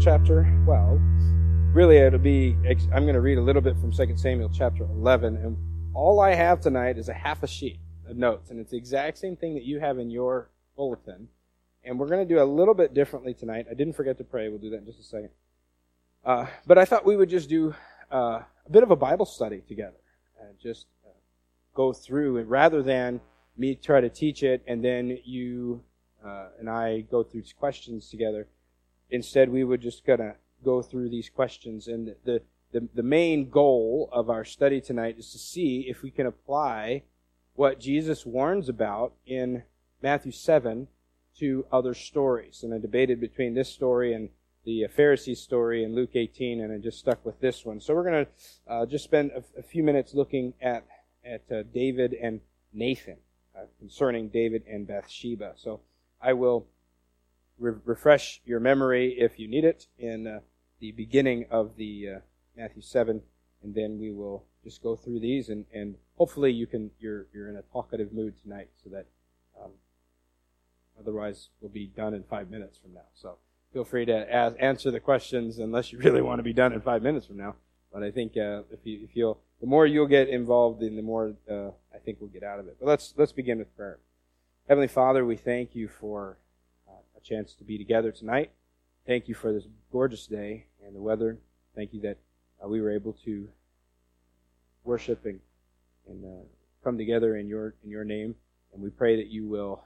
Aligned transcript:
2 0.00 0.04
Samuel 0.04 0.18
chapter 0.18 0.62
12. 0.64 1.00
Really, 1.74 1.98
it'll 1.98 2.18
be, 2.18 2.56
I'm 2.94 3.02
going 3.02 3.12
to 3.12 3.20
read 3.20 3.36
a 3.36 3.42
little 3.42 3.60
bit 3.60 3.78
from 3.78 3.92
2 3.92 4.16
Samuel 4.16 4.48
chapter 4.48 4.84
11. 4.84 5.36
And 5.36 5.58
all 5.92 6.20
I 6.20 6.34
have 6.34 6.62
tonight 6.62 6.96
is 6.96 7.10
a 7.10 7.12
half 7.12 7.42
a 7.42 7.46
sheet 7.46 7.78
of 8.08 8.16
notes. 8.16 8.50
And 8.50 8.58
it's 8.58 8.70
the 8.70 8.78
exact 8.78 9.18
same 9.18 9.36
thing 9.36 9.52
that 9.54 9.64
you 9.64 9.78
have 9.78 9.98
in 9.98 10.10
your 10.10 10.48
bulletin. 10.74 11.28
And 11.84 11.98
we're 11.98 12.08
going 12.08 12.26
to 12.26 12.34
do 12.34 12.42
a 12.42 12.44
little 12.44 12.72
bit 12.72 12.94
differently 12.94 13.34
tonight. 13.34 13.66
I 13.70 13.74
didn't 13.74 13.92
forget 13.92 14.16
to 14.16 14.24
pray. 14.24 14.48
We'll 14.48 14.58
do 14.58 14.70
that 14.70 14.78
in 14.78 14.86
just 14.86 15.00
a 15.00 15.02
second. 15.02 15.30
Uh, 16.24 16.46
but 16.66 16.78
I 16.78 16.86
thought 16.86 17.04
we 17.04 17.18
would 17.18 17.28
just 17.28 17.50
do 17.50 17.74
uh, 18.10 18.40
a 18.64 18.70
bit 18.70 18.82
of 18.82 18.90
a 18.90 18.96
Bible 18.96 19.26
study 19.26 19.62
together. 19.68 20.00
And 20.40 20.58
just 20.58 20.86
uh, 21.04 21.10
go 21.74 21.92
through 21.92 22.38
it 22.38 22.46
rather 22.46 22.82
than 22.82 23.20
me 23.58 23.74
try 23.74 24.00
to 24.00 24.08
teach 24.08 24.42
it 24.42 24.62
and 24.66 24.82
then 24.82 25.18
you 25.24 25.82
uh, 26.24 26.48
and 26.58 26.70
I 26.70 27.00
go 27.00 27.22
through 27.22 27.42
questions 27.58 28.08
together. 28.08 28.46
Instead, 29.10 29.50
we 29.50 29.64
would 29.64 29.80
just 29.80 30.04
kind 30.04 30.20
of 30.20 30.34
go 30.64 30.82
through 30.82 31.08
these 31.08 31.28
questions. 31.28 31.88
And 31.88 32.14
the, 32.24 32.42
the, 32.72 32.88
the 32.94 33.02
main 33.02 33.48
goal 33.50 34.08
of 34.12 34.30
our 34.30 34.44
study 34.44 34.80
tonight 34.80 35.16
is 35.18 35.30
to 35.32 35.38
see 35.38 35.86
if 35.88 36.02
we 36.02 36.10
can 36.10 36.26
apply 36.26 37.02
what 37.54 37.80
Jesus 37.80 38.24
warns 38.24 38.68
about 38.68 39.12
in 39.26 39.64
Matthew 40.02 40.32
7 40.32 40.88
to 41.38 41.66
other 41.72 41.94
stories. 41.94 42.62
And 42.62 42.72
I 42.72 42.78
debated 42.78 43.20
between 43.20 43.54
this 43.54 43.68
story 43.68 44.12
and 44.14 44.30
the 44.64 44.86
Pharisee 44.96 45.36
story 45.36 45.82
in 45.84 45.94
Luke 45.94 46.10
18, 46.14 46.60
and 46.60 46.72
I 46.72 46.78
just 46.78 46.98
stuck 46.98 47.24
with 47.24 47.40
this 47.40 47.64
one. 47.64 47.80
So 47.80 47.94
we're 47.94 48.10
going 48.10 48.26
to 48.26 48.72
uh, 48.72 48.86
just 48.86 49.04
spend 49.04 49.30
a, 49.32 49.42
a, 49.58 49.62
few 49.62 49.82
minutes 49.82 50.14
looking 50.14 50.52
at, 50.60 50.84
at 51.24 51.42
uh, 51.50 51.62
David 51.72 52.14
and 52.14 52.40
Nathan, 52.72 53.16
uh, 53.56 53.62
concerning 53.78 54.28
David 54.28 54.64
and 54.70 54.86
Bathsheba. 54.86 55.54
So 55.56 55.80
I 56.20 56.34
will 56.34 56.66
re- 57.60 57.78
refresh 57.84 58.40
your 58.44 58.58
memory 58.58 59.16
if 59.18 59.38
you 59.38 59.46
need 59.46 59.64
it 59.64 59.86
in 59.98 60.26
uh, 60.26 60.40
the 60.80 60.92
beginning 60.92 61.46
of 61.50 61.76
the 61.76 62.08
uh, 62.08 62.18
Matthew 62.56 62.82
7, 62.82 63.22
and 63.62 63.74
then 63.74 64.00
we 64.00 64.10
will 64.10 64.44
just 64.64 64.82
go 64.82 64.96
through 64.96 65.20
these, 65.20 65.48
and, 65.48 65.66
and 65.72 65.96
hopefully 66.16 66.52
you 66.52 66.66
can 66.66 66.90
you're 66.98 67.26
you're 67.32 67.48
in 67.48 67.56
a 67.56 67.62
talkative 67.62 68.12
mood 68.12 68.34
tonight, 68.42 68.68
so 68.82 68.90
that 68.90 69.06
um, 69.62 69.70
otherwise 70.98 71.48
we'll 71.60 71.70
be 71.70 71.86
done 71.86 72.14
in 72.14 72.22
five 72.24 72.50
minutes 72.50 72.78
from 72.78 72.94
now. 72.94 73.06
So 73.14 73.36
feel 73.72 73.84
free 73.84 74.04
to 74.06 74.34
answer 74.62 74.90
the 74.90 75.00
questions 75.00 75.58
unless 75.58 75.92
you 75.92 75.98
really 76.04 76.22
want 76.22 76.38
to 76.38 76.42
be 76.42 76.52
done 76.52 76.72
in 76.72 76.80
five 76.80 77.02
minutes 77.02 77.26
from 77.26 77.36
now. 77.36 77.56
But 77.92 78.02
I 78.02 78.10
think 78.10 78.36
uh, 78.36 78.62
if 78.70 78.80
you 78.84 79.00
if 79.02 79.14
you'll 79.14 79.38
the 79.60 79.66
more 79.66 79.86
you'll 79.86 80.06
get 80.06 80.28
involved 80.28 80.82
in, 80.82 80.96
the 80.96 81.02
more 81.02 81.34
uh, 81.50 81.70
I 81.94 81.98
think 82.04 82.18
we'll 82.20 82.30
get 82.30 82.42
out 82.42 82.58
of 82.58 82.68
it. 82.68 82.76
But 82.80 82.86
let's 82.86 83.14
let's 83.16 83.32
begin 83.32 83.58
with 83.58 83.74
prayer. 83.76 83.98
Heavenly 84.68 84.88
Father, 84.88 85.24
we 85.24 85.36
thank 85.36 85.74
you 85.74 85.88
for 85.88 86.38
a 87.20 87.26
chance 87.26 87.54
to 87.54 87.64
be 87.64 87.78
together 87.78 88.12
tonight. 88.12 88.50
Thank 89.06 89.28
you 89.28 89.34
for 89.34 89.52
this 89.52 89.66
gorgeous 89.92 90.26
day 90.26 90.66
and 90.84 90.94
the 90.94 91.00
weather. 91.00 91.38
Thank 91.74 91.92
you 91.92 92.00
that 92.02 92.18
uh, 92.62 92.68
we 92.68 92.80
were 92.80 92.90
able 92.90 93.12
to 93.24 93.48
worship 94.84 95.24
and, 95.24 95.40
and 96.08 96.24
uh, 96.24 96.44
come 96.84 96.98
together 96.98 97.36
in 97.36 97.48
your 97.48 97.74
in 97.84 97.90
your 97.90 98.04
name. 98.04 98.34
And 98.72 98.82
we 98.82 98.90
pray 98.90 99.16
that 99.16 99.28
you 99.28 99.46
will 99.46 99.82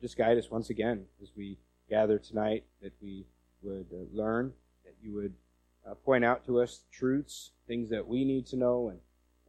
just 0.00 0.16
guide 0.16 0.38
us 0.38 0.50
once 0.50 0.70
again 0.70 1.04
as 1.22 1.30
we 1.36 1.58
gather 1.88 2.18
tonight. 2.18 2.64
That 2.82 2.92
we 3.02 3.26
would 3.62 3.86
uh, 3.92 4.04
learn. 4.12 4.52
That 4.84 4.94
you 5.02 5.14
would 5.14 5.34
uh, 5.88 5.94
point 5.94 6.24
out 6.24 6.46
to 6.46 6.60
us 6.60 6.80
truths, 6.92 7.50
things 7.66 7.90
that 7.90 8.06
we 8.06 8.24
need 8.24 8.46
to 8.46 8.56
know, 8.56 8.88
and 8.88 9.00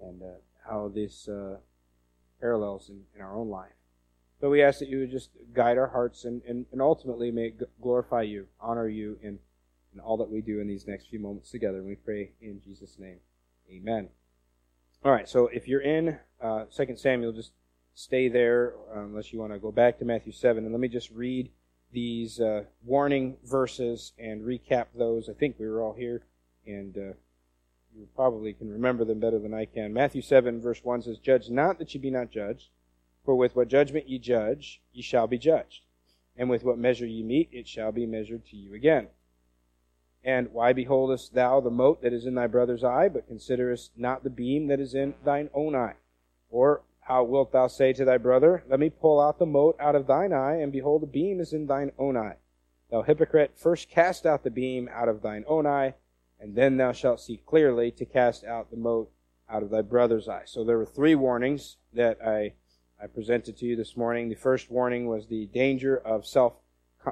and 0.10 0.22
uh, 0.22 0.36
how 0.68 0.92
this 0.94 1.30
parallels 2.40 2.90
in, 2.90 3.02
in 3.16 3.22
our 3.22 3.36
own 3.36 3.50
life. 3.50 3.72
So 4.44 4.50
we 4.50 4.62
ask 4.62 4.80
that 4.80 4.90
you 4.90 5.00
would 5.00 5.10
just 5.10 5.30
guide 5.54 5.78
our 5.78 5.88
hearts 5.88 6.26
and, 6.26 6.42
and, 6.46 6.66
and 6.74 6.82
ultimately 6.82 7.32
may 7.32 7.54
glorify 7.82 8.24
you, 8.24 8.48
honor 8.60 8.90
you 8.90 9.18
in, 9.24 9.40
in 9.94 10.02
all 10.02 10.18
that 10.18 10.30
we 10.30 10.42
do 10.42 10.60
in 10.60 10.68
these 10.68 10.86
next 10.86 11.08
few 11.08 11.18
moments 11.18 11.50
together. 11.50 11.78
And 11.78 11.88
we 11.88 11.96
pray 11.96 12.32
in 12.42 12.60
Jesus' 12.62 13.00
name. 13.00 13.20
Amen. 13.72 14.10
All 15.06 15.14
right, 15.14 15.30
so 15.30 15.48
if 15.48 15.70
you're 15.70 15.80
in 15.80 16.18
uh, 16.42 16.66
2 16.76 16.98
Samuel, 16.98 17.32
just 17.32 17.54
stay 17.96 18.28
there 18.28 18.74
uh, 18.94 19.00
unless 19.00 19.32
you 19.32 19.40
want 19.40 19.54
to 19.54 19.60
go 19.60 19.72
back 19.72 19.98
to 20.00 20.04
Matthew 20.04 20.34
7. 20.34 20.66
And 20.66 20.74
let 20.74 20.82
me 20.82 20.90
just 20.90 21.10
read 21.12 21.50
these 21.94 22.42
uh, 22.42 22.66
warning 22.84 23.38
verses 23.46 24.12
and 24.20 24.42
recap 24.42 24.88
those. 24.94 25.30
I 25.30 25.34
think 25.36 25.56
we 25.58 25.70
were 25.70 25.82
all 25.82 25.94
here, 25.94 26.26
and 26.68 26.98
uh, 26.98 27.14
you 27.96 28.10
probably 28.14 28.52
can 28.52 28.70
remember 28.70 29.06
them 29.06 29.22
better 29.22 29.40
than 29.40 29.54
I 29.54 29.64
can. 29.64 29.94
Matthew 29.94 30.22
7, 30.22 30.60
verse 30.60 30.82
1 30.84 31.04
says, 31.04 31.18
Judge 31.18 31.50
not 31.50 31.80
that 31.80 31.94
you 31.94 32.02
be 32.02 32.12
not 32.12 32.30
judged. 32.30 32.68
For 33.24 33.36
with 33.36 33.56
what 33.56 33.70
judgment 33.70 34.10
ye 34.10 34.20
judge, 34.20 34.82
ye 34.92 35.02
shall 35.02 35.28
be 35.28 35.38
judged. 35.38 35.84
And 36.36 36.50
with 36.50 36.64
what 36.64 36.78
measure 36.78 37.06
ye 37.06 37.24
mete, 37.24 37.50
it 37.52 37.68
shall 37.68 37.92
be 37.92 38.06
measured 38.06 38.46
to 38.48 38.58
you 38.58 38.74
again. 38.74 39.08
And 40.24 40.52
why 40.52 40.74
beholdest 40.74 41.34
thou 41.34 41.60
the 41.60 41.70
mote 41.70 42.02
that 42.02 42.14
is 42.14 42.26
in 42.26 42.36
thy 42.36 42.48
brother's 42.48 42.84
eye, 42.84 43.10
but 43.10 43.28
considerest 43.28 43.92
not 43.98 44.24
the 44.24 44.30
beam 44.30 44.68
that 44.68 44.80
is 44.80 44.94
in 44.94 45.16
thine 45.24 45.50
own 45.54 45.76
eye? 45.76 45.96
Or 46.50 46.82
how 47.02 47.24
wilt 47.24 47.52
thou 47.52 47.68
say 47.68 47.94
to 47.94 48.06
thy 48.06 48.18
brother, 48.18 48.64
Let 48.68 48.80
me 48.80 48.90
pull 48.90 49.20
out 49.20 49.38
the 49.38 49.46
mote 49.46 49.76
out 49.80 49.96
of 49.96 50.08
thine 50.08 50.32
eye, 50.32 50.56
and 50.56 50.72
behold, 50.72 51.02
the 51.02 51.08
beam 51.08 51.40
is 51.40 51.54
in 51.54 51.68
thine 51.68 51.92
own 51.98 52.16
eye? 52.16 52.38
Thou 52.90 53.02
hypocrite, 53.02 53.58
first 53.58 53.90
cast 53.90 54.26
out 54.26 54.44
the 54.44 54.52
beam 54.52 54.90
out 54.92 55.10
of 55.10 55.22
thine 55.22 55.44
own 55.48 55.66
eye, 55.66 55.96
and 56.40 56.56
then 56.56 56.78
thou 56.78 56.92
shalt 56.92 57.20
see 57.20 57.38
clearly 57.38 57.92
to 57.92 58.06
cast 58.06 58.44
out 58.44 58.70
the 58.70 58.78
mote 58.78 59.12
out 59.50 59.64
of 59.64 59.70
thy 59.70 59.82
brother's 59.82 60.30
eye. 60.30 60.44
So 60.46 60.64
there 60.64 60.78
were 60.78 60.86
three 60.86 61.16
warnings 61.16 61.78
that 61.92 62.20
I 62.26 62.54
I 63.04 63.08
presented 63.08 63.58
to 63.58 63.66
you 63.66 63.76
this 63.76 63.98
morning. 63.98 64.30
The 64.30 64.36
first 64.36 64.72
warning 64.72 65.08
was 65.08 65.28
the 65.28 65.48
danger 65.48 65.98
of 65.98 66.26
self 66.26 66.54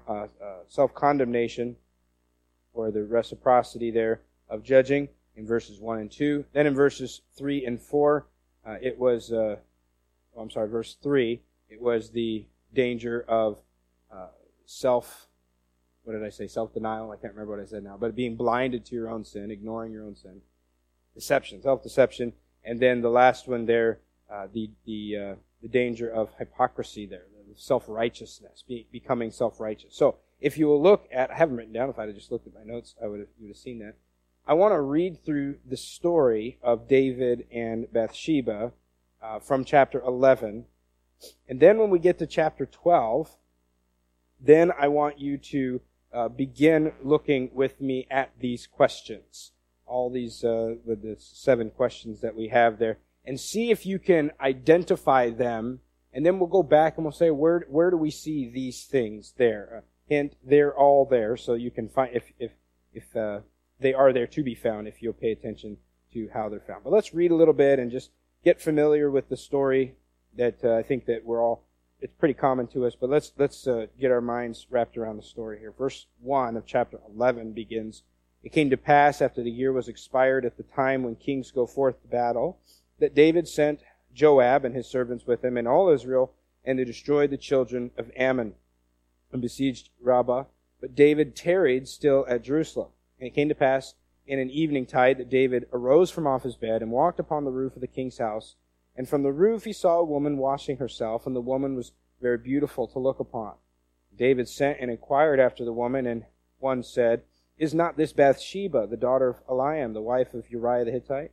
uh, 0.07 0.11
uh, 0.13 0.27
self 0.69 0.93
condemnation, 0.95 1.75
or 2.73 2.91
the 2.91 3.03
reciprocity 3.03 3.91
there 3.91 4.21
of 4.47 4.63
judging 4.63 5.09
in 5.35 5.45
verses 5.45 5.81
one 5.81 5.99
and 5.99 6.09
two. 6.09 6.45
Then 6.53 6.65
in 6.65 6.73
verses 6.73 7.23
three 7.37 7.65
and 7.65 7.81
four, 7.81 8.27
uh, 8.65 8.77
it 8.81 8.97
was 8.97 9.33
uh, 9.33 9.57
oh, 10.37 10.41
I'm 10.41 10.49
sorry, 10.49 10.69
verse 10.69 10.95
three. 11.03 11.41
It 11.69 11.81
was 11.81 12.11
the 12.11 12.45
danger 12.73 13.25
of 13.27 13.57
uh, 14.09 14.27
self. 14.65 15.27
What 16.03 16.13
did 16.13 16.23
I 16.23 16.29
say? 16.29 16.47
Self 16.47 16.73
denial. 16.73 17.11
I 17.11 17.17
can't 17.17 17.33
remember 17.33 17.57
what 17.57 17.61
I 17.61 17.67
said 17.67 17.83
now. 17.83 17.97
But 17.99 18.15
being 18.15 18.37
blinded 18.37 18.85
to 18.85 18.95
your 18.95 19.09
own 19.09 19.25
sin, 19.25 19.51
ignoring 19.51 19.91
your 19.91 20.05
own 20.05 20.15
sin, 20.15 20.39
deception, 21.15 21.61
self 21.61 21.83
deception, 21.83 22.31
and 22.63 22.79
then 22.79 23.01
the 23.01 23.09
last 23.09 23.49
one 23.49 23.65
there, 23.65 23.99
uh, 24.31 24.47
the 24.53 24.69
the 24.85 25.35
the 25.61 25.67
danger 25.67 26.09
of 26.09 26.33
hypocrisy 26.37 27.05
there, 27.05 27.25
self 27.55 27.85
righteousness, 27.87 28.63
be, 28.67 28.87
becoming 28.91 29.31
self 29.31 29.59
righteous. 29.59 29.95
So, 29.95 30.17
if 30.39 30.57
you 30.57 30.67
will 30.67 30.81
look 30.81 31.07
at, 31.11 31.31
I 31.31 31.35
haven't 31.35 31.57
written 31.57 31.73
down, 31.73 31.89
if 31.89 31.99
I 31.99 32.07
had 32.07 32.15
just 32.15 32.31
looked 32.31 32.47
at 32.47 32.53
my 32.53 32.63
notes, 32.63 32.95
I 33.01 33.07
would 33.07 33.19
have, 33.19 33.29
you 33.37 33.47
would 33.47 33.55
have 33.55 33.57
seen 33.57 33.79
that. 33.79 33.95
I 34.47 34.53
want 34.55 34.73
to 34.73 34.81
read 34.81 35.23
through 35.23 35.57
the 35.65 35.77
story 35.77 36.57
of 36.63 36.87
David 36.87 37.45
and 37.51 37.91
Bathsheba 37.93 38.71
uh, 39.21 39.39
from 39.39 39.63
chapter 39.63 40.01
11. 40.01 40.65
And 41.47 41.59
then 41.59 41.77
when 41.77 41.91
we 41.91 41.99
get 41.99 42.17
to 42.19 42.25
chapter 42.25 42.65
12, 42.65 43.37
then 44.39 44.71
I 44.79 44.87
want 44.87 45.19
you 45.19 45.37
to 45.37 45.81
uh, 46.11 46.27
begin 46.27 46.93
looking 47.03 47.51
with 47.53 47.79
me 47.79 48.07
at 48.09 48.31
these 48.39 48.65
questions. 48.65 49.51
All 49.85 50.09
these, 50.09 50.43
uh, 50.43 50.75
the, 50.87 50.95
the 50.95 51.15
seven 51.19 51.69
questions 51.69 52.21
that 52.21 52.35
we 52.35 52.47
have 52.47 52.79
there 52.79 52.97
and 53.25 53.39
see 53.39 53.71
if 53.71 53.85
you 53.85 53.99
can 53.99 54.31
identify 54.39 55.29
them. 55.29 55.79
And 56.13 56.25
then 56.25 56.39
we'll 56.39 56.49
go 56.49 56.63
back 56.63 56.97
and 56.97 57.05
we'll 57.05 57.11
say, 57.11 57.31
where, 57.31 57.65
where 57.69 57.89
do 57.89 57.97
we 57.97 58.11
see 58.11 58.49
these 58.49 58.83
things 58.83 59.33
there? 59.37 59.77
Uh, 59.77 59.81
hint, 60.07 60.35
they're 60.43 60.75
all 60.75 61.05
there. 61.05 61.37
So 61.37 61.53
you 61.53 61.71
can 61.71 61.87
find, 61.87 62.13
if, 62.13 62.31
if, 62.37 62.51
if, 62.93 63.15
uh, 63.15 63.39
they 63.79 63.93
are 63.93 64.13
there 64.13 64.27
to 64.27 64.43
be 64.43 64.55
found 64.55 64.87
if 64.87 65.01
you'll 65.01 65.13
pay 65.13 65.31
attention 65.31 65.77
to 66.13 66.29
how 66.33 66.49
they're 66.49 66.59
found. 66.59 66.83
But 66.83 66.93
let's 66.93 67.13
read 67.13 67.31
a 67.31 67.35
little 67.35 67.53
bit 67.53 67.79
and 67.79 67.89
just 67.89 68.11
get 68.43 68.61
familiar 68.61 69.09
with 69.09 69.29
the 69.29 69.37
story 69.37 69.95
that 70.37 70.63
uh, 70.63 70.75
I 70.75 70.83
think 70.83 71.05
that 71.05 71.25
we're 71.25 71.41
all, 71.41 71.63
it's 71.99 72.13
pretty 72.13 72.33
common 72.33 72.67
to 72.67 72.85
us, 72.85 72.95
but 72.99 73.09
let's, 73.09 73.31
let's 73.37 73.67
uh, 73.67 73.87
get 73.99 74.11
our 74.11 74.21
minds 74.21 74.67
wrapped 74.69 74.97
around 74.97 75.17
the 75.17 75.23
story 75.23 75.59
here. 75.59 75.71
Verse 75.71 76.07
1 76.19 76.57
of 76.57 76.65
chapter 76.65 76.99
11 77.15 77.53
begins, 77.53 78.03
It 78.43 78.51
came 78.51 78.69
to 78.69 78.77
pass 78.77 79.21
after 79.21 79.43
the 79.43 79.51
year 79.51 79.71
was 79.71 79.87
expired 79.87 80.45
at 80.45 80.57
the 80.57 80.63
time 80.63 81.03
when 81.03 81.15
kings 81.15 81.51
go 81.51 81.65
forth 81.65 82.01
to 82.01 82.07
battle 82.07 82.59
that 83.01 83.15
David 83.15 83.47
sent 83.47 83.81
Joab 84.13 84.63
and 84.63 84.75
his 84.75 84.87
servants 84.87 85.27
with 85.27 85.43
him 85.43 85.57
and 85.57 85.67
all 85.67 85.89
Israel, 85.89 86.33
and 86.63 86.79
they 86.79 86.85
destroyed 86.85 87.31
the 87.31 87.37
children 87.37 87.91
of 87.97 88.11
Ammon 88.15 88.53
and 89.31 89.41
besieged 89.41 89.89
Rabbah. 90.01 90.45
But 90.79 90.95
David 90.95 91.35
tarried 91.35 91.87
still 91.87 92.25
at 92.29 92.43
Jerusalem. 92.43 92.89
And 93.19 93.27
it 93.27 93.35
came 93.35 93.49
to 93.49 93.55
pass 93.55 93.95
in 94.25 94.39
an 94.39 94.49
evening 94.49 94.85
tide 94.85 95.17
that 95.17 95.29
David 95.29 95.67
arose 95.73 96.11
from 96.11 96.27
off 96.27 96.43
his 96.43 96.55
bed 96.55 96.81
and 96.81 96.91
walked 96.91 97.19
upon 97.19 97.43
the 97.43 97.51
roof 97.51 97.75
of 97.75 97.81
the 97.81 97.87
king's 97.87 98.19
house. 98.19 98.55
And 98.95 99.09
from 99.09 99.23
the 99.23 99.31
roof 99.31 99.63
he 99.63 99.73
saw 99.73 99.99
a 99.99 100.05
woman 100.05 100.37
washing 100.37 100.77
herself, 100.77 101.25
and 101.25 101.35
the 101.35 101.41
woman 101.41 101.75
was 101.75 101.93
very 102.21 102.37
beautiful 102.37 102.87
to 102.87 102.99
look 102.99 103.19
upon. 103.19 103.55
David 104.15 104.47
sent 104.47 104.79
and 104.79 104.91
inquired 104.91 105.39
after 105.39 105.65
the 105.65 105.73
woman, 105.73 106.05
and 106.05 106.25
one 106.59 106.83
said, 106.83 107.23
Is 107.57 107.73
not 107.73 107.97
this 107.97 108.13
Bathsheba, 108.13 108.87
the 108.87 108.97
daughter 108.97 109.29
of 109.29 109.47
Eliam, 109.47 109.93
the 109.93 110.01
wife 110.01 110.33
of 110.33 110.49
Uriah 110.51 110.85
the 110.85 110.91
Hittite? 110.91 111.31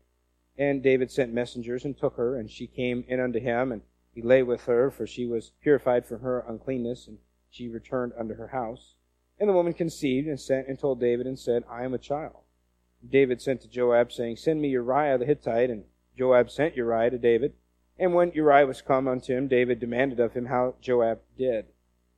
And 0.59 0.83
David 0.83 1.11
sent 1.11 1.33
messengers 1.33 1.85
and 1.85 1.97
took 1.97 2.17
her, 2.17 2.37
and 2.37 2.51
she 2.51 2.67
came 2.67 3.05
in 3.07 3.21
unto 3.21 3.39
him, 3.39 3.71
and 3.71 3.83
he 4.13 4.21
lay 4.21 4.43
with 4.43 4.65
her, 4.65 4.91
for 4.91 5.07
she 5.07 5.25
was 5.25 5.53
purified 5.63 6.05
from 6.05 6.21
her 6.21 6.45
uncleanness, 6.49 7.07
and 7.07 7.19
she 7.49 7.69
returned 7.69 8.13
unto 8.19 8.35
her 8.35 8.49
house. 8.49 8.95
And 9.39 9.49
the 9.49 9.55
woman 9.55 9.73
conceived 9.73 10.27
and 10.27 10.41
sent 10.41 10.67
and 10.67 10.79
told 10.79 11.01
David 11.01 11.27
and 11.27 11.39
said, 11.39 11.63
I 11.71 11.85
am 11.85 11.95
a 11.95 11.99
child. 11.99 12.43
David 13.09 13.41
sent 13.41 13.61
to 13.63 13.69
Joab, 13.69 14.11
saying, 14.11 14.37
Send 14.37 14.61
me 14.61 14.69
Uriah 14.71 15.19
the 15.19 15.25
Hittite. 15.25 15.71
And 15.71 15.85
Joab 16.17 16.51
sent 16.51 16.77
Uriah 16.77 17.11
to 17.11 17.19
David. 17.19 17.55
And 17.99 18.15
when 18.15 18.33
Uriah 18.33 18.67
was 18.67 18.83
come 18.83 19.07
unto 19.07 19.37
him, 19.37 19.47
David 19.47 19.79
demanded 19.79 20.19
of 20.19 20.33
him 20.33 20.47
how 20.47 20.75
Joab 20.81 21.21
did, 21.37 21.67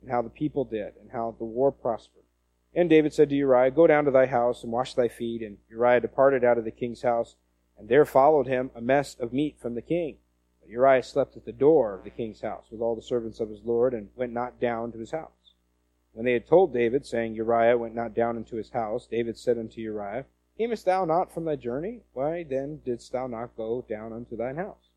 and 0.01 0.09
how 0.09 0.21
the 0.21 0.29
people 0.29 0.65
did, 0.65 0.93
and 0.99 1.11
how 1.11 1.35
the 1.37 1.45
war 1.45 1.71
prospered. 1.71 2.23
And 2.73 2.89
David 2.89 3.13
said 3.13 3.29
to 3.29 3.35
Uriah, 3.35 3.71
Go 3.71 3.85
down 3.85 4.05
to 4.05 4.11
thy 4.11 4.25
house 4.25 4.63
and 4.63 4.71
wash 4.71 4.93
thy 4.95 5.07
feet. 5.07 5.41
And 5.41 5.57
Uriah 5.69 5.99
departed 5.99 6.43
out 6.43 6.57
of 6.57 6.65
the 6.65 6.71
king's 6.71 7.03
house, 7.03 7.35
and 7.81 7.89
there 7.89 8.05
followed 8.05 8.45
him 8.45 8.69
a 8.75 8.79
mess 8.79 9.15
of 9.19 9.33
meat 9.33 9.57
from 9.59 9.73
the 9.73 9.81
king. 9.81 10.17
But 10.59 10.69
Uriah 10.69 11.01
slept 11.01 11.35
at 11.35 11.45
the 11.45 11.51
door 11.51 11.95
of 11.95 12.03
the 12.03 12.11
king's 12.11 12.41
house 12.41 12.65
with 12.69 12.79
all 12.79 12.95
the 12.95 13.01
servants 13.01 13.39
of 13.39 13.49
his 13.49 13.63
lord, 13.65 13.95
and 13.95 14.09
went 14.15 14.33
not 14.33 14.59
down 14.59 14.91
to 14.91 14.99
his 14.99 15.09
house. 15.09 15.55
When 16.13 16.23
they 16.23 16.33
had 16.33 16.45
told 16.45 16.75
David, 16.75 17.07
saying, 17.07 17.33
Uriah 17.33 17.79
went 17.79 17.95
not 17.95 18.13
down 18.13 18.37
into 18.37 18.57
his 18.57 18.69
house, 18.69 19.07
David 19.07 19.35
said 19.35 19.57
unto 19.57 19.81
Uriah, 19.81 20.25
Camest 20.59 20.85
thou 20.85 21.05
not 21.05 21.33
from 21.33 21.45
thy 21.45 21.55
journey? 21.55 22.01
Why 22.13 22.43
then 22.43 22.81
didst 22.85 23.13
thou 23.13 23.25
not 23.25 23.57
go 23.57 23.83
down 23.89 24.13
unto 24.13 24.37
thine 24.37 24.57
house? 24.57 24.91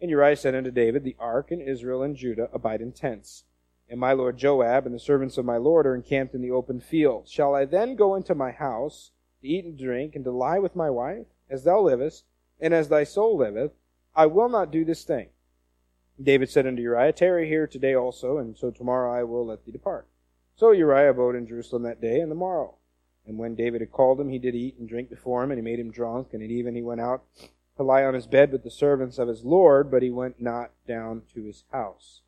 And 0.00 0.10
Uriah 0.10 0.34
said 0.34 0.56
unto 0.56 0.72
David, 0.72 1.04
The 1.04 1.14
ark 1.20 1.52
and 1.52 1.62
Israel 1.62 2.02
and 2.02 2.16
Judah 2.16 2.50
abide 2.52 2.80
in 2.80 2.90
tents, 2.90 3.44
and 3.88 4.00
my 4.00 4.12
lord 4.12 4.38
Joab 4.38 4.86
and 4.86 4.94
the 4.94 4.98
servants 4.98 5.38
of 5.38 5.44
my 5.44 5.56
lord 5.56 5.86
are 5.86 5.94
encamped 5.94 6.34
in 6.34 6.42
the 6.42 6.50
open 6.50 6.80
field. 6.80 7.28
Shall 7.28 7.54
I 7.54 7.64
then 7.64 7.94
go 7.94 8.16
into 8.16 8.34
my 8.34 8.50
house 8.50 9.12
to 9.44 9.50
eat 9.50 9.64
and 9.64 9.78
drink, 9.78 10.16
and 10.16 10.24
to 10.24 10.30
lie 10.30 10.58
with 10.58 10.74
my 10.74 10.90
wife? 10.90 11.26
As 11.50 11.64
thou 11.64 11.80
livest, 11.80 12.24
and 12.60 12.72
as 12.72 12.88
thy 12.88 13.04
soul 13.04 13.36
liveth, 13.36 13.72
I 14.16 14.26
will 14.26 14.48
not 14.48 14.70
do 14.70 14.84
this 14.84 15.04
thing. 15.04 15.28
David 16.22 16.48
said 16.48 16.66
unto 16.66 16.80
Uriah, 16.82 17.12
Tarry 17.12 17.48
here 17.48 17.66
today 17.66 17.94
also, 17.94 18.38
and 18.38 18.56
so 18.56 18.70
tomorrow 18.70 19.12
I 19.12 19.24
will 19.24 19.46
let 19.46 19.64
thee 19.64 19.72
depart. 19.72 20.06
So 20.56 20.70
Uriah 20.70 21.10
abode 21.10 21.34
in 21.34 21.46
Jerusalem 21.46 21.82
that 21.82 22.00
day 22.00 22.20
and 22.20 22.30
the 22.30 22.36
morrow. 22.36 22.76
And 23.26 23.38
when 23.38 23.54
David 23.54 23.80
had 23.80 23.92
called 23.92 24.20
him, 24.20 24.28
he 24.28 24.38
did 24.38 24.54
eat 24.54 24.76
and 24.78 24.88
drink 24.88 25.10
before 25.10 25.42
him, 25.42 25.50
and 25.50 25.58
he 25.58 25.64
made 25.64 25.80
him 25.80 25.90
drunk. 25.90 26.28
And 26.32 26.42
at 26.42 26.50
even 26.50 26.74
he 26.74 26.82
went 26.82 27.00
out 27.00 27.24
to 27.76 27.82
lie 27.82 28.04
on 28.04 28.14
his 28.14 28.26
bed 28.26 28.52
with 28.52 28.62
the 28.62 28.70
servants 28.70 29.18
of 29.18 29.28
his 29.28 29.44
Lord, 29.44 29.90
but 29.90 30.02
he 30.02 30.10
went 30.10 30.40
not 30.40 30.70
down 30.86 31.22
to 31.34 31.44
his 31.44 31.64
house. 31.72 32.20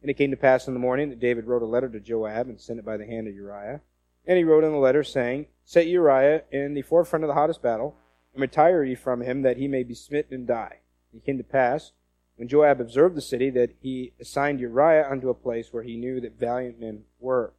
And 0.00 0.10
it 0.10 0.14
came 0.14 0.30
to 0.30 0.36
pass 0.36 0.66
in 0.66 0.74
the 0.74 0.80
morning 0.80 1.10
that 1.10 1.20
David 1.20 1.44
wrote 1.44 1.62
a 1.62 1.66
letter 1.66 1.88
to 1.88 2.00
Joab 2.00 2.48
and 2.48 2.60
sent 2.60 2.78
it 2.78 2.84
by 2.84 2.96
the 2.96 3.06
hand 3.06 3.28
of 3.28 3.34
Uriah. 3.34 3.80
And 4.26 4.38
he 4.38 4.44
wrote 4.44 4.64
in 4.64 4.72
the 4.72 4.78
letter, 4.78 5.02
saying, 5.02 5.46
Set 5.64 5.86
Uriah 5.86 6.42
in 6.50 6.74
the 6.74 6.82
forefront 6.82 7.24
of 7.24 7.28
the 7.28 7.34
hottest 7.34 7.62
battle, 7.62 7.96
and 8.32 8.40
retire 8.40 8.82
ye 8.82 8.94
from 8.94 9.20
him, 9.20 9.42
that 9.42 9.56
he 9.56 9.68
may 9.68 9.82
be 9.82 9.94
smitten 9.94 10.34
and 10.34 10.46
die. 10.46 10.80
And 11.12 11.22
it 11.22 11.26
came 11.26 11.38
to 11.38 11.44
pass, 11.44 11.92
when 12.36 12.48
Joab 12.48 12.80
observed 12.80 13.14
the 13.14 13.22
city, 13.22 13.50
that 13.50 13.70
he 13.80 14.12
assigned 14.20 14.60
Uriah 14.60 15.08
unto 15.08 15.28
a 15.28 15.34
place 15.34 15.72
where 15.72 15.82
he 15.82 15.96
knew 15.96 16.20
that 16.20 16.38
valiant 16.38 16.80
men 16.80 17.04
were. 17.20 17.52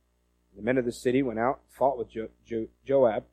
The 0.55 0.61
men 0.61 0.77
of 0.77 0.85
the 0.85 0.91
city 0.91 1.23
went 1.23 1.39
out 1.39 1.61
and 1.63 1.77
fought 1.77 1.97
with 1.97 2.09
jo- 2.09 2.29
jo- 2.45 2.67
Joab, 2.85 3.25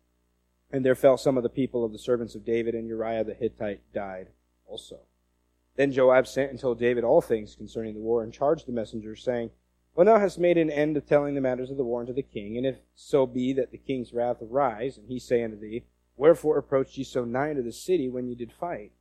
and 0.71 0.85
there 0.85 0.95
fell 0.95 1.17
some 1.17 1.37
of 1.37 1.43
the 1.43 1.49
people 1.49 1.85
of 1.85 1.93
the 1.93 1.99
servants 1.99 2.35
of 2.35 2.45
David, 2.45 2.75
and 2.75 2.87
Uriah 2.87 3.25
the 3.25 3.35
Hittite 3.35 3.81
died 3.93 4.29
also. 4.67 5.01
Then 5.77 5.93
Joab 5.93 6.27
sent 6.27 6.51
and 6.51 6.61
told 6.61 6.79
David 6.79 7.05
all 7.05 7.21
things 7.21 7.55
concerning 7.55 7.95
the 7.95 8.01
war, 8.01 8.23
and 8.23 8.33
charged 8.33 8.67
the 8.67 8.73
messengers, 8.73 9.23
saying, 9.23 9.51
When 9.95 10.07
thou 10.07 10.19
hast 10.19 10.39
made 10.39 10.59
an 10.59 10.71
end 10.71 10.97
of 10.97 11.07
telling 11.07 11.35
the 11.35 11.41
matters 11.41 11.71
of 11.71 11.77
the 11.77 11.85
war 11.85 12.01
unto 12.01 12.13
the 12.13 12.23
king, 12.23 12.57
and 12.57 12.67
if 12.67 12.79
so 12.95 13.27
be 13.27 13.53
that 13.53 13.71
the 13.71 13.79
king's 13.79 14.13
wrath 14.13 14.43
arise, 14.43 14.97
and 14.97 15.09
he 15.09 15.19
say 15.19 15.43
unto 15.43 15.59
thee, 15.59 15.85
Wherefore 16.17 16.59
approached 16.59 16.97
ye 16.97 17.05
so 17.05 17.25
nigh 17.25 17.51
unto 17.51 17.63
the 17.63 17.73
city 17.73 18.09
when 18.09 18.29
ye 18.29 18.35
did 18.35 18.53
fight? 18.53 18.93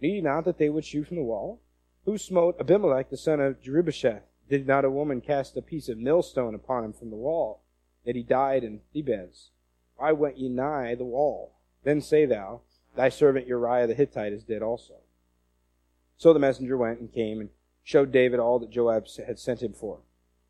Knew 0.00 0.08
ye 0.08 0.20
not 0.20 0.44
that 0.44 0.58
they 0.58 0.68
would 0.68 0.84
shoot 0.84 1.08
from 1.08 1.16
the 1.16 1.22
wall? 1.22 1.60
Who 2.04 2.18
smote 2.18 2.56
Abimelech 2.60 3.10
the 3.10 3.16
son 3.16 3.40
of 3.40 3.60
Jerubbesheth? 3.60 4.22
Did 4.48 4.66
not 4.66 4.84
a 4.84 4.90
woman 4.90 5.20
cast 5.20 5.56
a 5.56 5.62
piece 5.62 5.88
of 5.88 5.98
millstone 5.98 6.54
upon 6.54 6.84
him 6.84 6.92
from 6.92 7.10
the 7.10 7.16
wall? 7.16 7.62
that 8.08 8.16
he 8.16 8.22
died 8.22 8.64
in 8.64 8.80
Thebez. 8.94 9.50
Why 9.96 10.12
went 10.12 10.38
ye 10.38 10.48
nigh 10.48 10.94
the 10.94 11.04
wall? 11.04 11.52
Then 11.84 12.00
say 12.00 12.24
thou, 12.24 12.62
Thy 12.96 13.10
servant 13.10 13.46
Uriah 13.46 13.86
the 13.86 13.92
Hittite 13.92 14.32
is 14.32 14.44
dead 14.44 14.62
also. 14.62 14.94
So 16.16 16.32
the 16.32 16.38
messenger 16.38 16.78
went 16.78 17.00
and 17.00 17.12
came 17.12 17.38
and 17.38 17.50
showed 17.84 18.10
David 18.10 18.40
all 18.40 18.58
that 18.60 18.70
Joab 18.70 19.06
had 19.26 19.38
sent 19.38 19.62
him 19.62 19.74
for. 19.74 19.98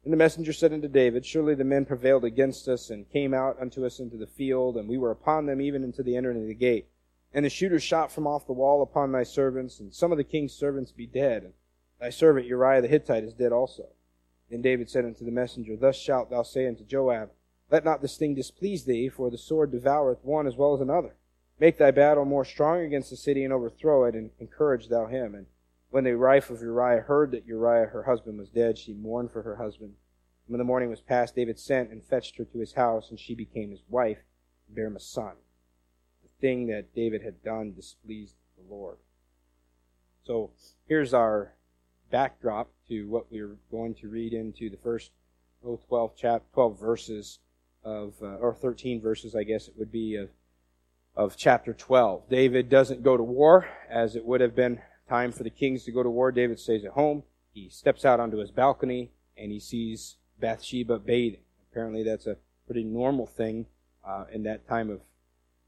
And 0.08 0.12
the 0.14 0.24
messenger 0.24 0.54
said 0.54 0.72
unto 0.72 0.88
David, 0.88 1.26
Surely 1.26 1.54
the 1.54 1.64
men 1.64 1.84
prevailed 1.84 2.24
against 2.24 2.66
us 2.66 2.88
and 2.88 3.10
came 3.10 3.34
out 3.34 3.60
unto 3.60 3.84
us 3.84 4.00
into 4.00 4.16
the 4.16 4.26
field, 4.26 4.78
and 4.78 4.88
we 4.88 4.96
were 4.96 5.10
upon 5.10 5.44
them 5.44 5.60
even 5.60 5.84
into 5.84 6.02
the 6.02 6.16
entering 6.16 6.40
of 6.40 6.48
the 6.48 6.54
gate. 6.54 6.88
And 7.34 7.44
the 7.44 7.50
shooters 7.50 7.82
shot 7.82 8.10
from 8.10 8.26
off 8.26 8.46
the 8.46 8.54
wall 8.54 8.80
upon 8.80 9.12
thy 9.12 9.24
servants, 9.24 9.78
and 9.78 9.94
some 9.94 10.10
of 10.10 10.16
the 10.16 10.24
king's 10.24 10.54
servants 10.54 10.92
be 10.92 11.06
dead, 11.06 11.42
and 11.42 11.52
thy 12.00 12.08
servant 12.08 12.46
Uriah 12.46 12.80
the 12.80 12.88
Hittite 12.88 13.22
is 13.22 13.34
dead 13.34 13.52
also. 13.52 13.88
Then 14.50 14.62
David 14.62 14.88
said 14.88 15.04
unto 15.04 15.26
the 15.26 15.30
messenger, 15.30 15.76
Thus 15.76 15.96
shalt 15.96 16.30
thou 16.30 16.42
say 16.42 16.66
unto 16.66 16.84
Joab, 16.84 17.28
let 17.70 17.84
not 17.84 18.00
this 18.00 18.16
thing 18.16 18.34
displease 18.34 18.86
thee, 18.86 19.10
for 19.10 19.30
the 19.30 19.36
sword 19.36 19.72
devoureth 19.72 20.24
one 20.24 20.46
as 20.46 20.56
well 20.56 20.72
as 20.72 20.80
another. 20.80 21.16
Make 21.60 21.76
thy 21.76 21.90
battle 21.90 22.24
more 22.24 22.46
strong 22.46 22.80
against 22.80 23.10
the 23.10 23.16
city 23.18 23.44
and 23.44 23.52
overthrow 23.52 24.04
it, 24.04 24.14
and 24.14 24.30
encourage 24.40 24.88
thou 24.88 25.04
him. 25.04 25.34
And 25.34 25.48
when 25.90 26.04
the 26.04 26.14
wife 26.14 26.50
of 26.50 26.60
Uriah 26.60 27.02
heard 27.02 27.30
that 27.30 27.46
Uriah 27.46 27.86
her 27.86 28.02
husband 28.02 28.38
was 28.38 28.50
dead, 28.50 28.78
she 28.78 28.92
mourned 28.92 29.30
for 29.30 29.42
her 29.42 29.56
husband. 29.56 29.94
And 30.46 30.52
when 30.52 30.58
the 30.58 30.64
morning 30.64 30.90
was 30.90 31.00
past, 31.00 31.34
David 31.34 31.58
sent 31.58 31.90
and 31.90 32.04
fetched 32.04 32.36
her 32.36 32.44
to 32.44 32.58
his 32.58 32.74
house, 32.74 33.10
and 33.10 33.18
she 33.18 33.34
became 33.34 33.70
his 33.70 33.82
wife, 33.88 34.18
and 34.66 34.76
bare 34.76 34.86
him 34.86 34.96
a 34.96 35.00
son. 35.00 35.32
The 36.22 36.28
thing 36.40 36.66
that 36.66 36.94
David 36.94 37.22
had 37.22 37.42
done 37.42 37.72
displeased 37.74 38.34
the 38.56 38.74
Lord. 38.74 38.98
So 40.24 40.50
here's 40.86 41.14
our 41.14 41.54
backdrop 42.10 42.70
to 42.88 43.08
what 43.08 43.30
we're 43.30 43.56
going 43.70 43.94
to 43.96 44.08
read 44.08 44.32
into 44.32 44.68
the 44.68 44.76
first 44.76 45.10
oh, 45.64 45.80
12, 45.88 46.16
chap, 46.16 46.42
12 46.52 46.78
verses 46.78 47.38
of, 47.82 48.14
uh, 48.22 48.36
or 48.36 48.54
13 48.54 49.00
verses, 49.00 49.34
I 49.34 49.44
guess 49.44 49.68
it 49.68 49.74
would 49.78 49.92
be, 49.92 50.16
of, 50.16 50.28
of 51.16 51.36
chapter 51.36 51.72
12. 51.72 52.28
David 52.28 52.68
doesn't 52.68 53.02
go 53.02 53.16
to 53.16 53.22
war, 53.22 53.66
as 53.88 54.16
it 54.16 54.24
would 54.24 54.40
have 54.40 54.54
been 54.54 54.80
time 55.08 55.32
for 55.32 55.42
the 55.42 55.50
kings 55.50 55.84
to 55.84 55.92
go 55.92 56.02
to 56.02 56.10
war. 56.10 56.30
David 56.32 56.58
stays 56.58 56.84
at 56.84 56.92
home. 56.92 57.22
He 57.52 57.68
steps 57.68 58.04
out 58.04 58.20
onto 58.20 58.38
his 58.38 58.50
balcony 58.50 59.10
and 59.36 59.50
he 59.50 59.60
sees 59.60 60.16
Bathsheba 60.38 60.98
bathing. 60.98 61.42
Apparently, 61.70 62.02
that's 62.02 62.26
a 62.26 62.36
pretty 62.66 62.84
normal 62.84 63.26
thing 63.26 63.66
uh, 64.06 64.24
in 64.32 64.42
that 64.44 64.68
time 64.68 64.90
of 64.90 65.00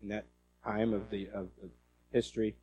in 0.02 0.08
that 0.08 0.26
time 0.64 0.92
of 0.92 1.10
the 1.10 1.28
of, 1.28 1.48
of 1.62 1.70
history 2.12 2.56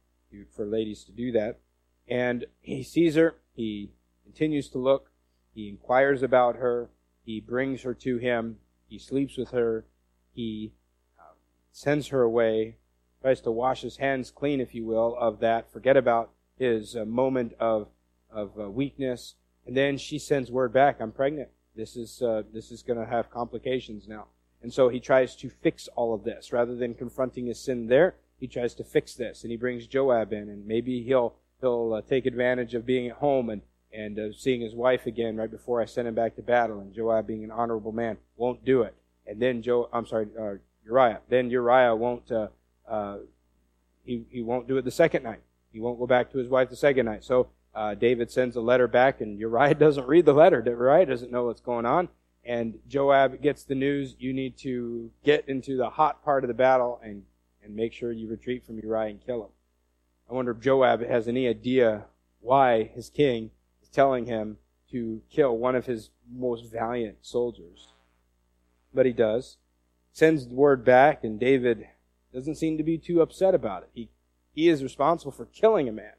for 0.56 0.66
ladies 0.66 1.04
to 1.06 1.12
do 1.12 1.32
that. 1.32 1.60
And 2.08 2.46
he 2.62 2.84
sees 2.84 3.16
her. 3.16 3.36
He 3.54 3.92
continues 4.24 4.70
to 4.70 4.78
look. 4.78 5.12
He 5.54 5.70
inquires 5.70 6.24
about 6.24 6.58
her. 6.58 6.90
He 7.24 7.40
brings 7.40 7.82
her 7.82 7.94
to 7.96 8.18
him. 8.18 8.58
He 8.88 9.00
sleeps 9.00 9.38
with 9.38 9.52
her. 9.52 9.86
He 10.32 10.74
uh, 11.20 11.34
sends 11.72 12.08
her 12.10 12.22
away, 12.22 12.78
tries 13.22 13.42
to 13.42 13.52
wash 13.52 13.82
his 13.82 13.98
hands 13.98 14.32
clean, 14.32 14.62
if 14.62 14.74
you 14.76 14.86
will, 14.86 15.18
of 15.20 15.40
that, 15.40 15.72
forget 15.72 15.98
about 15.98 16.32
his 16.58 16.96
uh, 16.96 17.06
moment 17.06 17.54
of, 17.60 17.88
of 18.32 18.52
uh, 18.60 18.70
weakness. 18.70 19.36
And 19.66 19.76
then 19.76 19.98
she 19.98 20.20
sends 20.20 20.52
word 20.52 20.74
back, 20.74 21.00
I'm 21.00 21.12
pregnant. 21.12 21.50
This 21.76 21.96
is, 21.96 22.22
uh, 22.22 22.44
this 22.54 22.72
is 22.72 22.82
going 22.82 23.00
to 23.00 23.06
have 23.06 23.30
complications 23.30 24.08
now. 24.08 24.28
And 24.62 24.74
so 24.74 24.90
he 24.90 25.00
tries 25.00 25.36
to 25.38 25.50
fix 25.50 25.88
all 25.96 26.14
of 26.14 26.24
this. 26.24 26.52
Rather 26.52 26.76
than 26.76 26.96
confronting 26.96 27.46
his 27.46 27.60
sin 27.60 27.88
there, 27.88 28.16
he 28.40 28.48
tries 28.48 28.74
to 28.76 28.84
fix 28.84 29.14
this. 29.14 29.44
And 29.44 29.52
he 29.52 29.58
brings 29.58 29.86
Joab 29.88 30.34
in, 30.34 30.50
and 30.50 30.66
maybe 30.66 31.04
he'll, 31.04 31.36
he'll 31.62 31.94
uh, 31.94 32.02
take 32.02 32.26
advantage 32.26 32.74
of 32.74 32.86
being 32.86 33.08
at 33.08 33.18
home 33.18 33.50
and 33.50 33.62
and 33.94 34.20
uh, 34.20 34.34
seeing 34.34 34.60
his 34.60 34.76
wife 34.76 35.06
again 35.06 35.38
right 35.38 35.50
before 35.50 35.82
I 35.82 35.86
sent 35.86 36.10
him 36.10 36.14
back 36.14 36.36
to 36.36 36.42
battle, 36.42 36.82
and 36.82 36.94
Joab 36.94 37.26
being 37.26 37.46
an 37.46 37.52
honorable 37.52 37.94
man 37.94 38.18
won't 38.36 38.66
do 38.66 38.82
it. 38.82 38.94
And 39.26 39.42
then 39.42 39.62
Joe, 39.62 39.90
I'm 39.94 40.06
sorry, 40.06 40.28
uh, 40.38 40.56
Uriah. 40.86 41.22
Then 41.30 41.50
Uriah 41.50 41.96
won't. 41.96 42.30
He 44.04 44.26
he 44.30 44.42
won't 44.42 44.68
do 44.68 44.78
it 44.78 44.84
the 44.84 44.92
second 44.92 45.24
night. 45.24 45.40
He 45.78 45.82
won't 45.82 46.00
go 46.00 46.08
back 46.08 46.32
to 46.32 46.40
his 46.40 46.50
wife 46.50 46.72
the 46.72 46.76
second 46.76 47.06
night. 47.06 47.24
So 47.24 47.50
uh, 47.76 47.94
David 47.94 48.32
sends 48.32 48.56
a 48.56 48.62
letter 48.62 48.88
back, 48.88 49.22
and 49.22 49.38
Uriah 49.38 49.76
doesn't 49.76 50.08
read 50.08 50.26
the 50.26 50.34
letter. 50.34 50.64
Uriah 50.66 51.06
doesn't 51.06 51.32
know 51.32 51.46
what's 51.46 51.62
going 51.62 51.86
on, 51.86 52.10
and 52.44 52.80
Joab 52.88 53.44
gets 53.44 53.64
the 53.64 53.76
news. 53.76 54.16
You 54.18 54.34
need 54.34 54.58
to 54.58 55.12
get 55.24 55.48
into 55.48 55.78
the 55.78 55.92
hot 55.92 56.24
part 56.24 56.44
of 56.44 56.48
the 56.48 56.56
battle 56.56 57.00
and 57.04 57.26
and 57.64 57.76
make 57.76 57.94
sure 57.94 58.12
you 58.12 58.28
retreat 58.28 58.66
from 58.66 58.80
Uriah 58.80 59.12
and 59.12 59.24
kill 59.24 59.44
him. 59.44 59.52
I 60.28 60.34
wonder 60.34 60.50
if 60.50 60.62
Joab 60.62 61.06
has 61.08 61.28
any 61.28 61.48
idea 61.48 62.06
why 62.42 62.86
his 62.86 63.12
king 63.12 63.52
is 63.84 63.90
telling 63.90 64.26
him 64.26 64.58
to 64.90 65.22
kill 65.30 65.56
one 65.56 65.76
of 65.76 65.86
his 65.86 66.10
most 66.28 66.72
valiant 66.72 67.18
soldiers. 67.22 67.90
But 68.96 69.06
he 69.06 69.14
does. 69.14 69.58
Sends 70.12 70.48
word 70.48 70.84
back, 70.84 71.24
and 71.24 71.40
David 71.40 71.86
doesn't 72.34 72.56
seem 72.56 72.78
to 72.78 72.84
be 72.84 72.98
too 72.98 73.22
upset 73.22 73.54
about 73.54 73.84
it. 73.84 73.90
He, 73.94 74.10
he 74.58 74.70
is 74.70 74.82
responsible 74.82 75.32
for 75.32 75.46
killing 75.46 75.88
a 75.88 75.92
man. 75.92 76.14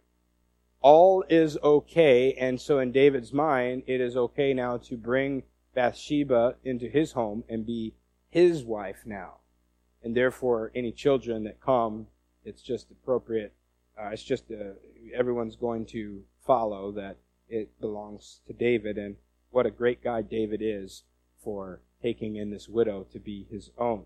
All 0.81 1.25
is 1.29 1.59
okay, 1.61 2.35
and 2.35 2.61
so 2.61 2.79
in 2.79 2.93
David's 2.93 3.33
mind, 3.33 3.83
it 3.89 4.01
is 4.01 4.17
okay 4.17 4.55
now 4.55 4.77
to 4.77 4.97
bring 4.97 5.43
Bathsheba 5.75 6.55
into 6.63 6.87
his 6.87 7.13
home 7.13 7.43
and 7.49 7.67
be 7.67 7.95
his 8.31 8.63
wife 8.63 8.99
now. 9.05 9.39
And 10.05 10.17
therefore, 10.17 10.71
any 10.73 10.93
children 10.93 11.43
that 11.45 11.61
come, 11.61 12.07
it's 12.45 12.63
just 12.63 12.93
appropriate. 12.93 13.55
Uh, 14.01 14.11
it's 14.13 14.23
just 14.23 14.45
uh, 14.53 14.75
everyone's 15.13 15.57
going 15.57 15.85
to 15.87 16.23
follow 16.47 16.93
that 16.93 17.17
it 17.49 17.81
belongs 17.81 18.39
to 18.47 18.53
David, 18.53 18.99
and 18.99 19.17
what 19.51 19.67
a 19.67 19.71
great 19.73 20.01
guy 20.01 20.23
David 20.23 20.61
is 20.63 21.03
for 21.43 21.81
taking 22.01 22.37
in 22.37 22.51
this 22.51 22.69
widow 22.69 23.05
to 23.11 23.19
be 23.19 23.49
his 23.51 23.73
own. 23.77 24.05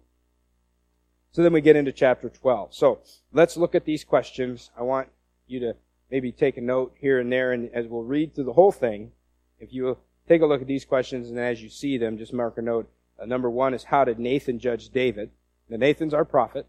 So 1.32 1.42
then 1.42 1.54
we 1.54 1.62
get 1.62 1.76
into 1.76 1.92
chapter 1.92 2.28
12. 2.28 2.74
So 2.74 3.00
let's 3.32 3.56
look 3.56 3.74
at 3.74 3.86
these 3.86 4.04
questions. 4.04 4.70
I 4.78 4.82
want 4.82 5.08
you 5.46 5.60
to 5.60 5.76
maybe 6.10 6.30
take 6.30 6.58
a 6.58 6.60
note 6.60 6.94
here 6.98 7.18
and 7.18 7.32
there, 7.32 7.52
and 7.52 7.70
as 7.72 7.86
we'll 7.86 8.02
read 8.02 8.34
through 8.34 8.44
the 8.44 8.52
whole 8.52 8.70
thing, 8.70 9.12
if 9.58 9.72
you 9.72 9.96
take 10.28 10.42
a 10.42 10.46
look 10.46 10.60
at 10.60 10.66
these 10.66 10.84
questions, 10.84 11.30
and 11.30 11.38
as 11.38 11.62
you 11.62 11.70
see 11.70 11.96
them, 11.96 12.18
just 12.18 12.34
mark 12.34 12.58
a 12.58 12.62
note. 12.62 12.90
Uh, 13.18 13.24
number 13.24 13.48
one 13.48 13.72
is 13.72 13.84
how 13.84 14.04
did 14.04 14.18
Nathan 14.18 14.58
judge 14.58 14.90
David? 14.90 15.30
Now 15.70 15.78
Nathan's 15.78 16.12
our 16.12 16.26
prophet, 16.26 16.66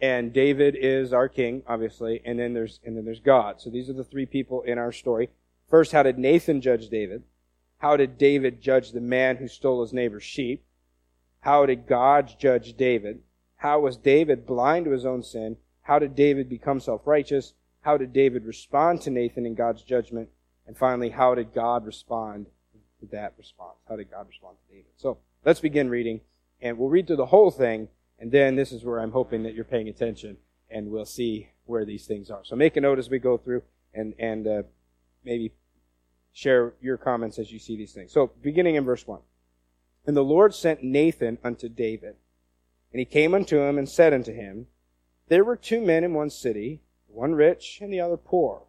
and 0.00 0.32
David 0.32 0.76
is 0.76 1.12
our 1.12 1.28
king, 1.28 1.64
obviously, 1.66 2.22
and 2.24 2.38
then 2.38 2.54
there's 2.54 2.78
and 2.84 2.96
then 2.96 3.04
there's 3.04 3.20
God. 3.20 3.60
So 3.60 3.68
these 3.68 3.90
are 3.90 3.94
the 3.94 4.04
three 4.04 4.26
people 4.26 4.62
in 4.62 4.78
our 4.78 4.92
story. 4.92 5.30
First, 5.68 5.90
how 5.90 6.04
did 6.04 6.18
Nathan 6.18 6.60
judge 6.60 6.88
David? 6.88 7.24
How 7.78 7.96
did 7.96 8.16
David 8.16 8.60
judge 8.60 8.92
the 8.92 9.00
man 9.00 9.38
who 9.38 9.48
stole 9.48 9.82
his 9.82 9.92
neighbor's 9.92 10.22
sheep? 10.22 10.64
How 11.40 11.66
did 11.66 11.88
God 11.88 12.32
judge 12.38 12.76
David? 12.76 13.22
How 13.62 13.78
was 13.78 13.96
David 13.96 14.44
blind 14.44 14.86
to 14.86 14.90
his 14.90 15.06
own 15.06 15.22
sin? 15.22 15.56
How 15.82 16.00
did 16.00 16.16
David 16.16 16.48
become 16.48 16.80
self-righteous? 16.80 17.54
How 17.82 17.96
did 17.96 18.12
David 18.12 18.44
respond 18.44 19.02
to 19.02 19.10
Nathan 19.10 19.46
in 19.46 19.54
God's 19.54 19.82
judgment? 19.82 20.30
And 20.66 20.76
finally, 20.76 21.10
how 21.10 21.36
did 21.36 21.54
God 21.54 21.86
respond 21.86 22.46
to 22.98 23.06
that 23.12 23.34
response? 23.38 23.76
How 23.88 23.94
did 23.94 24.10
God 24.10 24.26
respond 24.26 24.56
to 24.58 24.74
David? 24.74 24.90
So 24.96 25.18
let's 25.44 25.60
begin 25.60 25.88
reading, 25.90 26.22
and 26.60 26.76
we'll 26.76 26.88
read 26.88 27.06
through 27.06 27.16
the 27.16 27.26
whole 27.26 27.52
thing, 27.52 27.86
and 28.18 28.32
then 28.32 28.56
this 28.56 28.72
is 28.72 28.84
where 28.84 28.98
I'm 28.98 29.12
hoping 29.12 29.44
that 29.44 29.54
you're 29.54 29.64
paying 29.64 29.88
attention, 29.88 30.38
and 30.68 30.90
we'll 30.90 31.04
see 31.04 31.50
where 31.64 31.84
these 31.84 32.04
things 32.04 32.32
are. 32.32 32.42
So 32.42 32.56
make 32.56 32.76
a 32.76 32.80
note 32.80 32.98
as 32.98 33.10
we 33.10 33.20
go 33.20 33.38
through, 33.38 33.62
and 33.94 34.12
and 34.18 34.46
uh, 34.48 34.62
maybe 35.24 35.52
share 36.32 36.74
your 36.80 36.96
comments 36.96 37.38
as 37.38 37.52
you 37.52 37.60
see 37.60 37.76
these 37.76 37.92
things. 37.92 38.12
So 38.12 38.32
beginning 38.42 38.74
in 38.74 38.84
verse 38.84 39.06
one, 39.06 39.20
and 40.04 40.16
the 40.16 40.24
Lord 40.24 40.52
sent 40.52 40.82
Nathan 40.82 41.38
unto 41.44 41.68
David 41.68 42.16
and 42.92 42.98
he 43.00 43.04
came 43.04 43.34
unto 43.34 43.60
him 43.60 43.78
and 43.78 43.88
said 43.88 44.12
unto 44.12 44.32
him, 44.32 44.66
There 45.28 45.44
were 45.44 45.56
two 45.56 45.80
men 45.80 46.04
in 46.04 46.12
one 46.12 46.30
city, 46.30 46.82
one 47.08 47.34
rich 47.34 47.78
and 47.80 47.92
the 47.92 48.00
other 48.00 48.16
poor. 48.16 48.64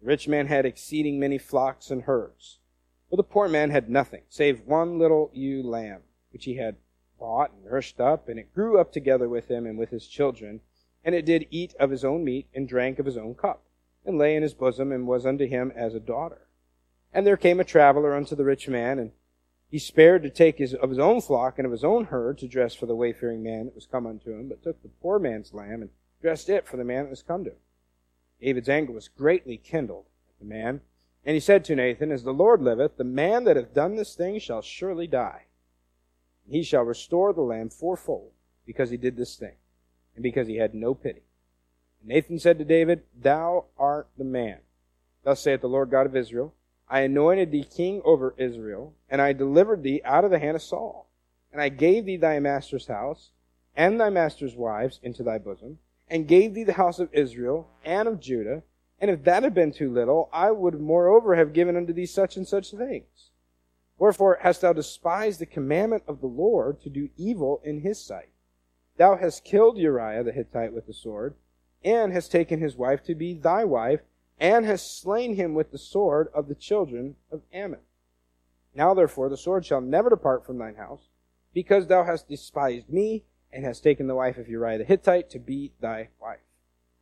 The 0.00 0.06
rich 0.06 0.26
man 0.26 0.46
had 0.46 0.64
exceeding 0.64 1.20
many 1.20 1.38
flocks 1.38 1.90
and 1.90 2.02
herds, 2.02 2.58
but 3.10 3.16
the 3.16 3.22
poor 3.22 3.48
man 3.48 3.70
had 3.70 3.90
nothing, 3.90 4.22
save 4.28 4.66
one 4.66 4.98
little 4.98 5.30
ewe 5.32 5.62
lamb, 5.62 6.02
which 6.32 6.46
he 6.46 6.56
had 6.56 6.76
bought 7.18 7.52
and 7.52 7.64
nursed 7.64 8.00
up, 8.00 8.28
and 8.28 8.38
it 8.38 8.54
grew 8.54 8.78
up 8.78 8.92
together 8.92 9.28
with 9.28 9.48
him 9.48 9.66
and 9.66 9.78
with 9.78 9.90
his 9.90 10.06
children, 10.06 10.60
and 11.04 11.14
it 11.14 11.26
did 11.26 11.46
eat 11.50 11.74
of 11.78 11.90
his 11.90 12.04
own 12.04 12.24
meat, 12.24 12.48
and 12.54 12.66
drank 12.66 12.98
of 12.98 13.06
his 13.06 13.16
own 13.16 13.34
cup, 13.34 13.62
and 14.04 14.18
lay 14.18 14.34
in 14.34 14.42
his 14.42 14.54
bosom, 14.54 14.90
and 14.90 15.06
was 15.06 15.26
unto 15.26 15.46
him 15.46 15.70
as 15.76 15.94
a 15.94 16.00
daughter. 16.00 16.48
And 17.12 17.26
there 17.26 17.36
came 17.36 17.60
a 17.60 17.64
traveler 17.64 18.14
unto 18.14 18.34
the 18.34 18.44
rich 18.44 18.68
man, 18.68 18.98
and 18.98 19.12
he 19.74 19.80
spared 19.80 20.22
to 20.22 20.30
take 20.30 20.58
his, 20.58 20.72
of 20.72 20.88
his 20.88 21.00
own 21.00 21.20
flock 21.20 21.58
and 21.58 21.66
of 21.66 21.72
his 21.72 21.82
own 21.82 22.04
herd 22.04 22.38
to 22.38 22.46
dress 22.46 22.76
for 22.76 22.86
the 22.86 22.94
wayfaring 22.94 23.42
man 23.42 23.64
that 23.64 23.74
was 23.74 23.86
come 23.86 24.06
unto 24.06 24.30
him, 24.30 24.48
but 24.48 24.62
took 24.62 24.80
the 24.80 24.88
poor 25.02 25.18
man's 25.18 25.52
lamb 25.52 25.82
and 25.82 25.90
dressed 26.22 26.48
it 26.48 26.64
for 26.64 26.76
the 26.76 26.84
man 26.84 27.02
that 27.02 27.10
was 27.10 27.24
come 27.24 27.42
to 27.42 27.50
him. 27.50 27.56
David's 28.40 28.68
anger 28.68 28.92
was 28.92 29.08
greatly 29.08 29.56
kindled 29.56 30.04
at 30.28 30.38
the 30.38 30.44
man, 30.44 30.80
and 31.26 31.34
he 31.34 31.40
said 31.40 31.64
to 31.64 31.74
Nathan, 31.74 32.12
As 32.12 32.22
the 32.22 32.32
Lord 32.32 32.62
liveth, 32.62 32.96
the 32.96 33.02
man 33.02 33.42
that 33.42 33.56
hath 33.56 33.74
done 33.74 33.96
this 33.96 34.14
thing 34.14 34.38
shall 34.38 34.62
surely 34.62 35.08
die. 35.08 35.46
And 36.46 36.54
He 36.54 36.62
shall 36.62 36.84
restore 36.84 37.32
the 37.32 37.40
lamb 37.40 37.68
fourfold, 37.68 38.30
because 38.64 38.90
he 38.90 38.96
did 38.96 39.16
this 39.16 39.34
thing, 39.34 39.56
and 40.14 40.22
because 40.22 40.46
he 40.46 40.58
had 40.58 40.72
no 40.72 40.94
pity. 40.94 41.24
And 41.98 42.10
Nathan 42.10 42.38
said 42.38 42.58
to 42.58 42.64
David, 42.64 43.02
Thou 43.20 43.64
art 43.76 44.06
the 44.16 44.22
man. 44.22 44.58
Thus 45.24 45.40
saith 45.40 45.62
the 45.62 45.68
Lord 45.68 45.90
God 45.90 46.06
of 46.06 46.14
Israel, 46.14 46.54
I 46.88 47.00
anointed 47.00 47.50
thee 47.50 47.64
king 47.64 48.02
over 48.04 48.34
Israel, 48.36 48.94
and 49.08 49.22
I 49.22 49.32
delivered 49.32 49.82
thee 49.82 50.02
out 50.04 50.24
of 50.24 50.30
the 50.30 50.38
hand 50.38 50.56
of 50.56 50.62
Saul. 50.62 51.08
And 51.52 51.60
I 51.60 51.68
gave 51.68 52.04
thee 52.04 52.16
thy 52.16 52.38
master's 52.40 52.86
house, 52.86 53.30
and 53.76 54.00
thy 54.00 54.10
master's 54.10 54.54
wives 54.54 55.00
into 55.02 55.22
thy 55.22 55.38
bosom, 55.38 55.78
and 56.08 56.28
gave 56.28 56.54
thee 56.54 56.64
the 56.64 56.74
house 56.74 56.98
of 56.98 57.12
Israel 57.12 57.68
and 57.84 58.06
of 58.08 58.20
Judah. 58.20 58.62
And 59.00 59.10
if 59.10 59.24
that 59.24 59.42
had 59.42 59.54
been 59.54 59.72
too 59.72 59.92
little, 59.92 60.28
I 60.32 60.50
would 60.50 60.80
moreover 60.80 61.36
have 61.36 61.52
given 61.52 61.76
unto 61.76 61.92
thee 61.92 62.06
such 62.06 62.36
and 62.36 62.46
such 62.46 62.70
things. 62.70 63.30
Wherefore 63.98 64.38
hast 64.42 64.60
thou 64.60 64.72
despised 64.72 65.40
the 65.40 65.46
commandment 65.46 66.02
of 66.06 66.20
the 66.20 66.26
Lord 66.26 66.80
to 66.82 66.90
do 66.90 67.08
evil 67.16 67.60
in 67.64 67.80
his 67.80 68.00
sight? 68.00 68.30
Thou 68.96 69.16
hast 69.16 69.44
killed 69.44 69.78
Uriah 69.78 70.22
the 70.22 70.32
Hittite 70.32 70.72
with 70.72 70.86
the 70.86 70.92
sword, 70.92 71.34
and 71.84 72.12
hast 72.12 72.30
taken 72.32 72.60
his 72.60 72.76
wife 72.76 73.02
to 73.04 73.14
be 73.14 73.34
thy 73.34 73.64
wife, 73.64 74.00
and 74.38 74.64
hast 74.66 75.00
slain 75.00 75.36
him 75.36 75.54
with 75.54 75.70
the 75.70 75.78
sword 75.78 76.28
of 76.34 76.48
the 76.48 76.54
children 76.54 77.16
of 77.30 77.42
Ammon. 77.52 77.80
Now 78.74 78.94
therefore 78.94 79.28
the 79.28 79.36
sword 79.36 79.64
shall 79.64 79.80
never 79.80 80.10
depart 80.10 80.44
from 80.44 80.58
thine 80.58 80.74
house, 80.74 81.08
because 81.52 81.86
thou 81.86 82.04
hast 82.04 82.28
despised 82.28 82.88
me, 82.88 83.24
and 83.52 83.64
hast 83.64 83.84
taken 83.84 84.08
the 84.08 84.16
wife 84.16 84.36
of 84.36 84.48
Uriah 84.48 84.78
the 84.78 84.84
Hittite 84.84 85.30
to 85.30 85.38
be 85.38 85.72
thy 85.80 86.08
wife. 86.20 86.40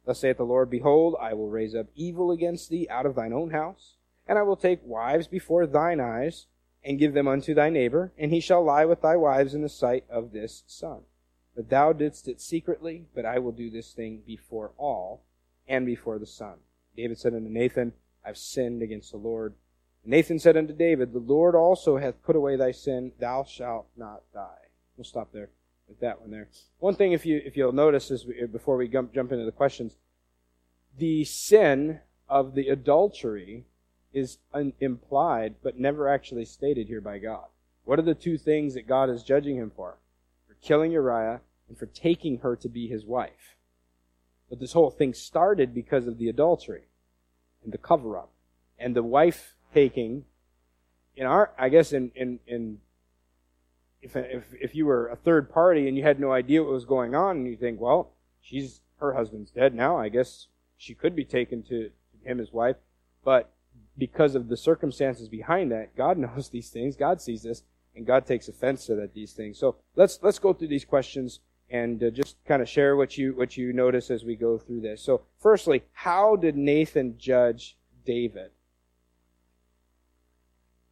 Thus 0.05 0.19
saith 0.19 0.37
the 0.37 0.45
Lord, 0.45 0.69
Behold, 0.69 1.17
I 1.21 1.33
will 1.33 1.49
raise 1.49 1.75
up 1.75 1.87
evil 1.95 2.31
against 2.31 2.69
thee 2.69 2.87
out 2.91 3.07
of 3.07 3.15
thine 3.15 3.33
own 3.33 3.51
house, 3.51 3.97
and 4.27 4.39
I 4.39 4.43
will 4.43 4.57
take 4.57 4.81
wives 4.85 5.27
before 5.27 5.67
thine 5.67 6.01
eyes, 6.01 6.47
and 6.85 6.99
give 6.99 7.15
them 7.15 7.29
unto 7.29 7.55
thy 7.55 7.71
neighbor, 7.71 8.13
and 8.19 8.33
he 8.33 8.41
shall 8.41 8.63
lie 8.63 8.85
with 8.85 9.03
thy 9.03 9.17
wives 9.17 9.55
in 9.55 9.63
the 9.63 9.69
sight 9.69 10.05
of 10.11 10.33
this 10.33 10.65
sun. 10.67 11.03
But 11.55 11.71
thou 11.71 11.93
didst 11.93 12.29
it 12.29 12.41
secretly, 12.41 13.07
but 13.15 13.25
I 13.25 13.39
will 13.39 13.53
do 13.53 13.71
this 13.71 13.93
thing 13.93 14.23
before 14.27 14.73
all, 14.77 15.23
and 15.69 15.87
before 15.87 16.19
the 16.19 16.27
sun. 16.27 16.57
David 16.97 17.19
said 17.19 17.35
unto 17.35 17.49
Nathan, 17.49 17.93
I've 18.25 18.39
sinned 18.39 18.83
against 18.83 19.11
the 19.11 19.19
Lord. 19.19 19.55
Nathan 20.05 20.39
said 20.39 20.57
unto 20.57 20.75
David, 20.75 21.13
The 21.13 21.19
Lord 21.19 21.55
also 21.55 21.97
hath 21.97 22.23
put 22.23 22.37
away 22.37 22.57
thy 22.57 22.73
sin, 22.73 23.13
thou 23.19 23.45
shalt 23.45 23.87
not 23.97 24.23
die. 24.33 24.69
We'll 24.97 25.05
stop 25.05 25.33
there 25.33 25.51
with 25.89 26.01
that 26.01 26.21
one 26.21 26.31
there. 26.31 26.49
One 26.79 26.95
thing, 26.95 27.13
if 27.13 27.25
you 27.25 27.41
if 27.45 27.57
you'll 27.57 27.73
notice, 27.73 28.11
is 28.11 28.27
before 28.51 28.77
we 28.77 28.89
jump 28.89 29.15
into 29.15 29.45
the 29.45 29.53
questions, 29.53 29.97
the 30.99 31.25
sin 31.25 32.01
of 32.29 32.55
the 32.55 32.69
adultery 32.69 33.67
is 34.13 34.39
un- 34.53 34.75
implied 34.81 35.57
but 35.63 35.79
never 35.79 36.09
actually 36.09 36.45
stated 36.45 36.89
here 36.89 37.01
by 37.01 37.19
God. 37.19 37.47
What 37.85 37.99
are 37.99 38.03
the 38.03 38.15
two 38.15 38.39
things 38.39 38.75
that 38.75 38.87
God 38.87 39.11
is 39.11 39.23
judging 39.23 39.57
him 39.57 39.73
for? 39.75 39.99
For 40.47 40.55
killing 40.55 40.93
Uriah 40.93 41.41
and 41.69 41.79
for 41.79 41.87
taking 41.87 42.39
her 42.39 42.57
to 42.57 42.69
be 42.69 42.87
his 42.87 43.05
wife. 43.05 43.52
But 44.53 44.61
this 44.61 44.75
whole 44.75 44.91
thing 44.91 45.15
started 45.15 45.73
because 45.73 46.07
of 46.07 46.19
the 46.19 46.29
adultery 46.29 46.83
and 47.65 47.73
the 47.73 47.79
cover 47.79 48.19
up 48.19 48.29
and 48.79 48.95
the 48.95 49.03
wife 49.03 49.57
taking 49.73 50.27
in 51.17 51.25
our 51.25 51.53
I 51.59 51.71
guess 51.71 51.95
in 51.95 52.13
in, 52.15 52.39
in 52.47 52.81
if, 54.03 54.15
if 54.15 54.53
if 54.61 54.75
you 54.75 54.85
were 54.85 55.09
a 55.09 55.17
third 55.17 55.51
party 55.51 55.89
and 55.89 55.97
you 55.97 56.03
had 56.03 56.21
no 56.21 56.33
idea 56.33 56.63
what 56.63 56.71
was 56.71 56.85
going 56.85 57.15
on 57.15 57.39
and 57.39 57.47
you 57.47 57.57
think, 57.57 57.81
well, 57.81 58.11
she's 58.43 58.83
her 58.99 59.15
husband's 59.15 59.51
dead 59.51 59.75
now, 59.75 59.97
I 59.97 60.11
guess 60.11 60.49
she 60.77 60.95
could 60.95 61.17
be 61.17 61.25
taken 61.25 61.63
to, 61.71 61.91
him 62.23 62.39
as 62.39 62.53
wife, 62.53 62.77
but 63.25 63.55
because 63.97 64.35
of 64.35 64.49
the 64.49 64.57
circumstances 64.59 65.29
behind 65.29 65.73
that, 65.73 65.97
God 65.97 66.19
knows 66.19 66.51
these 66.51 66.69
things, 66.69 66.95
God 66.95 67.23
sees 67.23 67.43
this, 67.43 67.63
and 67.97 68.07
God 68.07 68.27
takes 68.27 68.49
offense 68.49 68.85
to 68.85 68.97
that 68.97 69.15
these 69.15 69.33
things. 69.33 69.59
So 69.59 69.77
let's 69.97 70.19
let's 70.21 70.39
go 70.39 70.53
through 70.53 70.69
these 70.69 70.85
questions 70.85 71.41
and 71.73 72.03
uh, 72.05 72.11
just 72.11 72.37
kind 72.45 72.61
of 72.61 72.69
share 72.69 72.95
what 72.95 73.17
you 73.17 73.33
what 73.33 73.57
you 73.57 73.73
notice 73.73 74.11
as 74.11 74.25
we 74.25 74.37
go 74.37 74.59
through 74.59 74.83
this. 74.83 75.03
So, 75.03 75.23
firstly, 75.41 75.83
how 75.93 76.37
did 76.37 76.55
Nathan 76.55 77.17
judge 77.19 77.79
David? 78.05 78.51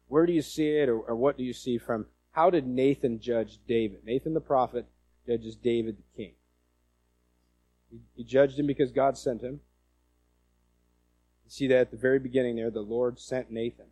Where 0.07 0.25
do 0.25 0.33
you 0.33 0.41
see 0.41 0.69
it, 0.69 0.89
or, 0.89 0.99
or 0.99 1.15
what 1.15 1.37
do 1.37 1.43
you 1.43 1.53
see 1.53 1.77
from 1.77 2.07
how 2.31 2.49
did 2.49 2.65
Nathan 2.65 3.19
judge 3.19 3.59
David? 3.67 3.99
Nathan 4.03 4.33
the 4.33 4.41
prophet 4.41 4.87
judges 5.27 5.55
David 5.55 5.97
the 5.97 6.17
king. 6.23 6.33
He, 7.91 7.99
he 8.15 8.23
judged 8.23 8.57
him 8.57 8.65
because 8.65 8.91
God 8.91 9.17
sent 9.17 9.41
him. 9.41 9.61
You 11.45 11.51
see 11.51 11.67
that 11.67 11.77
at 11.77 11.91
the 11.91 11.97
very 11.97 12.17
beginning 12.17 12.55
there, 12.55 12.71
the 12.71 12.81
Lord 12.81 13.19
sent 13.19 13.51
Nathan. 13.51 13.85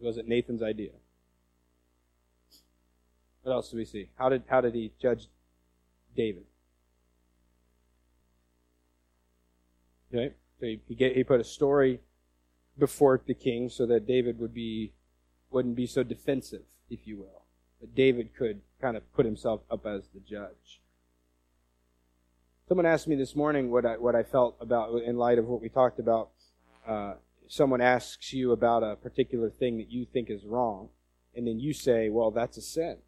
It 0.00 0.04
wasn't 0.04 0.28
Nathan's 0.28 0.62
idea. 0.62 0.92
What 3.42 3.52
else 3.52 3.70
do 3.70 3.76
we 3.76 3.84
see? 3.84 4.08
How 4.16 4.28
did 4.28 4.44
how 4.46 4.60
did 4.60 4.74
he 4.74 4.92
judge 5.00 5.28
David? 6.16 6.44
Okay, 10.14 10.34
so 10.60 10.66
he 10.66 10.80
he, 10.86 10.94
get, 10.94 11.16
he 11.16 11.24
put 11.24 11.40
a 11.40 11.44
story 11.44 12.00
before 12.78 13.20
the 13.26 13.34
king 13.34 13.68
so 13.68 13.86
that 13.86 14.06
David 14.06 14.38
would 14.38 14.54
be 14.54 14.92
wouldn't 15.50 15.76
be 15.76 15.86
so 15.86 16.02
defensive, 16.02 16.62
if 16.88 17.06
you 17.06 17.18
will. 17.18 17.42
But 17.80 17.94
David 17.94 18.34
could 18.34 18.60
kind 18.80 18.96
of 18.96 19.12
put 19.12 19.26
himself 19.26 19.62
up 19.70 19.86
as 19.86 20.08
the 20.14 20.20
judge. 20.20 20.80
Someone 22.68 22.86
asked 22.86 23.08
me 23.08 23.16
this 23.16 23.34
morning 23.34 23.70
what 23.70 23.84
I 23.84 23.96
what 23.96 24.14
I 24.14 24.22
felt 24.22 24.56
about 24.60 25.02
in 25.02 25.16
light 25.16 25.38
of 25.38 25.46
what 25.46 25.60
we 25.60 25.68
talked 25.68 25.98
about. 25.98 26.30
Uh, 26.86 27.14
someone 27.48 27.80
asks 27.80 28.32
you 28.32 28.52
about 28.52 28.84
a 28.84 28.96
particular 28.96 29.50
thing 29.50 29.78
that 29.78 29.90
you 29.90 30.06
think 30.06 30.30
is 30.30 30.44
wrong, 30.44 30.90
and 31.34 31.46
then 31.46 31.58
you 31.58 31.72
say, 31.72 32.08
"Well, 32.08 32.30
that's 32.30 32.56
a 32.56 32.62
sin." 32.62 32.98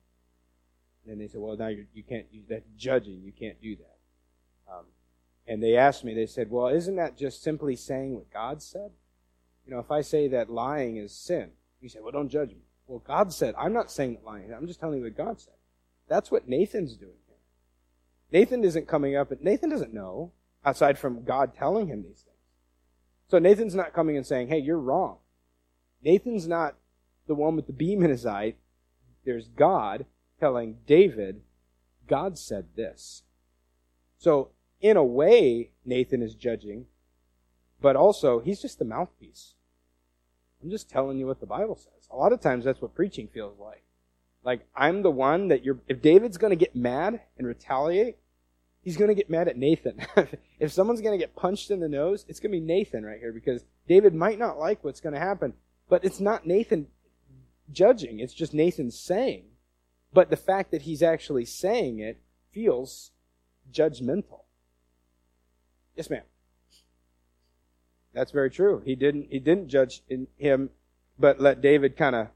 And 1.06 1.20
they 1.20 1.28
said, 1.28 1.40
well, 1.40 1.56
now 1.56 1.68
you're, 1.68 1.86
you 1.92 2.02
can't, 2.02 2.26
you, 2.32 2.42
that's 2.48 2.68
judging. 2.76 3.22
You 3.22 3.32
can't 3.32 3.60
do 3.60 3.76
that. 3.76 4.72
Um, 4.72 4.84
and 5.46 5.62
they 5.62 5.76
asked 5.76 6.04
me, 6.04 6.14
they 6.14 6.26
said, 6.26 6.50
well, 6.50 6.68
isn't 6.68 6.96
that 6.96 7.18
just 7.18 7.42
simply 7.42 7.76
saying 7.76 8.14
what 8.14 8.32
God 8.32 8.62
said? 8.62 8.90
You 9.66 9.72
know, 9.72 9.80
if 9.80 9.90
I 9.90 10.00
say 10.00 10.28
that 10.28 10.50
lying 10.50 10.96
is 10.96 11.12
sin, 11.12 11.50
you 11.80 11.88
say, 11.88 12.00
well, 12.02 12.12
don't 12.12 12.30
judge 12.30 12.50
me. 12.50 12.64
Well, 12.86 13.02
God 13.06 13.32
said, 13.32 13.54
I'm 13.58 13.72
not 13.72 13.90
saying 13.90 14.14
that 14.14 14.24
lying. 14.24 14.52
I'm 14.52 14.66
just 14.66 14.80
telling 14.80 14.98
you 14.98 15.04
what 15.04 15.16
God 15.16 15.40
said. 15.40 15.54
That's 16.08 16.30
what 16.30 16.48
Nathan's 16.48 16.96
doing 16.96 17.12
here. 17.26 17.36
Nathan 18.40 18.64
isn't 18.64 18.88
coming 18.88 19.16
up, 19.16 19.30
and 19.30 19.40
Nathan 19.42 19.70
doesn't 19.70 19.94
know, 19.94 20.32
outside 20.64 20.98
from 20.98 21.24
God 21.24 21.54
telling 21.54 21.86
him 21.86 22.02
these 22.02 22.22
things. 22.22 22.36
So 23.28 23.38
Nathan's 23.38 23.74
not 23.74 23.94
coming 23.94 24.16
and 24.16 24.26
saying, 24.26 24.48
hey, 24.48 24.58
you're 24.58 24.78
wrong. 24.78 25.18
Nathan's 26.02 26.46
not 26.46 26.74
the 27.26 27.34
one 27.34 27.56
with 27.56 27.66
the 27.66 27.72
beam 27.72 28.02
in 28.02 28.10
his 28.10 28.26
eye. 28.26 28.54
There's 29.24 29.48
God 29.48 30.04
telling 30.44 30.76
David, 30.86 31.40
God 32.06 32.36
said 32.36 32.66
this. 32.76 33.22
So, 34.18 34.50
in 34.82 34.98
a 34.98 35.02
way, 35.02 35.70
Nathan 35.86 36.20
is 36.20 36.34
judging, 36.34 36.84
but 37.80 37.96
also, 37.96 38.40
he's 38.40 38.60
just 38.60 38.78
the 38.78 38.84
mouthpiece. 38.84 39.54
I'm 40.62 40.68
just 40.68 40.90
telling 40.90 41.16
you 41.16 41.26
what 41.26 41.40
the 41.40 41.46
Bible 41.46 41.76
says. 41.76 42.08
A 42.10 42.16
lot 42.16 42.34
of 42.34 42.42
times 42.42 42.66
that's 42.66 42.82
what 42.82 42.94
preaching 42.94 43.26
feels 43.26 43.58
like. 43.58 43.84
Like, 44.44 44.66
I'm 44.76 45.00
the 45.00 45.10
one 45.10 45.48
that 45.48 45.64
you're, 45.64 45.78
if 45.88 46.02
David's 46.02 46.36
gonna 46.36 46.56
get 46.56 46.76
mad 46.76 47.22
and 47.38 47.46
retaliate, 47.46 48.18
he's 48.82 48.98
gonna 48.98 49.14
get 49.14 49.30
mad 49.30 49.48
at 49.48 49.56
Nathan. 49.56 49.98
if 50.60 50.72
someone's 50.72 51.00
gonna 51.00 51.16
get 51.16 51.34
punched 51.34 51.70
in 51.70 51.80
the 51.80 51.88
nose, 51.88 52.26
it's 52.28 52.38
gonna 52.38 52.52
be 52.52 52.60
Nathan 52.60 53.02
right 53.02 53.18
here 53.18 53.32
because 53.32 53.64
David 53.88 54.14
might 54.14 54.38
not 54.38 54.58
like 54.58 54.84
what's 54.84 55.00
gonna 55.00 55.18
happen, 55.18 55.54
but 55.88 56.04
it's 56.04 56.20
not 56.20 56.46
Nathan 56.46 56.88
judging, 57.72 58.20
it's 58.20 58.34
just 58.34 58.52
Nathan 58.52 58.90
saying. 58.90 59.44
But 60.14 60.30
the 60.30 60.36
fact 60.36 60.70
that 60.70 60.82
he's 60.82 61.02
actually 61.02 61.44
saying 61.44 61.98
it 61.98 62.22
feels 62.52 63.10
judgmental. 63.70 64.44
Yes, 65.96 66.08
ma'am. 66.08 66.22
That's 68.12 68.30
very 68.30 68.50
true. 68.50 68.80
He 68.84 68.94
didn't 68.94 69.26
he 69.30 69.40
didn't 69.40 69.68
judge 69.68 70.02
him, 70.36 70.70
but 71.18 71.40
let 71.40 71.60
David 71.60 71.96
kind 71.96 72.14
of 72.14 72.28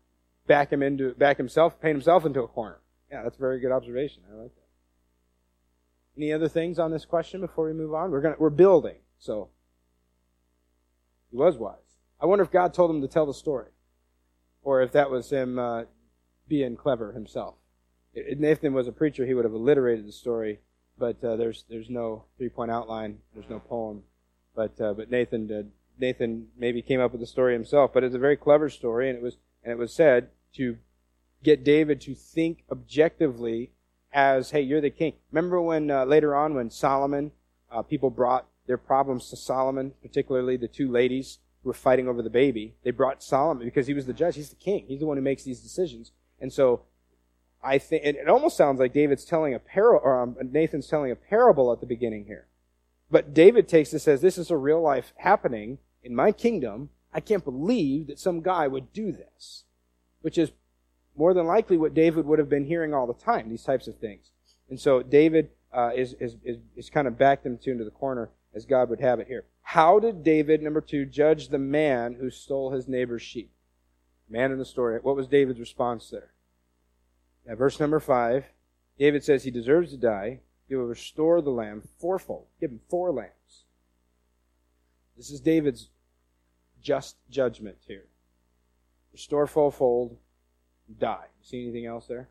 back 0.49 0.73
him 0.73 0.83
into 0.83 1.15
back 1.15 1.37
himself, 1.37 1.81
paint 1.81 1.95
himself 1.95 2.27
into 2.27 2.43
a 2.43 2.49
corner. 2.49 2.81
Yeah, 3.13 3.23
that's 3.23 3.37
a 3.37 3.41
very 3.41 3.61
good 3.61 3.71
observation. 3.71 4.25
I 4.29 4.35
like 4.35 4.55
that. 4.57 4.67
Any 6.17 6.33
other 6.33 6.49
things 6.49 6.81
on 6.81 6.91
this 6.91 7.05
question 7.05 7.41
before 7.41 7.67
we 7.67 7.73
move 7.73 7.95
on? 7.95 8.11
We're 8.11 8.21
gonna 8.21 8.37
we're 8.41 8.51
building, 8.51 8.97
so 9.21 9.51
he 11.31 11.37
was 11.37 11.57
wise. 11.57 11.77
I 12.21 12.27
wonder 12.27 12.43
if 12.43 12.51
God 12.51 12.75
told 12.75 12.91
him 12.91 13.01
to 13.03 13.09
tell 13.09 13.27
the 13.27 13.35
story, 13.35 13.71
or 14.63 14.83
if 14.83 14.91
that 14.93 15.11
was 15.11 15.31
him 15.31 15.61
uh, 15.61 15.85
being 16.49 16.77
clever 16.77 17.13
himself. 17.13 17.55
If 18.15 18.39
Nathan 18.39 18.73
was 18.73 18.89
a 18.89 18.93
preacher, 18.93 19.27
he 19.27 19.35
would 19.35 19.45
have 19.45 19.55
alliterated 19.55 20.07
the 20.07 20.13
story, 20.13 20.61
but 20.99 21.23
uh, 21.23 21.37
there's 21.37 21.65
there's 21.69 21.91
no 21.91 22.25
three 22.37 22.49
point 22.49 22.71
outline, 22.71 23.19
there's 23.35 23.51
no 23.51 23.61
poem. 23.61 24.03
But 24.55 24.81
uh, 24.81 24.95
but 24.95 25.11
Nathan 25.11 25.47
did. 25.47 25.71
Nathan 26.01 26.47
maybe 26.57 26.81
came 26.81 27.01
up 27.01 27.11
with 27.11 27.21
the 27.21 27.27
story 27.27 27.55
himself, 27.55 27.93
but 27.93 28.05
it's 28.05 28.15
a 28.15 28.21
very 28.21 28.37
clever 28.37 28.71
story, 28.71 29.09
and 29.09 29.19
it 29.19 29.23
was 29.23 29.37
and 29.63 29.73
it 29.73 29.79
was 29.79 29.93
said 29.93 30.31
to 30.55 30.79
get 31.43 31.65
David 31.65 32.01
to 32.03 32.15
think 32.15 32.65
objectively 32.71 33.73
as, 34.13 34.51
hey, 34.51 34.61
you're 34.61 34.81
the 34.81 34.91
king. 34.91 35.15
Remember 35.31 35.61
when 35.61 35.91
uh, 35.91 36.05
later 36.05 36.35
on 36.35 36.55
when 36.55 36.71
Solomon, 36.71 37.33
uh, 37.71 37.83
people 37.83 38.11
brought 38.11 38.47
their 38.67 38.79
problems 38.79 39.29
to 39.31 39.37
Solomon, 39.37 39.93
particularly 40.03 40.57
the 40.57 40.69
two 40.69 40.91
ladies 40.91 41.39
who 41.63 41.69
were 41.69 41.75
fighting 41.75 42.09
over 42.09 42.23
the 42.23 42.31
baby. 42.31 42.75
They 42.85 42.91
brought 42.91 43.23
Solomon 43.23 43.65
because 43.65 43.87
he 43.87 43.95
was 43.95 44.07
the 44.07 44.13
judge. 44.13 44.37
He's 44.37 44.51
the 44.51 44.57
king. 44.57 44.87
He's 44.89 45.01
the 45.01 45.07
one 45.07 45.17
who 45.17 45.23
makes 45.23 45.45
these 45.45 45.61
decisions. 45.61 46.13
And 46.41 46.53
so 46.53 46.83
I 47.63 47.79
think 47.79 48.05
it, 48.05 48.17
it 48.17 48.29
almost 48.29 48.57
sounds 48.57 48.79
like 48.79 48.93
David's 48.93 49.25
telling 49.25 49.55
a 49.55 49.59
parable, 49.59 50.01
or 50.05 50.23
um, 50.23 50.37
Nathan's 50.51 50.87
telling 50.87 51.11
a 51.11 51.17
parable 51.17 51.73
at 51.73 51.81
the 51.81 51.87
beginning 51.87 52.27
here. 52.27 52.47
But 53.11 53.35
David 53.35 53.69
takes 53.69 53.91
this 53.91 54.07
as 54.07 54.21
this 54.21 54.39
is 54.39 54.51
a 54.51 54.57
real 54.57 54.81
life 54.81 55.13
happening 55.17 55.79
in 56.03 56.15
my 56.15 56.33
kingdom. 56.33 56.91
I 57.13 57.21
can't 57.21 57.45
believe 57.45 58.07
that 58.07 58.19
some 58.19 58.43
guy 58.43 58.69
would 58.69 58.93
do 58.93 59.13
this, 59.13 59.65
which 60.21 60.39
is 60.39 60.53
more 61.17 61.35
than 61.35 61.47
likely 61.47 61.77
what 61.77 61.95
David 61.95 62.27
would 62.27 62.39
have 62.39 62.49
been 62.49 62.67
hearing 62.67 62.95
all 62.95 63.07
the 63.07 63.15
time, 63.15 63.49
these 63.49 63.65
types 63.65 63.89
of 63.89 63.99
things. 63.99 64.31
And 64.69 64.79
so 64.79 65.03
David 65.03 65.51
uh, 65.73 65.91
is, 65.97 66.15
is, 66.21 66.37
is, 66.45 66.59
is 66.77 66.91
kind 66.91 67.09
of 67.09 67.19
backed 67.19 67.45
them 67.45 67.59
into 67.65 67.85
the 67.85 67.91
corner 67.91 68.31
as 68.55 68.67
God 68.67 68.89
would 68.91 69.01
have 69.01 69.21
it 69.21 69.27
here. 69.27 69.45
How 69.63 69.99
did 69.99 70.23
David, 70.23 70.63
number 70.63 70.81
two, 70.81 71.05
judge 71.05 71.49
the 71.49 71.59
man 71.59 72.17
who 72.21 72.31
stole 72.31 72.71
his 72.71 72.89
neighbor's 72.89 73.23
sheep? 73.23 73.51
Man 74.29 74.53
in 74.53 74.59
the 74.59 74.65
story. 74.65 74.99
What 75.03 75.17
was 75.17 75.27
David's 75.27 75.61
response 75.61 76.11
there? 76.11 76.33
Now, 77.49 77.55
verse 77.55 77.81
number 77.81 77.99
five, 77.99 78.45
David 78.99 79.25
says 79.25 79.43
he 79.43 79.51
deserves 79.51 79.91
to 79.91 79.97
die. 79.97 80.41
He 80.69 80.75
will 80.75 80.85
restore 80.85 81.41
the 81.41 81.51
lamb 81.51 81.83
fourfold. 81.99 82.47
Give 82.61 82.71
him 82.71 82.81
four 82.91 83.11
lambs. 83.11 83.65
This 85.17 85.31
is 85.31 85.41
David's 85.41 85.89
just 86.83 87.17
judgment 87.31 87.79
here. 87.87 88.05
Restore 89.13 89.47
fourfold, 89.47 90.19
die. 91.01 91.25
You 91.41 91.47
see 91.47 91.63
anything 91.63 91.87
else 91.87 92.07
there? 92.07 92.29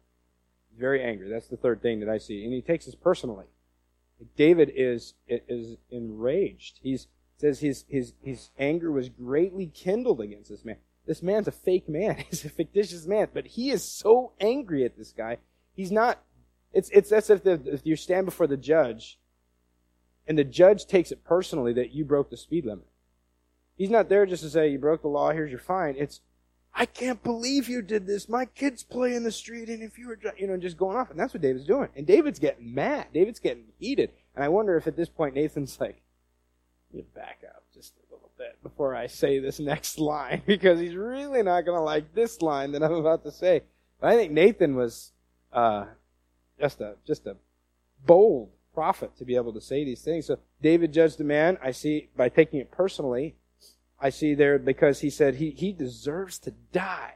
Very 0.77 1.01
angry. 1.01 1.27
That's 1.27 1.47
the 1.47 1.57
third 1.57 1.81
thing 1.81 1.99
that 2.01 2.09
I 2.09 2.19
see. 2.19 2.43
And 2.43 2.53
he 2.53 2.61
takes 2.61 2.85
this 2.85 2.93
personally. 2.93 3.45
David 4.35 4.71
is 4.75 5.15
is 5.27 5.77
enraged. 5.89 6.79
He's 6.81 7.07
says 7.37 7.59
his 7.59 7.85
his 7.87 8.13
his 8.21 8.49
anger 8.57 8.91
was 8.91 9.09
greatly 9.09 9.67
kindled 9.67 10.21
against 10.21 10.49
this 10.49 10.65
man. 10.65 10.77
This 11.07 11.23
man's 11.23 11.47
a 11.47 11.51
fake 11.51 11.89
man. 11.89 12.17
He's 12.29 12.45
a 12.45 12.49
fictitious 12.49 13.07
man, 13.07 13.29
but 13.33 13.47
he 13.47 13.71
is 13.71 13.83
so 13.83 14.33
angry 14.39 14.83
at 14.83 14.97
this 14.97 15.11
guy. 15.11 15.37
He's 15.73 15.91
not 15.91 16.19
it's, 16.73 16.89
it's 16.91 17.11
as 17.11 17.29
if, 17.29 17.43
the, 17.43 17.59
if 17.65 17.85
you 17.85 17.95
stand 17.95 18.25
before 18.25 18.47
the 18.47 18.57
judge 18.57 19.17
and 20.27 20.37
the 20.37 20.43
judge 20.43 20.85
takes 20.85 21.11
it 21.11 21.23
personally 21.23 21.73
that 21.73 21.91
you 21.91 22.05
broke 22.05 22.29
the 22.29 22.37
speed 22.37 22.65
limit. 22.65 22.87
He's 23.77 23.89
not 23.89 24.09
there 24.09 24.25
just 24.25 24.43
to 24.43 24.49
say, 24.49 24.69
you 24.69 24.79
broke 24.79 25.01
the 25.01 25.07
law, 25.07 25.31
here's 25.31 25.51
your 25.51 25.59
fine. 25.59 25.95
It's, 25.97 26.21
I 26.73 26.85
can't 26.85 27.23
believe 27.23 27.69
you 27.69 27.81
did 27.81 28.05
this. 28.05 28.27
My 28.27 28.45
kids 28.45 28.83
play 28.83 29.15
in 29.15 29.23
the 29.23 29.31
street, 29.31 29.69
and 29.69 29.81
if 29.81 29.97
you 29.97 30.07
were, 30.07 30.19
you 30.37 30.47
know, 30.47 30.57
just 30.57 30.77
going 30.77 30.97
off. 30.97 31.09
And 31.09 31.19
that's 31.19 31.33
what 31.33 31.41
David's 31.41 31.65
doing. 31.65 31.89
And 31.95 32.05
David's 32.05 32.39
getting 32.39 32.73
mad. 32.73 33.07
David's 33.13 33.39
getting 33.39 33.65
heated. 33.79 34.11
And 34.35 34.43
I 34.43 34.49
wonder 34.49 34.77
if 34.77 34.85
at 34.85 34.95
this 34.95 35.09
point 35.09 35.35
Nathan's 35.35 35.79
like, 35.79 36.01
you 36.91 37.05
back 37.15 37.41
up 37.47 37.63
just 37.73 37.93
bit 38.37 38.61
before 38.63 38.95
I 38.95 39.07
say 39.07 39.39
this 39.39 39.59
next 39.59 39.99
line, 39.99 40.41
because 40.45 40.79
he's 40.79 40.95
really 40.95 41.43
not 41.43 41.65
going 41.65 41.77
to 41.77 41.83
like 41.83 42.13
this 42.13 42.41
line 42.41 42.71
that 42.73 42.83
I'm 42.83 42.93
about 42.93 43.23
to 43.23 43.31
say. 43.31 43.63
But 43.99 44.11
I 44.11 44.15
think 44.15 44.31
Nathan 44.31 44.75
was, 44.75 45.11
uh, 45.51 45.85
just 46.59 46.81
a 46.81 46.95
just 47.05 47.25
a 47.27 47.37
bold 48.05 48.49
prophet 48.73 49.15
to 49.17 49.25
be 49.25 49.35
able 49.35 49.53
to 49.53 49.61
say 49.61 49.83
these 49.83 50.01
things. 50.01 50.27
So 50.27 50.39
David 50.61 50.93
judged 50.93 51.17
the 51.17 51.23
man. 51.23 51.57
I 51.63 51.71
see 51.71 52.09
by 52.15 52.29
taking 52.29 52.59
it 52.59 52.71
personally. 52.71 53.35
I 53.99 54.11
see 54.11 54.35
there 54.35 54.59
because 54.59 54.99
he 54.99 55.09
said 55.09 55.35
he, 55.35 55.49
he 55.49 55.71
deserves 55.71 56.37
to 56.39 56.51
die 56.71 57.15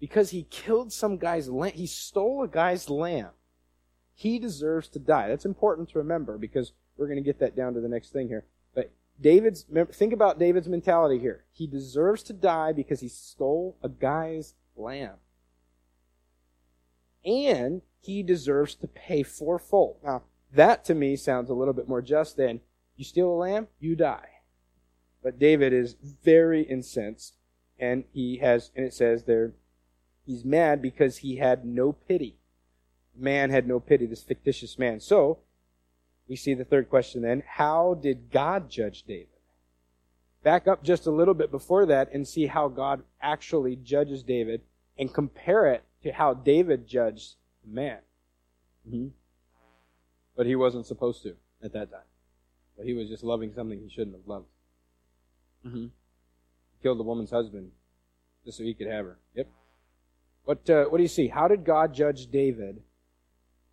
because 0.00 0.30
he 0.30 0.46
killed 0.50 0.92
some 0.92 1.18
guy's 1.18 1.48
lamb. 1.48 1.72
He 1.74 1.86
stole 1.86 2.42
a 2.42 2.48
guy's 2.48 2.90
lamb. 2.90 3.30
He 4.14 4.38
deserves 4.38 4.88
to 4.88 4.98
die. 4.98 5.28
That's 5.28 5.44
important 5.44 5.90
to 5.90 5.98
remember 5.98 6.38
because 6.38 6.72
we're 6.96 7.06
going 7.06 7.22
to 7.22 7.22
get 7.22 7.38
that 7.38 7.54
down 7.54 7.74
to 7.74 7.80
the 7.80 7.88
next 7.88 8.12
thing 8.12 8.28
here. 8.28 8.44
David's 9.20 9.64
think 9.92 10.12
about 10.12 10.38
David's 10.38 10.68
mentality 10.68 11.18
here. 11.18 11.44
He 11.50 11.66
deserves 11.66 12.22
to 12.24 12.32
die 12.32 12.72
because 12.72 13.00
he 13.00 13.08
stole 13.08 13.76
a 13.82 13.88
guy's 13.88 14.54
lamb. 14.76 15.16
And 17.24 17.82
he 18.00 18.22
deserves 18.22 18.74
to 18.76 18.86
pay 18.86 19.22
fourfold. 19.22 19.96
Now, 20.04 20.22
that 20.52 20.84
to 20.84 20.94
me 20.94 21.16
sounds 21.16 21.50
a 21.50 21.54
little 21.54 21.74
bit 21.74 21.88
more 21.88 22.02
just 22.02 22.36
than 22.36 22.60
you 22.94 23.04
steal 23.04 23.28
a 23.28 23.34
lamb, 23.34 23.68
you 23.80 23.96
die. 23.96 24.28
But 25.22 25.38
David 25.38 25.72
is 25.72 25.96
very 26.22 26.62
incensed, 26.62 27.36
and 27.80 28.04
he 28.12 28.38
has, 28.38 28.70
and 28.76 28.86
it 28.86 28.94
says 28.94 29.24
there, 29.24 29.54
he's 30.24 30.44
mad 30.44 30.80
because 30.80 31.18
he 31.18 31.36
had 31.36 31.64
no 31.64 31.92
pity. 31.92 32.38
Man 33.14 33.50
had 33.50 33.66
no 33.66 33.80
pity, 33.80 34.06
this 34.06 34.22
fictitious 34.22 34.78
man. 34.78 35.00
So, 35.00 35.40
we 36.28 36.36
see 36.36 36.54
the 36.54 36.64
third 36.64 36.90
question 36.90 37.22
then. 37.22 37.42
How 37.46 37.94
did 38.00 38.30
God 38.30 38.68
judge 38.68 39.04
David? 39.04 39.28
Back 40.42 40.68
up 40.68 40.82
just 40.82 41.06
a 41.06 41.10
little 41.10 41.34
bit 41.34 41.50
before 41.50 41.86
that 41.86 42.12
and 42.12 42.26
see 42.26 42.46
how 42.46 42.68
God 42.68 43.02
actually 43.20 43.76
judges 43.76 44.22
David 44.22 44.62
and 44.98 45.12
compare 45.12 45.66
it 45.66 45.84
to 46.02 46.12
how 46.12 46.34
David 46.34 46.86
judged 46.86 47.34
the 47.64 47.74
man. 47.74 47.98
Mm-hmm. 48.88 49.08
But 50.36 50.46
he 50.46 50.54
wasn't 50.54 50.86
supposed 50.86 51.22
to 51.22 51.34
at 51.62 51.72
that 51.72 51.90
time. 51.90 52.00
But 52.76 52.86
he 52.86 52.92
was 52.92 53.08
just 53.08 53.24
loving 53.24 53.52
something 53.54 53.80
he 53.80 53.88
shouldn't 53.88 54.16
have 54.16 54.26
loved. 54.26 54.46
Mm-hmm. 55.66 55.86
Killed 56.82 56.98
the 56.98 57.04
woman's 57.04 57.30
husband 57.30 57.70
just 58.44 58.58
so 58.58 58.64
he 58.64 58.74
could 58.74 58.86
have 58.86 59.04
her. 59.04 59.18
Yep. 59.34 59.48
What 60.44 60.70
uh, 60.70 60.84
What 60.84 60.98
do 60.98 61.02
you 61.02 61.08
see? 61.08 61.28
How 61.28 61.48
did 61.48 61.64
God 61.64 61.94
judge 61.94 62.28
David? 62.28 62.82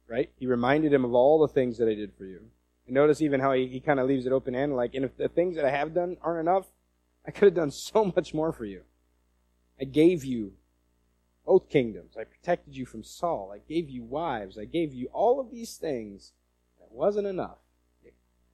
Right? 0.07 0.31
He 0.37 0.45
reminded 0.45 0.93
him 0.93 1.05
of 1.05 1.13
all 1.13 1.39
the 1.39 1.53
things 1.53 1.77
that 1.77 1.87
I 1.87 1.95
did 1.95 2.13
for 2.17 2.25
you. 2.25 2.41
And 2.85 2.93
notice 2.93 3.21
even 3.21 3.39
how 3.39 3.53
he, 3.53 3.67
he 3.67 3.79
kind 3.79 3.99
of 3.99 4.07
leaves 4.07 4.25
it 4.25 4.31
open 4.31 4.55
ended, 4.55 4.75
like, 4.75 4.93
and 4.93 5.05
if 5.05 5.15
the 5.15 5.29
things 5.29 5.55
that 5.55 5.65
I 5.65 5.71
have 5.71 5.93
done 5.93 6.17
aren't 6.21 6.41
enough, 6.47 6.67
I 7.25 7.31
could 7.31 7.45
have 7.45 7.53
done 7.53 7.71
so 7.71 8.11
much 8.15 8.33
more 8.33 8.51
for 8.51 8.65
you. 8.65 8.81
I 9.79 9.85
gave 9.85 10.23
you 10.23 10.53
both 11.45 11.69
kingdoms. 11.69 12.15
I 12.17 12.23
protected 12.23 12.75
you 12.75 12.85
from 12.85 13.03
Saul. 13.03 13.51
I 13.53 13.59
gave 13.59 13.89
you 13.89 14.03
wives. 14.03 14.57
I 14.57 14.65
gave 14.65 14.93
you 14.93 15.07
all 15.11 15.39
of 15.39 15.51
these 15.51 15.75
things. 15.75 16.33
That 16.79 16.91
wasn't 16.91 17.27
enough. 17.27 17.57
You 18.03 18.11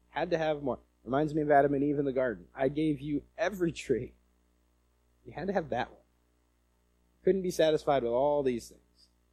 had 0.10 0.32
to 0.32 0.38
have 0.38 0.64
more. 0.64 0.80
Reminds 1.04 1.34
me 1.34 1.42
of 1.42 1.52
Adam 1.52 1.74
and 1.74 1.84
Eve 1.84 2.00
in 2.00 2.06
the 2.06 2.14
garden. 2.14 2.46
I 2.56 2.70
gave 2.70 3.00
you 3.00 3.24
every 3.38 3.72
tree. 3.72 4.14
You 5.26 5.34
had 5.34 5.48
to 5.48 5.54
have 5.54 5.70
that 5.70 5.90
one. 5.90 6.02
couldn't 7.24 7.42
be 7.42 7.52
satisfied 7.52 8.04
with 8.04 8.12
all 8.12 8.44
these 8.44 8.68
things. 8.68 8.82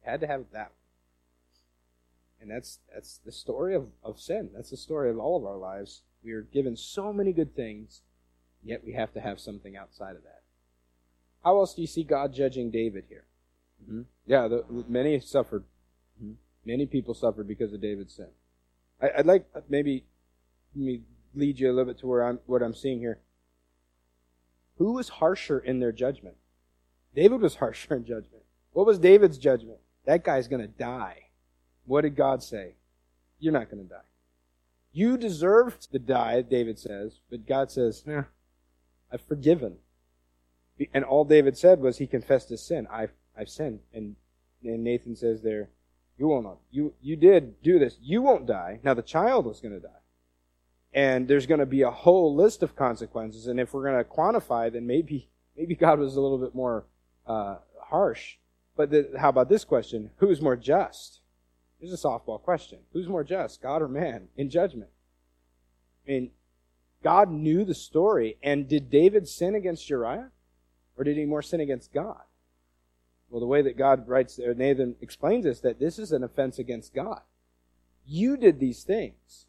Had 0.01 0.21
to 0.21 0.27
have 0.27 0.45
that. 0.53 0.71
And 2.47 2.55
that's 2.55 2.79
that's 2.93 3.19
the 3.25 3.31
story 3.31 3.75
of, 3.75 3.87
of 4.01 4.21
sin. 4.21 4.51
That's 4.55 4.69
the 4.69 4.77
story 4.77 5.09
of 5.09 5.19
all 5.19 5.37
of 5.37 5.45
our 5.45 5.57
lives. 5.57 6.03
We 6.23 6.31
are 6.31 6.43
given 6.43 6.77
so 6.77 7.11
many 7.11 7.33
good 7.33 7.53
things, 7.53 8.03
yet 8.63 8.85
we 8.85 8.93
have 8.93 9.13
to 9.15 9.19
have 9.19 9.41
something 9.41 9.75
outside 9.75 10.15
of 10.15 10.23
that. 10.23 10.43
How 11.43 11.57
else 11.59 11.73
do 11.73 11.81
you 11.81 11.87
see 11.87 12.03
God 12.03 12.33
judging 12.33 12.71
David 12.71 13.03
here? 13.09 13.25
Mm-hmm. 13.83 14.03
Yeah, 14.25 14.47
the, 14.47 14.63
many 14.87 15.19
suffered. 15.19 15.65
Mm-hmm. 16.23 16.35
Many 16.65 16.85
people 16.85 17.13
suffered 17.13 17.49
because 17.49 17.73
of 17.73 17.81
David's 17.81 18.13
sin. 18.13 18.29
I, 19.01 19.09
would 19.17 19.25
like 19.25 19.45
maybe 19.67 20.05
me 20.73 21.01
lead 21.35 21.59
you 21.59 21.69
a 21.69 21.73
little 21.73 21.91
bit 21.91 21.99
to 21.99 22.07
where 22.07 22.23
I'm 22.23 22.39
what 22.45 22.63
I'm 22.63 22.73
seeing 22.73 22.99
here. 22.99 23.19
Who 24.77 24.93
was 24.93 25.09
harsher 25.09 25.59
in 25.59 25.81
their 25.81 25.91
judgment? 25.91 26.37
David 27.13 27.41
was 27.41 27.55
harsher 27.57 27.95
in 27.95 28.05
judgment. 28.05 28.43
What 28.71 28.85
was 28.85 28.99
David's 28.99 29.37
judgment? 29.37 29.79
That 30.05 30.23
guy's 30.23 30.47
going 30.47 30.61
to 30.61 30.67
die. 30.69 31.26
What 31.87 32.01
did 32.01 32.15
God 32.15 32.43
say? 32.43 32.75
You're 33.39 33.53
not 33.53 33.71
going 33.71 33.83
to 33.83 33.89
die. 33.89 34.01
You 34.91 35.17
deserved 35.17 35.91
to 35.91 35.99
die, 35.99 36.41
David 36.41 36.77
says, 36.77 37.19
but 37.29 37.47
God 37.47 37.71
says, 37.71 38.03
nah, 38.05 38.23
I've 39.11 39.21
forgiven. 39.21 39.77
And 40.93 41.03
all 41.03 41.23
David 41.23 41.57
said 41.57 41.79
was 41.79 41.97
he 41.97 42.07
confessed 42.07 42.49
his 42.49 42.61
sin. 42.61 42.87
I've, 42.91 43.13
I've 43.37 43.49
sinned. 43.49 43.79
And, 43.93 44.15
and 44.63 44.83
Nathan 44.83 45.15
says 45.15 45.41
there, 45.41 45.69
you 46.17 46.27
will 46.27 46.41
not. 46.41 46.57
You, 46.71 46.93
you 47.01 47.15
did 47.15 47.61
do 47.61 47.79
this. 47.79 47.97
You 48.01 48.21
won't 48.21 48.47
die. 48.47 48.79
Now 48.83 48.93
the 48.93 49.01
child 49.01 49.45
was 49.45 49.59
going 49.59 49.73
to 49.73 49.79
die. 49.79 49.89
And 50.93 51.27
there's 51.27 51.45
going 51.45 51.59
to 51.59 51.65
be 51.65 51.83
a 51.83 51.91
whole 51.91 52.35
list 52.35 52.63
of 52.63 52.75
consequences. 52.75 53.47
And 53.47 53.59
if 53.59 53.73
we're 53.73 53.83
going 53.83 54.03
to 54.03 54.09
quantify, 54.09 54.71
then 54.71 54.87
maybe, 54.87 55.29
maybe 55.55 55.75
God 55.75 55.99
was 55.99 56.15
a 56.15 56.21
little 56.21 56.39
bit 56.39 56.55
more, 56.55 56.85
uh, 57.27 57.57
harsh. 57.79 58.37
But 58.75 58.89
the, 58.89 59.11
how 59.17 59.29
about 59.29 59.49
this 59.49 59.63
question? 59.63 60.11
Who's 60.17 60.41
more 60.41 60.55
just? 60.55 61.21
Here's 61.79 61.93
a 61.93 61.97
softball 62.07 62.41
question. 62.41 62.79
Who's 62.93 63.07
more 63.07 63.23
just, 63.23 63.61
God 63.61 63.81
or 63.81 63.87
man, 63.87 64.29
in 64.35 64.49
judgment? 64.49 64.89
I 66.05 66.11
mean, 66.11 66.31
God 67.03 67.29
knew 67.31 67.63
the 67.65 67.75
story. 67.75 68.37
And 68.41 68.67
did 68.67 68.89
David 68.89 69.27
sin 69.27 69.55
against 69.55 69.89
Uriah? 69.89 70.31
Or 70.97 71.03
did 71.03 71.17
he 71.17 71.25
more 71.25 71.43
sin 71.43 71.59
against 71.59 71.93
God? 71.93 72.21
Well, 73.29 73.39
the 73.39 73.45
way 73.45 73.61
that 73.61 73.77
God 73.77 74.07
writes 74.07 74.35
there, 74.35 74.53
Nathan 74.53 74.95
explains 75.01 75.43
this, 75.43 75.59
that 75.61 75.79
this 75.79 75.99
is 75.99 76.11
an 76.11 76.23
offense 76.23 76.57
against 76.57 76.93
God. 76.93 77.21
You 78.05 78.37
did 78.37 78.59
these 78.59 78.83
things. 78.83 79.45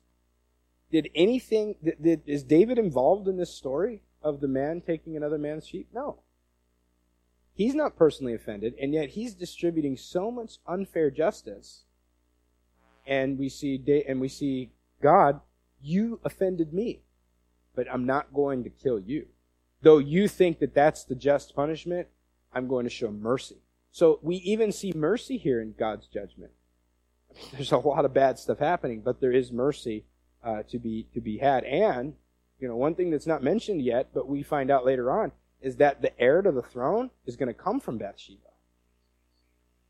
Did 0.91 1.11
anything, 1.14 1.77
did, 1.83 2.23
is 2.27 2.43
David 2.43 2.79
involved 2.79 3.29
in 3.29 3.37
this 3.37 3.55
story 3.55 4.03
of 4.23 4.41
the 4.41 4.49
man 4.49 4.81
taking 4.81 5.17
another 5.17 5.38
man's 5.38 5.67
sheep? 5.67 5.88
No. 5.95 6.21
He's 7.55 7.75
not 7.75 7.97
personally 7.97 8.35
offended, 8.35 8.75
and 8.81 8.93
yet 8.93 9.11
he's 9.11 9.35
distributing 9.35 9.97
so 9.97 10.31
much 10.31 10.59
unfair 10.67 11.11
justice. 11.11 11.85
And 13.09 13.38
we 13.38 13.49
see, 13.49 13.83
and 14.07 14.21
we 14.21 14.29
see 14.29 14.71
God, 15.03 15.40
you 15.81 16.21
offended 16.25 16.73
me, 16.73 17.01
but 17.75 17.87
I'm 17.90 18.07
not 18.07 18.35
going 18.35 18.62
to 18.64 18.71
kill 18.71 19.01
you. 19.01 19.27
Though 19.83 19.99
you 19.99 20.29
think 20.29 20.59
that 20.59 20.75
that's 20.75 21.05
the 21.05 21.14
just 21.14 21.55
punishment, 21.55 22.09
I'm 22.53 22.68
going 22.68 22.85
to 22.85 22.90
show 22.90 23.11
mercy. 23.11 23.62
So 23.90 24.18
we 24.23 24.37
even 24.37 24.73
see 24.73 24.92
mercy 24.94 25.38
here 25.38 25.61
in 25.61 25.75
God's 25.79 26.07
judgment. 26.07 26.53
There's 27.53 27.73
a 27.73 27.79
lot 27.79 28.05
of 28.05 28.14
bad 28.14 28.38
stuff 28.38 28.59
happening, 28.59 29.01
but 29.01 29.21
there 29.21 29.33
is 29.33 29.53
mercy 29.53 30.05
uh, 30.42 30.62
to 30.64 30.79
be 30.79 31.07
to 31.14 31.21
be 31.21 31.38
had. 31.38 31.64
And 31.64 32.14
you 32.59 32.68
know, 32.68 32.77
one 32.77 32.94
thing 32.94 33.11
that's 33.11 33.27
not 33.27 33.42
mentioned 33.42 33.83
yet, 33.83 34.09
but 34.12 34.29
we 34.29 34.42
find 34.42 34.71
out 34.71 34.85
later 34.85 35.11
on, 35.11 35.33
is 35.61 35.77
that 35.77 36.03
the 36.03 36.18
heir 36.21 36.42
to 36.42 36.51
the 36.51 36.62
throne 36.62 37.11
is 37.27 37.37
going 37.37 37.49
to 37.49 37.55
come 37.55 37.81
from 37.81 37.99
Bathsheba, 37.99 38.51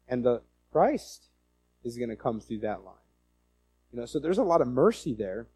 and 0.06 0.24
the 0.24 0.42
Christ 0.72 1.28
is 1.84 1.96
going 1.96 2.10
to 2.10 2.16
come 2.16 2.40
through 2.40 2.60
that 2.60 2.84
line. 2.84 2.94
You 3.92 4.00
know, 4.00 4.06
so 4.06 4.18
there's 4.18 4.38
a 4.38 4.42
lot 4.44 4.60
of 4.60 4.68
mercy 4.68 5.14
there, 5.14 5.46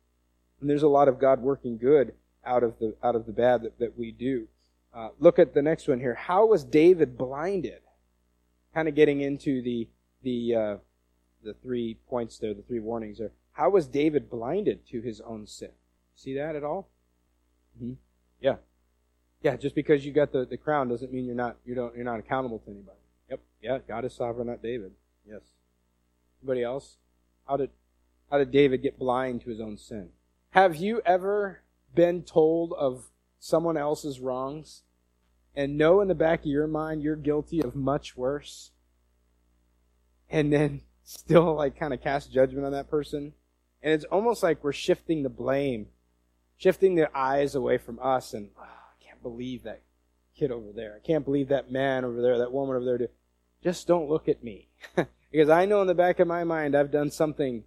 and 0.61 0.69
there's 0.69 0.83
a 0.83 0.89
lot 0.89 1.09
of 1.09 1.19
God 1.19 1.41
working 1.41 1.77
good 1.77 2.15
out 2.45 2.63
of 2.63 2.79
the 2.79 2.95
out 3.03 3.15
of 3.15 3.27
the 3.27 3.33
bad 3.33 3.63
that, 3.63 3.79
that 3.79 3.99
we 3.99 4.11
do. 4.11 4.49
Uh, 4.95 5.09
look 5.19 5.39
at 5.39 5.55
the 5.55 5.63
next 5.63 5.89
one 5.89 6.01
here. 6.01 6.15
How 6.15 6.47
was 6.47 6.65
David 6.65 7.17
blinded? 7.17 7.81
Kind 8.75 8.89
of 8.89 8.95
getting 8.95 9.21
into 9.21 9.63
the 9.63 9.89
the 10.23 10.55
uh, 10.55 10.77
the 11.45 11.55
three 11.55 11.99
points 12.09 12.39
there, 12.39 12.55
the 12.55 12.63
three 12.63 12.81
warnings 12.81 13.19
there. 13.19 13.33
How 13.53 13.71
was 13.71 13.87
David 13.87 14.31
blinded 14.31 14.87
to 14.89 15.01
his 15.03 15.21
own 15.21 15.47
sin? 15.47 15.71
See 16.15 16.35
that 16.35 16.57
at 16.57 16.65
all? 16.65 16.89
Mm-hmm. 17.77 17.95
Yeah, 18.41 18.57
yeah. 19.43 19.57
Just 19.57 19.75
because 19.75 20.07
you 20.07 20.13
got 20.13 20.33
the, 20.33 20.47
the 20.47 20.57
crown 20.57 20.89
doesn't 20.89 21.13
mean 21.13 21.27
you're 21.27 21.35
not 21.35 21.57
you 21.65 21.75
don't 21.75 21.95
you're 21.95 22.05
not 22.05 22.19
accountable 22.19 22.59
to 22.61 22.71
anybody. 22.71 22.99
Yep. 23.31 23.41
Yeah. 23.63 23.79
God 23.87 24.05
is 24.05 24.15
sovereign, 24.15 24.47
not 24.47 24.63
David. 24.63 24.93
Yes. 25.27 25.41
Anybody 26.43 26.63
else? 26.63 26.97
How 27.47 27.57
did 27.57 27.71
how 28.33 28.39
did 28.39 28.51
David 28.51 28.83
get 28.83 28.99
blind 28.99 29.43
to 29.43 29.51
his 29.51 29.61
own 29.61 29.77
sin? 29.77 30.09
Have 30.51 30.75
you 30.75 31.03
ever 31.05 31.61
been 31.95 32.23
told 32.23 32.73
of 32.73 33.11
someone 33.39 33.77
else's 33.77 34.21
wrongs 34.21 34.85
and 35.55 35.77
know 35.77 36.01
in 36.01 36.09
the 36.09 36.15
back 36.15 36.41
of 36.41 36.47
your 36.47 36.67
mind 36.67 37.03
you're 37.03 37.15
guilty 37.15 37.61
of 37.61 37.77
much 37.77 38.17
worse 38.17 38.71
and 40.31 40.51
then 40.51 40.81
still 41.05 41.55
like 41.57 41.79
kind 41.79 41.93
of 41.93 42.03
cast 42.03 42.33
judgment 42.33 42.65
on 42.65 42.73
that 42.73 42.89
person? 42.89 43.35
And 43.83 43.93
it's 43.93 44.05
almost 44.05 44.43
like 44.43 44.65
we're 44.65 44.73
shifting 44.73 45.23
the 45.23 45.29
blame 45.29 45.89
shifting 46.57 46.95
the 46.95 47.15
eyes 47.15 47.55
away 47.55 47.77
from 47.77 47.99
us 48.01 48.33
and 48.33 48.49
oh, 48.57 48.63
i 48.63 49.05
can't 49.05 49.21
believe 49.21 49.65
that 49.65 49.83
kid 50.35 50.51
over 50.51 50.73
there. 50.73 50.95
I 50.97 51.07
can't 51.07 51.25
believe 51.25 51.49
that 51.49 51.71
man 51.71 52.05
over 52.05 52.23
there 52.23 52.39
that 52.39 52.53
woman 52.53 52.77
over 52.77 52.85
there 52.85 53.09
just 53.63 53.87
don't 53.87 54.09
look 54.09 54.27
at 54.27 54.43
me. 54.43 54.69
Because 55.31 55.49
i 55.49 55.65
know 55.65 55.81
in 55.81 55.87
the 55.87 55.95
back 55.95 56.21
of 56.21 56.29
my 56.29 56.45
mind 56.45 56.77
i've 56.77 56.91
done 56.93 57.11
something 57.11 57.65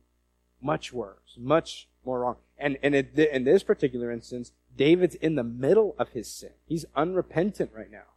much 0.66 0.92
worse 0.92 1.36
much 1.38 1.88
more 2.04 2.20
wrong 2.22 2.38
and, 2.58 2.78
and 2.82 2.96
in 2.96 3.44
this 3.44 3.64
particular 3.64 4.12
instance, 4.12 4.52
David's 4.76 5.16
in 5.16 5.36
the 5.36 5.44
middle 5.44 5.96
of 6.00 6.10
his 6.10 6.32
sin. 6.32 6.52
He's 6.66 6.86
unrepentant 6.96 7.72
right 7.76 7.92
now. 7.92 8.14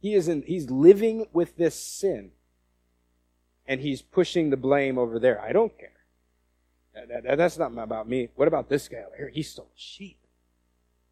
He 0.00 0.14
is 0.14 0.28
in, 0.28 0.42
he's 0.42 0.70
living 0.70 1.26
with 1.32 1.56
this 1.56 1.74
sin. 1.74 2.32
And 3.66 3.80
he's 3.80 4.02
pushing 4.02 4.50
the 4.50 4.56
blame 4.56 4.98
over 4.98 5.18
there. 5.18 5.40
I 5.40 5.52
don't 5.52 5.78
care. 5.78 5.90
That, 6.94 7.24
that, 7.24 7.38
that's 7.38 7.58
not 7.58 7.72
about 7.78 8.08
me. 8.08 8.28
What 8.34 8.48
about 8.48 8.68
this 8.68 8.88
guy 8.88 8.98
over 8.98 9.16
here? 9.16 9.30
He 9.30 9.42
stole 9.42 9.70
a 9.74 9.80
sheep. 9.80 10.18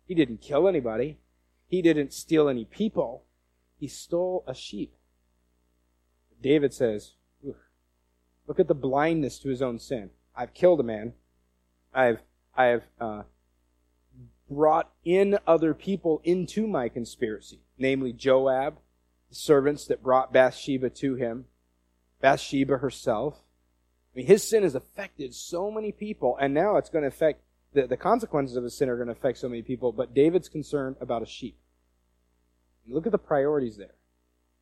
He 0.07 0.15
didn't 0.15 0.43
kill 0.43 0.69
anybody. 0.69 1.19
He 1.69 1.81
didn't 1.81 2.13
steal 2.13 2.49
any 2.49 2.65
people. 2.65 3.25
He 3.79 3.89
stole 3.89 4.45
a 4.47 4.55
sheep. 4.55 4.95
David 6.43 6.75
says, 6.75 7.13
look 8.47 8.61
at 8.61 8.69
the 8.69 8.75
blindness 8.75 9.39
to 9.39 9.49
his 9.49 9.63
own 9.63 9.79
sin. 9.79 10.11
I've 10.35 10.55
killed 10.55 10.81
a 10.81 10.85
man. 10.85 11.15
I've 11.95 12.21
I 12.55 12.65
have 12.67 12.83
uh, 13.01 13.23
brought 14.51 14.93
in 15.05 15.39
other 15.47 15.75
people 15.75 16.21
into 16.25 16.67
my 16.67 16.89
conspiracy, 16.89 17.61
namely 17.79 18.13
Joab, 18.13 18.79
the 19.29 19.35
servants 19.35 19.87
that 19.87 20.03
brought 20.03 20.33
Bathsheba 20.33 20.91
to 20.91 21.15
him, 21.15 21.47
Bathsheba 22.21 22.79
herself. 22.79 23.41
I 24.15 24.19
mean, 24.19 24.27
his 24.27 24.47
sin 24.47 24.63
has 24.63 24.75
affected 24.75 25.35
so 25.35 25.71
many 25.71 25.93
people, 25.93 26.37
and 26.39 26.53
now 26.53 26.77
it's 26.77 26.91
going 26.91 27.03
to 27.03 27.09
affect 27.09 27.43
the, 27.73 27.87
the 27.87 27.97
consequences 27.97 28.57
of 28.57 28.65
his 28.65 28.77
sin 28.77 28.89
are 28.89 28.97
going 28.97 29.07
to 29.07 29.13
affect 29.13 29.39
so 29.39 29.49
many 29.49 29.63
people. 29.63 29.93
But 29.93 30.15
David's 30.15 30.49
concerned 30.49 30.97
about 31.01 31.23
a 31.23 31.27
sheep. 31.27 31.57
look 32.87 33.07
at 33.07 33.13
the 33.13 33.19
priorities 33.19 33.77
there. 33.77 33.95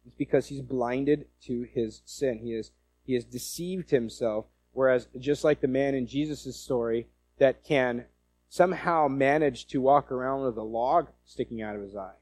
It's 0.06 0.14
because 0.14 0.46
he's 0.46 0.62
blinded 0.62 1.26
to 1.46 1.62
his 1.62 2.02
sin. 2.04 2.38
He 2.38 2.54
is 2.54 2.70
he 3.04 3.14
has 3.14 3.24
deceived 3.24 3.90
himself. 3.90 4.46
Whereas, 4.72 5.08
just 5.18 5.44
like 5.44 5.60
the 5.60 5.68
man 5.68 5.94
in 5.94 6.06
Jesus' 6.06 6.56
story, 6.56 7.08
that 7.38 7.64
can 7.64 8.04
somehow 8.48 9.08
manage 9.08 9.66
to 9.68 9.80
walk 9.80 10.12
around 10.12 10.42
with 10.42 10.56
a 10.56 10.62
log 10.62 11.08
sticking 11.24 11.62
out 11.62 11.76
of 11.76 11.82
his 11.82 11.96
eye. 11.96 12.14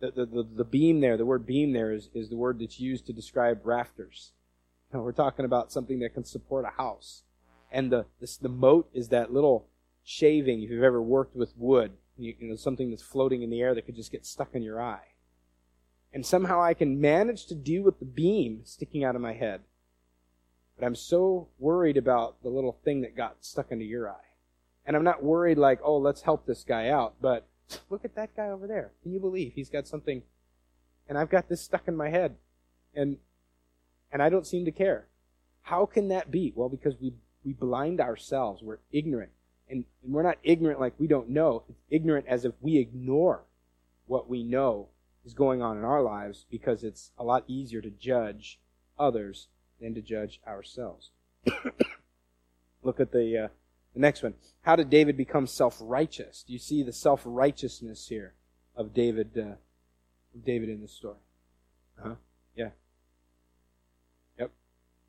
The, 0.00 0.10
the, 0.10 0.26
the, 0.26 0.48
the, 0.56 0.64
beam 0.64 1.00
there, 1.00 1.16
the 1.16 1.24
word 1.24 1.46
beam 1.46 1.72
there 1.72 1.92
is, 1.92 2.10
is 2.14 2.28
the 2.28 2.36
word 2.36 2.58
that's 2.60 2.80
used 2.80 3.06
to 3.06 3.12
describe 3.12 3.60
rafters. 3.64 4.32
We're 4.92 5.12
talking 5.12 5.44
about 5.44 5.72
something 5.72 6.00
that 6.00 6.14
can 6.14 6.24
support 6.24 6.64
a 6.64 6.76
house. 6.76 7.22
And 7.72 7.90
the, 7.90 8.06
this, 8.20 8.36
the 8.36 8.48
mote 8.48 8.88
is 8.92 9.08
that 9.08 9.32
little 9.32 9.66
shaving, 10.04 10.62
if 10.62 10.70
you've 10.70 10.84
ever 10.84 11.02
worked 11.02 11.34
with 11.34 11.56
wood, 11.56 11.92
you, 12.16 12.34
you 12.38 12.48
know, 12.48 12.56
something 12.56 12.90
that's 12.90 13.02
floating 13.02 13.42
in 13.42 13.50
the 13.50 13.60
air 13.60 13.74
that 13.74 13.86
could 13.86 13.96
just 13.96 14.12
get 14.12 14.26
stuck 14.26 14.54
in 14.54 14.62
your 14.62 14.80
eye. 14.80 15.14
And 16.12 16.24
somehow 16.24 16.62
I 16.62 16.74
can 16.74 17.00
manage 17.00 17.46
to 17.46 17.54
deal 17.54 17.82
with 17.82 17.98
the 17.98 18.04
beam 18.04 18.60
sticking 18.64 19.02
out 19.02 19.16
of 19.16 19.22
my 19.22 19.34
head 19.34 19.62
but 20.78 20.86
I'm 20.86 20.94
so 20.94 21.48
worried 21.58 21.96
about 21.96 22.42
the 22.42 22.48
little 22.48 22.78
thing 22.84 23.00
that 23.02 23.16
got 23.16 23.36
stuck 23.40 23.70
into 23.70 23.84
your 23.84 24.08
eye. 24.10 24.14
And 24.84 24.96
I'm 24.96 25.04
not 25.04 25.22
worried 25.22 25.58
like, 25.58 25.80
oh, 25.82 25.96
let's 25.96 26.22
help 26.22 26.46
this 26.46 26.64
guy 26.64 26.88
out, 26.88 27.14
but 27.20 27.46
look 27.90 28.04
at 28.04 28.14
that 28.14 28.36
guy 28.36 28.48
over 28.48 28.66
there. 28.66 28.92
Can 29.02 29.12
you 29.12 29.20
believe 29.20 29.52
he's 29.54 29.70
got 29.70 29.88
something 29.88 30.22
and 31.08 31.18
I've 31.18 31.30
got 31.30 31.48
this 31.48 31.62
stuck 31.62 31.88
in 31.88 31.96
my 31.96 32.10
head 32.10 32.36
and 32.94 33.18
and 34.12 34.22
I 34.22 34.28
don't 34.28 34.46
seem 34.46 34.64
to 34.64 34.70
care. 34.70 35.06
How 35.62 35.84
can 35.84 36.08
that 36.08 36.30
be? 36.30 36.52
Well, 36.54 36.68
because 36.68 36.94
we 37.00 37.14
we 37.44 37.52
blind 37.52 38.00
ourselves. 38.00 38.62
We're 38.62 38.78
ignorant. 38.92 39.30
And, 39.68 39.84
and 40.02 40.12
we're 40.12 40.22
not 40.22 40.38
ignorant 40.42 40.80
like 40.80 40.94
we 40.98 41.06
don't 41.06 41.28
know. 41.28 41.64
It's 41.68 41.82
ignorant 41.90 42.26
as 42.28 42.44
if 42.44 42.52
we 42.60 42.78
ignore 42.78 43.44
what 44.06 44.28
we 44.28 44.44
know 44.44 44.88
is 45.24 45.34
going 45.34 45.60
on 45.60 45.76
in 45.76 45.84
our 45.84 46.02
lives 46.02 46.46
because 46.50 46.84
it's 46.84 47.10
a 47.18 47.24
lot 47.24 47.44
easier 47.48 47.80
to 47.80 47.90
judge 47.90 48.60
others 48.98 49.48
than 49.80 49.94
to 49.94 50.00
judge 50.00 50.40
ourselves. 50.46 51.10
Look 52.82 53.00
at 53.00 53.12
the, 53.12 53.44
uh, 53.44 53.48
the 53.94 54.00
next 54.00 54.22
one. 54.22 54.34
How 54.62 54.76
did 54.76 54.90
David 54.90 55.16
become 55.16 55.46
self-righteous? 55.46 56.44
Do 56.46 56.52
you 56.52 56.58
see 56.58 56.82
the 56.82 56.92
self-righteousness 56.92 58.08
here 58.08 58.34
of 58.74 58.94
David, 58.94 59.36
uh, 59.38 59.54
David 60.44 60.68
in 60.68 60.80
the 60.80 60.88
story? 60.88 61.16
Uh-huh. 61.98 62.14
Yeah. 62.54 62.70
Yep. 64.38 64.50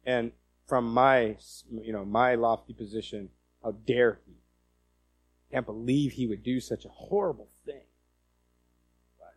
And 0.05 0.31
from 0.65 0.93
my, 0.93 1.37
you 1.69 1.93
know, 1.93 2.05
my 2.05 2.35
lofty 2.35 2.73
position, 2.73 3.29
how 3.63 3.71
dare 3.71 4.19
he? 4.25 4.33
Can't 5.51 5.65
believe 5.65 6.13
he 6.13 6.27
would 6.27 6.43
do 6.43 6.59
such 6.59 6.83
a 6.83 6.89
horrible 6.89 7.47
thing. 7.65 7.83
But 9.17 9.35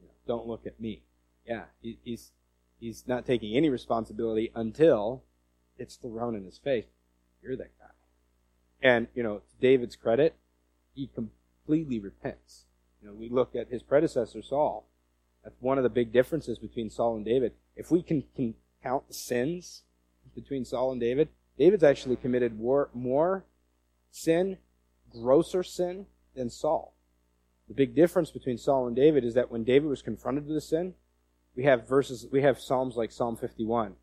you 0.00 0.06
know, 0.06 0.14
don't 0.26 0.46
look 0.46 0.66
at 0.66 0.80
me. 0.80 1.02
Yeah, 1.46 1.64
he, 1.80 1.98
he's 2.02 2.32
he's 2.78 3.04
not 3.06 3.26
taking 3.26 3.56
any 3.56 3.68
responsibility 3.68 4.50
until 4.54 5.22
it's 5.76 5.96
thrown 5.96 6.34
in 6.34 6.44
his 6.44 6.58
face. 6.58 6.86
You're 7.42 7.56
that 7.56 7.78
guy. 7.78 7.86
And 8.82 9.08
you 9.14 9.22
know, 9.22 9.38
to 9.38 9.56
David's 9.60 9.96
credit, 9.96 10.34
he 10.94 11.08
completely 11.14 11.98
repents. 11.98 12.64
You 13.00 13.08
know, 13.08 13.14
we 13.14 13.28
look 13.28 13.54
at 13.54 13.68
his 13.68 13.82
predecessor 13.82 14.42
Saul. 14.42 14.86
That's 15.44 15.56
one 15.60 15.78
of 15.78 15.84
the 15.84 15.90
big 15.90 16.12
differences 16.12 16.58
between 16.58 16.90
Saul 16.90 17.16
and 17.16 17.24
David. 17.24 17.52
If 17.76 17.90
we 17.90 18.02
can, 18.02 18.24
can 18.34 18.54
count 18.82 19.08
the 19.08 19.14
sins 19.14 19.82
between 20.34 20.64
Saul 20.64 20.92
and 20.92 21.00
David, 21.00 21.28
David's 21.58 21.84
actually 21.84 22.16
committed 22.16 22.58
war, 22.58 22.88
more 22.94 23.44
sin, 24.10 24.58
grosser 25.10 25.62
sin 25.62 26.06
than 26.34 26.50
Saul. 26.50 26.94
The 27.66 27.74
big 27.74 27.94
difference 27.94 28.30
between 28.30 28.58
Saul 28.58 28.86
and 28.86 28.96
David 28.96 29.24
is 29.24 29.34
that 29.34 29.50
when 29.50 29.64
David 29.64 29.88
was 29.88 30.02
confronted 30.02 30.46
with 30.46 30.56
a 30.56 30.60
sin, 30.60 30.94
we 31.58 31.64
have 31.64 31.88
verses, 31.88 32.24
we 32.30 32.42
have 32.42 32.60
Psalms 32.60 32.94
like 32.94 33.10
Psalm 33.10 33.36
51. 33.36 33.96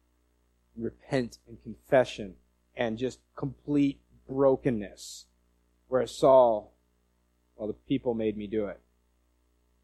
Repent 0.76 1.38
and 1.48 1.58
confession 1.64 2.34
and 2.76 2.98
just 2.98 3.20
complete 3.38 3.98
brokenness. 4.28 5.26
Whereas 5.88 6.12
Saul, 6.12 6.74
well, 7.56 7.70
the 7.70 7.74
people 7.74 8.14
made 8.14 8.36
me 8.36 8.46
do 8.46 8.66
it. 8.66 8.82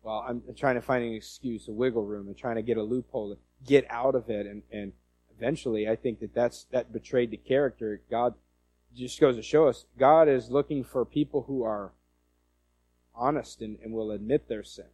Well, 0.03 0.25
I'm 0.27 0.43
trying 0.57 0.75
to 0.75 0.81
find 0.81 1.05
an 1.05 1.13
excuse, 1.13 1.69
a 1.69 1.71
wiggle 1.71 2.03
room, 2.03 2.27
and 2.27 2.37
trying 2.37 2.57
to 2.57 2.61
get 2.61 2.75
a 2.75 2.83
loophole 2.83 3.35
to 3.35 3.39
get 3.65 3.85
out 3.89 4.15
of 4.15 4.29
it. 4.29 4.45
And, 4.47 4.63
and 4.69 4.91
eventually, 5.37 5.87
I 5.87 5.95
think 5.95 6.19
that 6.19 6.33
that's, 6.33 6.65
that 6.71 6.91
betrayed 6.91 7.31
the 7.31 7.37
character. 7.37 8.01
God 8.11 8.33
just 8.93 9.17
goes 9.17 9.37
to 9.37 9.41
show 9.41 9.69
us 9.69 9.85
God 9.97 10.27
is 10.27 10.51
looking 10.51 10.83
for 10.83 11.05
people 11.05 11.43
who 11.43 11.63
are 11.63 11.93
honest 13.15 13.61
and, 13.61 13.77
and 13.81 13.93
will 13.93 14.11
admit 14.11 14.49
their 14.49 14.63
sin, 14.63 14.87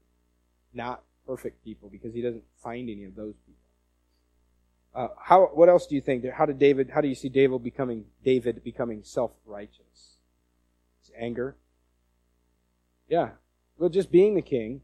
not 0.75 1.01
perfect 1.27 1.63
people, 1.63 1.89
because 1.89 2.13
He 2.13 2.21
doesn't 2.21 2.43
find 2.63 2.89
any 2.89 3.03
of 3.03 3.15
those 3.15 3.35
people. 3.45 3.61
Uh, 4.95 5.09
how? 5.21 5.45
What 5.53 5.69
else 5.69 5.85
do 5.85 5.93
you 5.95 6.01
think? 6.01 6.25
How 6.33 6.45
did 6.45 6.57
David? 6.57 6.89
How 6.93 7.01
do 7.01 7.07
you 7.07 7.15
see 7.15 7.29
David 7.29 7.63
becoming 7.63 8.05
David 8.23 8.63
becoming 8.63 9.03
self-righteous? 9.03 10.17
His 11.01 11.11
anger. 11.15 11.55
Yeah, 13.07 13.31
well, 13.77 13.89
just 13.89 14.11
being 14.11 14.35
the 14.35 14.41
king, 14.41 14.81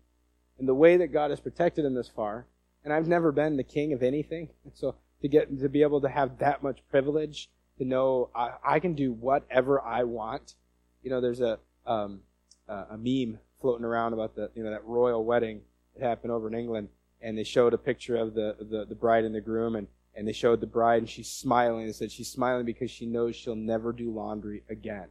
and 0.59 0.67
the 0.67 0.75
way 0.75 0.97
that 0.97 1.07
God 1.07 1.31
has 1.31 1.39
protected 1.39 1.83
him 1.83 1.95
this 1.95 2.07
far. 2.07 2.45
And 2.83 2.93
I've 2.93 3.07
never 3.07 3.31
been 3.31 3.57
the 3.57 3.63
king 3.63 3.93
of 3.93 4.03
anything, 4.03 4.49
so 4.73 4.95
to 5.21 5.27
get 5.27 5.57
to 5.59 5.69
be 5.69 5.81
able 5.81 6.01
to 6.01 6.09
have 6.09 6.37
that 6.39 6.61
much 6.61 6.79
privilege 6.91 7.49
to 7.77 7.85
know 7.85 8.29
I, 8.35 8.51
I 8.63 8.79
can 8.79 8.93
do 8.93 9.13
whatever 9.13 9.81
I 9.81 10.03
want. 10.03 10.55
You 11.01 11.09
know, 11.09 11.21
there's 11.21 11.41
a 11.41 11.59
um, 11.85 12.21
a 12.67 12.97
meme 12.97 13.39
floating 13.61 13.85
around 13.85 14.13
about 14.13 14.35
the 14.35 14.51
you 14.55 14.63
know 14.63 14.71
that 14.71 14.85
royal 14.85 15.25
wedding 15.25 15.61
that 15.95 16.05
happened 16.05 16.31
over 16.31 16.47
in 16.47 16.53
England, 16.53 16.89
and 17.21 17.37
they 17.37 17.43
showed 17.43 17.73
a 17.73 17.77
picture 17.77 18.15
of 18.15 18.33
the 18.33 18.55
the, 18.59 18.85
the 18.85 18.95
bride 18.95 19.23
and 19.23 19.35
the 19.35 19.41
groom, 19.41 19.75
and 19.75 19.87
and 20.15 20.27
they 20.27 20.33
showed 20.33 20.61
the 20.61 20.67
bride, 20.67 20.99
and 20.99 21.09
she's 21.09 21.29
smiling. 21.29 21.85
They 21.85 21.91
said 21.91 22.11
she's 22.11 22.29
smiling 22.29 22.65
because 22.65 22.91
she 22.91 23.05
knows 23.05 23.35
she'll 23.35 23.55
never 23.55 23.91
do 23.91 24.11
laundry 24.11 24.63
again. 24.69 25.07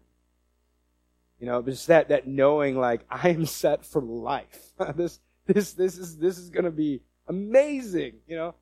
You 1.41 1.47
know, 1.47 1.61
just 1.63 1.89
that 1.89 2.09
that 2.09 2.27
knowing, 2.27 2.79
like 2.79 3.05
I 3.11 3.31
am 3.31 3.47
set 3.47 3.85
for 3.85 4.01
life. 4.03 4.73
this 4.95 5.21
this 5.47 5.73
this 5.73 5.99
is 5.99 6.19
this 6.19 6.39
is 6.39 6.51
going 6.51 6.65
to 6.65 6.71
be 6.71 7.03
amazing. 7.27 8.15
You 8.27 8.37
know, 8.37 8.55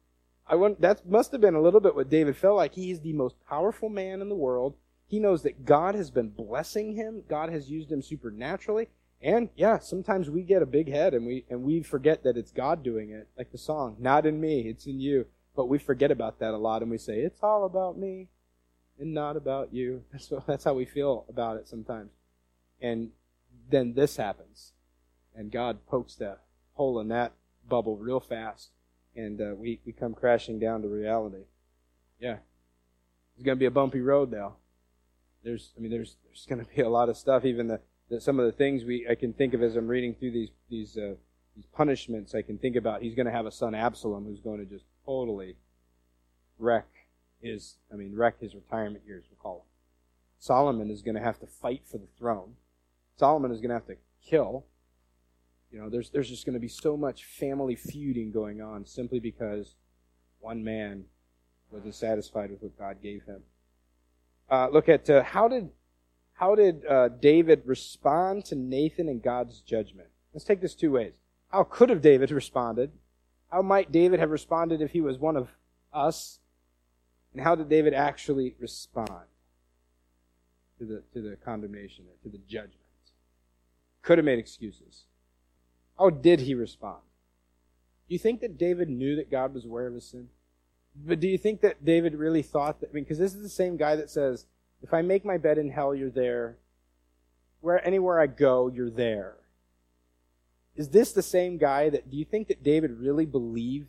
I 0.46 0.54
want 0.54 0.80
that 0.80 1.08
must 1.08 1.32
have 1.32 1.40
been 1.40 1.54
a 1.54 1.60
little 1.60 1.80
bit 1.80 1.94
what 1.94 2.08
David 2.08 2.36
felt 2.36 2.56
like. 2.56 2.74
He 2.74 2.90
is 2.90 3.00
the 3.00 3.12
most 3.12 3.36
powerful 3.48 3.88
man 3.88 4.22
in 4.22 4.28
the 4.28 4.34
world. 4.34 4.76
He 5.06 5.18
knows 5.18 5.42
that 5.42 5.64
God 5.64 5.94
has 5.94 6.10
been 6.10 6.30
blessing 6.30 6.94
him. 6.94 7.24
God 7.28 7.50
has 7.50 7.68
used 7.68 7.90
him 7.90 8.00
supernaturally. 8.00 8.88
And 9.22 9.50
yeah, 9.54 9.78
sometimes 9.78 10.30
we 10.30 10.42
get 10.42 10.62
a 10.62 10.66
big 10.66 10.88
head 10.88 11.12
and 11.12 11.26
we 11.26 11.44
and 11.50 11.62
we 11.62 11.82
forget 11.82 12.22
that 12.24 12.36
it's 12.36 12.50
God 12.50 12.82
doing 12.82 13.10
it, 13.10 13.28
like 13.36 13.52
the 13.52 13.58
song, 13.58 13.96
"Not 13.98 14.26
in 14.26 14.40
me, 14.40 14.62
it's 14.62 14.86
in 14.86 14.98
you." 14.98 15.26
But 15.56 15.68
we 15.68 15.78
forget 15.78 16.10
about 16.10 16.38
that 16.38 16.54
a 16.54 16.56
lot 16.56 16.82
and 16.82 16.90
we 16.90 16.98
say, 16.98 17.20
it's 17.20 17.42
all 17.42 17.64
about 17.64 17.98
me 17.98 18.28
and 18.98 19.12
not 19.12 19.36
about 19.36 19.74
you. 19.74 20.04
That's, 20.12 20.30
what, 20.30 20.46
that's 20.46 20.64
how 20.64 20.74
we 20.74 20.84
feel 20.84 21.24
about 21.28 21.56
it 21.56 21.68
sometimes. 21.68 22.10
And 22.80 23.10
then 23.70 23.94
this 23.94 24.16
happens. 24.16 24.72
And 25.34 25.50
God 25.50 25.86
pokes 25.86 26.14
that 26.16 26.40
hole 26.72 27.00
in 27.00 27.08
that 27.08 27.32
bubble 27.68 27.96
real 27.96 28.20
fast. 28.20 28.70
And 29.16 29.40
uh, 29.40 29.54
we, 29.56 29.80
we 29.84 29.92
come 29.92 30.14
crashing 30.14 30.58
down 30.58 30.82
to 30.82 30.88
reality. 30.88 31.44
Yeah. 32.18 32.38
It's 33.34 33.44
going 33.44 33.56
to 33.56 33.60
be 33.60 33.66
a 33.66 33.70
bumpy 33.70 34.00
road, 34.00 34.30
though. 34.30 34.54
There's, 35.42 35.72
I 35.76 35.80
mean, 35.80 35.90
there's, 35.90 36.16
there's 36.24 36.46
going 36.46 36.64
to 36.64 36.74
be 36.74 36.82
a 36.82 36.88
lot 36.88 37.08
of 37.08 37.16
stuff. 37.16 37.44
Even 37.44 37.68
the, 37.68 37.80
the, 38.10 38.20
some 38.20 38.38
of 38.38 38.46
the 38.46 38.52
things 38.52 38.84
we, 38.84 39.06
I 39.08 39.14
can 39.14 39.32
think 39.32 39.54
of 39.54 39.62
as 39.62 39.76
I'm 39.76 39.88
reading 39.88 40.14
through 40.14 40.32
these, 40.32 40.50
these, 40.68 40.96
uh, 40.96 41.14
these 41.54 41.66
punishments, 41.72 42.34
I 42.34 42.42
can 42.42 42.58
think 42.58 42.76
about. 42.76 43.02
He's 43.02 43.14
going 43.14 43.26
to 43.26 43.32
have 43.32 43.46
a 43.46 43.52
son, 43.52 43.74
Absalom, 43.74 44.24
who's 44.24 44.40
going 44.40 44.58
to 44.58 44.66
just 44.66 44.84
totally 45.06 45.56
wreck 46.58 46.88
his, 47.40 47.76
I 47.92 47.96
mean, 47.96 48.14
wreck 48.14 48.40
his 48.40 48.54
retirement 48.54 49.04
years, 49.06 49.24
we'll 49.30 49.38
call 49.40 49.60
him. 49.60 49.66
Solomon 50.38 50.90
is 50.90 51.02
going 51.02 51.14
to 51.14 51.22
have 51.22 51.38
to 51.40 51.46
fight 51.46 51.82
for 51.90 51.98
the 51.98 52.08
throne. 52.18 52.54
Solomon 53.16 53.52
is 53.52 53.58
going 53.60 53.68
to 53.68 53.74
have 53.74 53.86
to 53.86 53.96
kill. 54.24 54.64
You 55.70 55.80
know, 55.80 55.88
there's, 55.88 56.10
there's 56.10 56.28
just 56.28 56.44
going 56.44 56.54
to 56.54 56.60
be 56.60 56.68
so 56.68 56.96
much 56.96 57.24
family 57.24 57.76
feuding 57.76 58.32
going 58.32 58.60
on 58.60 58.84
simply 58.86 59.20
because 59.20 59.76
one 60.40 60.64
man 60.64 61.04
wasn't 61.70 61.94
satisfied 61.94 62.50
with 62.50 62.62
what 62.62 62.78
God 62.78 63.02
gave 63.02 63.22
him. 63.24 63.42
Uh, 64.50 64.68
look 64.72 64.88
at 64.88 65.08
uh, 65.08 65.22
how 65.22 65.46
did 65.46 65.68
how 66.40 66.54
did 66.54 66.86
uh, 66.86 67.08
David 67.08 67.64
respond 67.66 68.46
to 68.46 68.54
Nathan 68.54 69.10
and 69.10 69.22
God's 69.22 69.60
judgment? 69.60 70.08
Let's 70.32 70.46
take 70.46 70.62
this 70.62 70.74
two 70.74 70.90
ways. 70.90 71.12
How 71.50 71.64
could 71.64 71.90
have 71.90 72.00
David 72.00 72.30
responded? 72.30 72.92
How 73.52 73.60
might 73.60 73.92
David 73.92 74.20
have 74.20 74.30
responded 74.30 74.80
if 74.80 74.92
he 74.92 75.02
was 75.02 75.18
one 75.18 75.36
of 75.36 75.50
us? 75.92 76.38
And 77.34 77.42
how 77.42 77.56
did 77.56 77.68
David 77.68 77.92
actually 77.92 78.54
respond 78.58 79.28
to 80.78 80.86
the, 80.86 81.02
to 81.12 81.20
the 81.20 81.36
condemnation, 81.36 82.06
or 82.08 82.16
to 82.22 82.30
the 82.30 82.42
judgment? 82.48 82.76
Could 84.00 84.16
have 84.16 84.24
made 84.24 84.38
excuses. 84.38 85.04
How 85.98 86.08
did 86.08 86.40
he 86.40 86.54
respond? 86.54 87.02
Do 88.08 88.14
you 88.14 88.18
think 88.18 88.40
that 88.40 88.56
David 88.56 88.88
knew 88.88 89.14
that 89.16 89.30
God 89.30 89.52
was 89.52 89.66
aware 89.66 89.86
of 89.86 89.92
his 89.92 90.06
sin? 90.06 90.28
But 90.96 91.20
do 91.20 91.28
you 91.28 91.36
think 91.36 91.60
that 91.60 91.84
David 91.84 92.14
really 92.14 92.42
thought 92.42 92.80
that? 92.80 92.88
I 92.90 92.92
mean, 92.94 93.04
because 93.04 93.18
this 93.18 93.34
is 93.34 93.42
the 93.42 93.50
same 93.50 93.76
guy 93.76 93.94
that 93.94 94.08
says, 94.08 94.46
if 94.82 94.94
I 94.94 95.02
make 95.02 95.24
my 95.24 95.36
bed 95.36 95.58
in 95.58 95.70
hell, 95.70 95.94
you're 95.94 96.10
there. 96.10 96.56
Where 97.60 97.86
anywhere 97.86 98.20
I 98.20 98.26
go, 98.26 98.68
you're 98.68 98.90
there. 98.90 99.36
Is 100.76 100.88
this 100.88 101.12
the 101.12 101.22
same 101.22 101.58
guy 101.58 101.90
that, 101.90 102.10
do 102.10 102.16
you 102.16 102.24
think 102.24 102.48
that 102.48 102.62
David 102.62 102.98
really 102.98 103.26
believed 103.26 103.88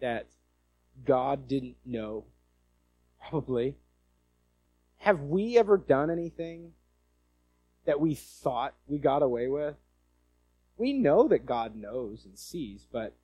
that 0.00 0.26
God 1.04 1.46
didn't 1.46 1.76
know? 1.84 2.24
Probably. 3.28 3.76
Have 4.98 5.20
we 5.20 5.56
ever 5.56 5.76
done 5.76 6.10
anything 6.10 6.72
that 7.84 8.00
we 8.00 8.14
thought 8.14 8.74
we 8.88 8.98
got 8.98 9.22
away 9.22 9.46
with? 9.48 9.76
We 10.76 10.92
know 10.92 11.28
that 11.28 11.46
God 11.46 11.76
knows 11.76 12.24
and 12.24 12.38
sees, 12.38 12.86
but 12.90 13.14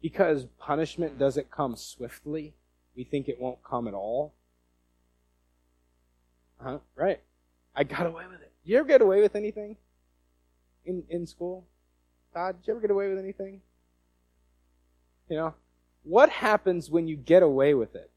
because 0.00 0.46
punishment 0.58 1.18
doesn't 1.18 1.50
come 1.50 1.74
swiftly, 1.74 2.54
we 2.96 3.04
think 3.04 3.28
it 3.28 3.40
won't 3.40 3.62
come 3.64 3.88
at 3.88 3.94
all. 3.94 4.34
Huh? 6.60 6.78
Right. 6.94 7.20
I 7.74 7.84
got 7.84 8.06
away 8.06 8.24
with 8.30 8.40
it. 8.40 8.52
You 8.64 8.78
ever 8.78 8.88
get 8.88 9.02
away 9.02 9.20
with 9.20 9.36
anything 9.36 9.76
in 10.84 11.04
in 11.08 11.26
school? 11.26 11.66
Todd, 12.32 12.56
did 12.60 12.66
you 12.66 12.72
ever 12.72 12.80
get 12.80 12.90
away 12.90 13.08
with 13.08 13.18
anything? 13.18 13.60
You 15.28 15.36
know, 15.36 15.54
what 16.02 16.30
happens 16.30 16.90
when 16.90 17.08
you 17.08 17.16
get 17.16 17.42
away 17.42 17.74
with 17.74 17.94
it? 17.94 18.10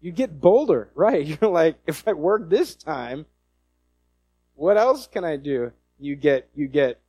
You 0.00 0.12
get 0.12 0.40
bolder, 0.40 0.90
right? 0.94 1.24
You're 1.40 1.50
like, 1.50 1.76
if 1.86 2.06
I 2.06 2.12
work 2.12 2.48
this 2.48 2.74
time, 2.74 3.26
what 4.54 4.76
else 4.76 5.06
can 5.06 5.24
I 5.24 5.36
do? 5.36 5.72
You 5.98 6.16
get, 6.16 6.48
you 6.54 6.68
get, 6.68 7.00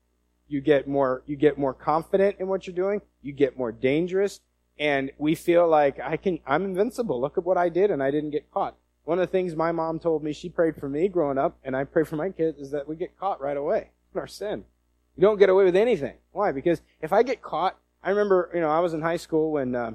you 0.47 0.61
get 0.61 0.87
more, 0.87 1.23
you 1.27 1.35
get 1.35 1.57
more 1.57 1.73
confident 1.73 2.37
in 2.39 2.47
what 2.47 2.65
you're 2.65 2.75
doing. 2.75 3.01
You 3.21 3.33
get 3.33 3.57
more 3.57 3.71
dangerous. 3.71 4.39
And 4.79 5.11
we 5.17 5.35
feel 5.35 5.67
like 5.67 5.99
I 5.99 6.17
can, 6.17 6.39
I'm 6.47 6.65
invincible. 6.65 7.19
Look 7.19 7.37
at 7.37 7.43
what 7.43 7.57
I 7.57 7.69
did 7.69 7.91
and 7.91 8.01
I 8.01 8.11
didn't 8.11 8.31
get 8.31 8.51
caught. 8.51 8.75
One 9.09 9.17
of 9.17 9.27
the 9.27 9.31
things 9.31 9.55
my 9.55 9.71
mom 9.71 9.97
told 9.97 10.23
me, 10.23 10.33
she 10.33 10.49
prayed 10.49 10.75
for 10.75 10.87
me 10.87 11.07
growing 11.07 11.39
up, 11.39 11.57
and 11.63 11.75
I 11.75 11.83
pray 11.83 12.03
for 12.03 12.15
my 12.15 12.29
kids, 12.29 12.59
is 12.59 12.69
that 12.69 12.87
we 12.87 12.95
get 12.95 13.17
caught 13.17 13.41
right 13.41 13.57
away 13.57 13.89
in 14.13 14.19
our 14.19 14.27
sin. 14.27 14.65
You 15.17 15.21
don't 15.21 15.39
get 15.39 15.49
away 15.49 15.63
with 15.63 15.75
anything. 15.75 16.17
Why? 16.31 16.51
Because 16.51 16.83
if 17.01 17.11
I 17.11 17.23
get 17.23 17.41
caught, 17.41 17.79
I 18.03 18.11
remember, 18.11 18.51
you 18.53 18.59
know, 18.59 18.69
I 18.69 18.81
was 18.81 18.93
in 18.93 19.01
high 19.01 19.17
school 19.17 19.51
when, 19.51 19.73
uh, 19.73 19.93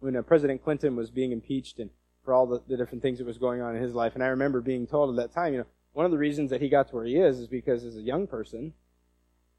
when 0.00 0.16
uh, 0.16 0.22
President 0.22 0.64
Clinton 0.64 0.96
was 0.96 1.12
being 1.12 1.30
impeached 1.30 1.78
and 1.78 1.90
for 2.24 2.34
all 2.34 2.44
the, 2.48 2.60
the 2.66 2.76
different 2.76 3.02
things 3.02 3.18
that 3.18 3.24
was 3.24 3.38
going 3.38 3.60
on 3.60 3.76
in 3.76 3.82
his 3.82 3.94
life. 3.94 4.16
And 4.16 4.24
I 4.24 4.26
remember 4.26 4.60
being 4.60 4.88
told 4.88 5.10
at 5.10 5.22
that 5.22 5.32
time, 5.32 5.52
you 5.52 5.60
know, 5.60 5.66
one 5.92 6.04
of 6.04 6.10
the 6.10 6.18
reasons 6.18 6.50
that 6.50 6.60
he 6.60 6.68
got 6.68 6.88
to 6.88 6.96
where 6.96 7.04
he 7.04 7.18
is 7.18 7.38
is 7.38 7.46
because 7.46 7.84
as 7.84 7.96
a 7.96 8.02
young 8.02 8.26
person, 8.26 8.72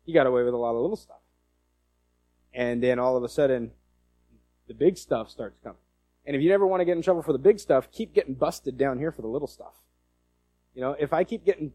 he 0.06 0.12
got 0.12 0.28
away 0.28 0.44
with 0.44 0.54
a 0.54 0.58
lot 0.58 0.76
of 0.76 0.82
little 0.82 0.98
stuff. 0.98 1.22
And 2.54 2.84
then 2.84 3.00
all 3.00 3.16
of 3.16 3.24
a 3.24 3.30
sudden, 3.30 3.72
the 4.68 4.74
big 4.74 4.98
stuff 4.98 5.30
starts 5.30 5.58
coming. 5.64 5.80
And 6.30 6.36
if 6.36 6.44
you 6.44 6.50
never 6.50 6.68
want 6.68 6.82
to 6.82 6.86
get 6.86 6.96
in 6.96 7.02
trouble 7.02 7.24
for 7.24 7.34
the 7.34 7.40
big 7.40 7.60
stuff, 7.60 7.90
keep 7.92 8.14
getting 8.14 8.36
busted 8.36 8.78
down 8.78 9.00
here 9.00 9.12
for 9.12 9.24
the 9.24 9.28
little 9.28 9.48
stuff. 9.48 9.74
You 10.76 10.82
know, 10.82 10.92
if 11.00 11.12
I 11.12 11.24
keep 11.24 11.44
getting, 11.44 11.74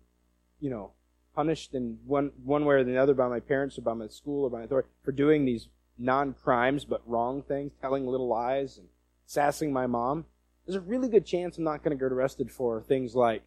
you 0.61 0.71
know, 0.71 0.93
punished 1.35 1.75
in 1.75 1.99
one 2.07 2.31
one 2.45 2.65
way 2.65 2.77
or 2.77 2.85
the 2.85 2.97
other 2.97 3.15
by 3.15 3.27
my 3.27 3.41
parents 3.41 3.77
or 3.77 3.83
by 3.83 3.95
my 3.95 4.07
school 4.07 4.45
or 4.45 4.51
by 4.51 4.59
my 4.59 4.65
authority 4.67 4.89
for 5.03 5.11
doing 5.11 5.45
these 5.45 5.67
non-crimes 5.99 6.85
but 6.85 7.03
wrong 7.05 7.43
things, 7.43 7.73
telling 7.81 8.07
little 8.07 8.29
lies 8.29 8.79
and 8.79 8.87
sassing 9.27 9.73
my 9.73 9.89
mom, 9.89 10.25
there's 10.65 10.77
a 10.77 10.81
really 10.81 11.09
good 11.09 11.27
chance 11.27 11.59
I'm 11.59 11.65
not 11.65 11.83
going 11.83 11.99
to 11.99 12.01
get 12.01 12.13
arrested 12.13 12.49
for 12.49 12.81
things 12.81 13.17
like 13.17 13.43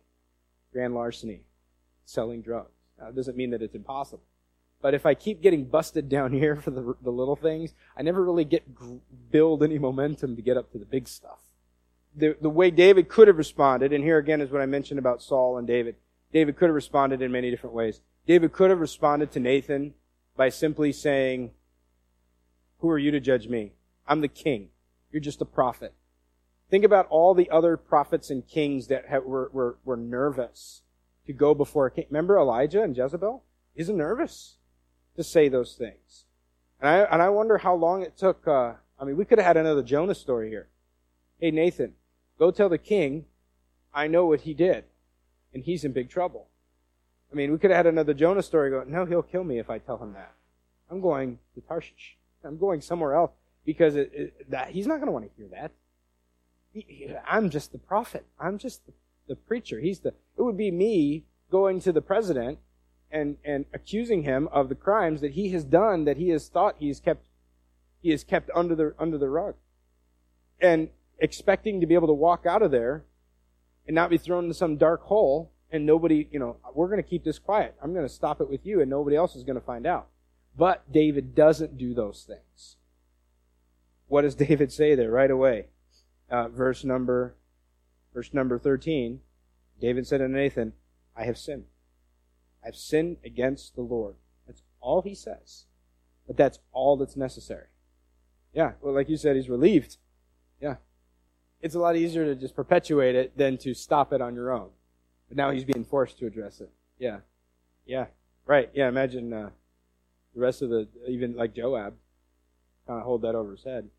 grand 0.74 0.94
larceny, 0.94 1.44
selling 2.04 2.42
drugs. 2.42 2.74
Now, 3.00 3.08
it 3.08 3.16
doesn't 3.16 3.38
mean 3.38 3.52
that 3.52 3.62
it's 3.62 3.76
impossible. 3.76 4.24
But 4.82 4.94
if 4.94 5.06
I 5.06 5.16
keep 5.16 5.42
getting 5.42 5.66
busted 5.66 6.08
down 6.08 6.32
here 6.34 6.56
for 6.56 6.72
the, 6.72 6.96
the 7.02 7.12
little 7.12 7.36
things, 7.36 7.74
I 7.98 8.04
never 8.04 8.24
really 8.24 8.46
get 8.46 8.64
build 9.32 9.64
any 9.64 9.80
momentum 9.80 10.36
to 10.36 10.42
get 10.42 10.58
up 10.58 10.72
to 10.72 10.78
the 10.78 10.86
big 10.86 11.08
stuff. 11.08 11.40
The, 12.16 12.36
the 12.42 12.50
way 12.50 12.72
David 12.72 13.10
could 13.10 13.28
have 13.28 13.38
responded, 13.38 13.94
and 13.94 14.04
here 14.04 14.18
again 14.18 14.42
is 14.42 14.52
what 14.52 14.62
I 14.62 14.66
mentioned 14.66 15.00
about 15.00 15.22
Saul 15.22 15.58
and 15.58 15.68
David. 15.68 15.96
David 16.32 16.58
could 16.58 16.66
have 16.68 16.76
responded 16.76 17.22
in 17.22 17.32
many 17.32 17.50
different 17.50 17.76
ways. 17.76 18.02
David 18.26 18.52
could 18.52 18.70
have 18.70 18.80
responded 18.80 19.32
to 19.32 19.40
Nathan 19.40 19.94
by 20.36 20.50
simply 20.50 20.92
saying, 20.92 21.52
Who 22.80 22.90
are 22.90 23.00
you 23.00 23.12
to 23.12 23.20
judge 23.20 23.48
me? 23.48 23.74
I'm 24.08 24.22
the 24.22 24.28
king. 24.28 24.70
You're 25.12 25.22
just 25.22 25.42
a 25.42 25.46
prophet. 25.46 25.94
Think 26.70 26.84
about 26.84 27.08
all 27.10 27.34
the 27.34 27.50
other 27.50 27.78
prophets 27.78 28.30
and 28.30 28.48
kings 28.48 28.88
that 28.88 29.08
have, 29.08 29.24
were, 29.24 29.50
were, 29.54 29.78
were 29.86 29.98
nervous 29.98 30.82
to 31.26 31.34
go 31.34 31.54
before 31.54 31.88
a 31.88 31.92
king. 31.92 32.06
Remember 32.10 32.38
Elijah 32.38 32.84
and 32.84 32.96
Jezebel? 32.96 33.44
He's 33.74 33.90
nervous 33.90 34.58
to 35.18 35.24
say 35.24 35.50
those 35.50 35.74
things. 35.74 36.24
And 36.80 36.90
I, 36.90 37.00
and 37.00 37.22
I 37.22 37.30
wonder 37.30 37.58
how 37.58 37.76
long 37.76 38.02
it 38.02 38.18
took. 38.18 38.48
Uh, 38.48 38.74
I 39.00 39.04
mean, 39.04 39.18
we 39.18 39.26
could 39.26 39.40
have 39.40 39.46
had 39.46 39.58
another 39.58 39.84
Jonah 39.84 40.16
story 40.16 40.50
here. 40.50 40.70
Hey, 41.40 41.52
Nathan, 41.52 41.94
go 42.40 42.52
tell 42.52 42.70
the 42.70 42.78
king, 42.78 43.26
I 43.94 44.08
know 44.08 44.26
what 44.26 44.42
he 44.42 44.54
did, 44.54 44.86
and 45.54 45.64
he's 45.64 45.84
in 45.84 45.92
big 45.92 46.10
trouble. 46.10 46.48
I 47.32 47.36
mean, 47.36 47.52
we 47.52 47.58
could 47.58 47.72
have 47.72 47.78
had 47.78 47.88
another 47.88 48.14
Jonah 48.14 48.42
story 48.42 48.70
go, 48.70 48.84
no, 48.88 49.06
he'll 49.06 49.22
kill 49.22 49.44
me 49.44 49.60
if 49.60 49.70
I 49.70 49.80
tell 49.80 49.98
him 49.98 50.14
that. 50.14 50.34
I'm 50.90 51.02
going 51.02 51.40
to 51.56 51.62
Tarshish. 51.62 52.18
I'm 52.44 52.58
going 52.58 52.80
somewhere 52.80 53.16
else 53.16 53.32
because 53.66 53.96
it, 53.96 54.12
it, 54.14 54.52
that, 54.52 54.70
he's 54.70 54.88
not 54.88 54.96
going 54.96 55.08
to 55.08 55.12
want 55.12 55.26
to 55.26 55.32
hear 55.36 55.48
that. 55.52 55.72
He, 56.72 57.14
I'm 57.28 57.50
just 57.50 57.72
the 57.72 57.78
prophet. 57.78 58.26
I'm 58.40 58.58
just 58.58 58.86
the, 58.86 58.94
the 59.28 59.36
preacher. 59.36 59.80
He's 59.80 60.00
the, 60.00 60.10
it 60.38 60.42
would 60.42 60.58
be 60.58 60.72
me 60.72 61.26
going 61.52 61.82
to 61.82 61.92
the 61.92 62.02
president 62.02 62.60
and, 63.12 63.38
and 63.44 63.66
accusing 63.74 64.24
him 64.24 64.48
of 64.52 64.70
the 64.70 64.76
crimes 64.76 65.22
that 65.22 65.32
he 65.32 65.50
has 65.50 65.64
done 65.64 66.06
that 66.06 66.18
he 66.18 66.30
has 66.30 66.50
thought 66.50 66.76
he's 66.80 67.00
kept 67.00 67.28
he 68.02 68.12
has 68.12 68.24
kept 68.24 68.50
under 68.56 68.76
the 68.76 68.94
under 69.00 69.18
the 69.18 69.30
rug. 69.30 69.56
And 70.60 70.90
expecting 71.20 71.82
to 71.82 71.88
be 71.88 71.96
able 71.96 72.08
to 72.08 72.14
walk 72.14 72.46
out 72.46 72.62
of 72.62 72.72
there 72.72 73.04
and 73.86 73.96
not 73.96 74.10
be 74.10 74.18
thrown 74.18 74.46
into 74.46 74.54
some 74.54 74.78
dark 74.78 75.04
hole 75.04 75.52
and 75.72 75.86
nobody, 75.86 76.28
you 76.32 76.40
know, 76.40 76.58
we're 76.74 76.88
going 76.88 77.02
to 77.02 77.10
keep 77.10 77.24
this 77.24 77.40
quiet. 77.40 77.76
I'm 77.82 77.94
going 77.94 78.08
to 78.08 78.14
stop 78.14 78.40
it 78.40 78.50
with 78.50 78.66
you 78.66 78.82
and 78.82 78.90
nobody 78.90 79.16
else 79.16 79.36
is 79.36 79.44
going 79.44 79.60
to 79.60 79.66
find 79.66 79.86
out. 79.86 80.08
But 80.56 80.92
David 80.92 81.36
doesn't 81.36 81.78
do 81.78 81.94
those 81.94 82.24
things. 82.28 82.78
What 84.08 84.22
does 84.22 84.36
David 84.48 84.72
say 84.72 84.96
there 84.96 85.12
right 85.12 85.32
away? 85.32 85.68
Uh, 86.30 86.50
verse 86.50 86.84
number 86.84 87.36
verse 88.14 88.34
number 88.34 88.58
13. 88.58 89.22
David 89.80 90.08
said 90.08 90.18
to 90.18 90.28
Nathan, 90.28 90.74
I 91.16 91.26
have 91.26 91.38
sinned. 91.38 91.66
I've 92.68 92.76
sinned 92.76 93.18
against 93.24 93.76
the 93.76 93.82
Lord. 93.82 94.16
That's 94.46 94.62
all 94.82 95.02
he 95.02 95.16
says. 95.16 95.66
But 96.28 96.36
that's 96.36 96.60
all 96.74 96.98
that's 96.98 97.16
necessary. 97.16 97.68
Yeah, 98.54 98.74
well, 98.82 98.94
like 98.94 99.08
you 99.08 99.16
said, 99.16 99.38
he's 99.38 99.50
relieved. 99.50 99.98
Yeah. 100.62 100.76
It's 101.62 101.76
a 101.76 101.80
lot 101.80 101.96
easier 101.96 102.26
to 102.26 102.36
just 102.36 102.56
perpetuate 102.56 103.16
it 103.16 103.38
than 103.38 103.58
to 103.60 103.74
stop 103.74 104.12
it 104.12 104.22
on 104.22 104.36
your 104.36 104.52
own. 104.52 104.70
But 105.30 105.38
now 105.38 105.52
he's 105.52 105.64
being 105.64 105.86
forced 105.86 106.20
to 106.20 106.28
address 106.28 106.60
it. 106.60 106.70
Yeah. 107.00 107.20
Yeah. 107.86 108.08
Right. 108.46 108.70
Yeah, 108.74 108.90
imagine 108.90 109.32
uh, 109.32 109.50
the 110.36 110.42
rest 110.42 110.62
of 110.62 110.70
the, 110.70 110.88
even 111.08 111.36
like 111.36 111.56
Joab, 111.56 111.94
kind 112.86 113.00
of 113.00 113.06
hold 113.06 113.22
that 113.22 113.36
over 113.36 113.52
his 113.52 113.64
head. 113.64 113.90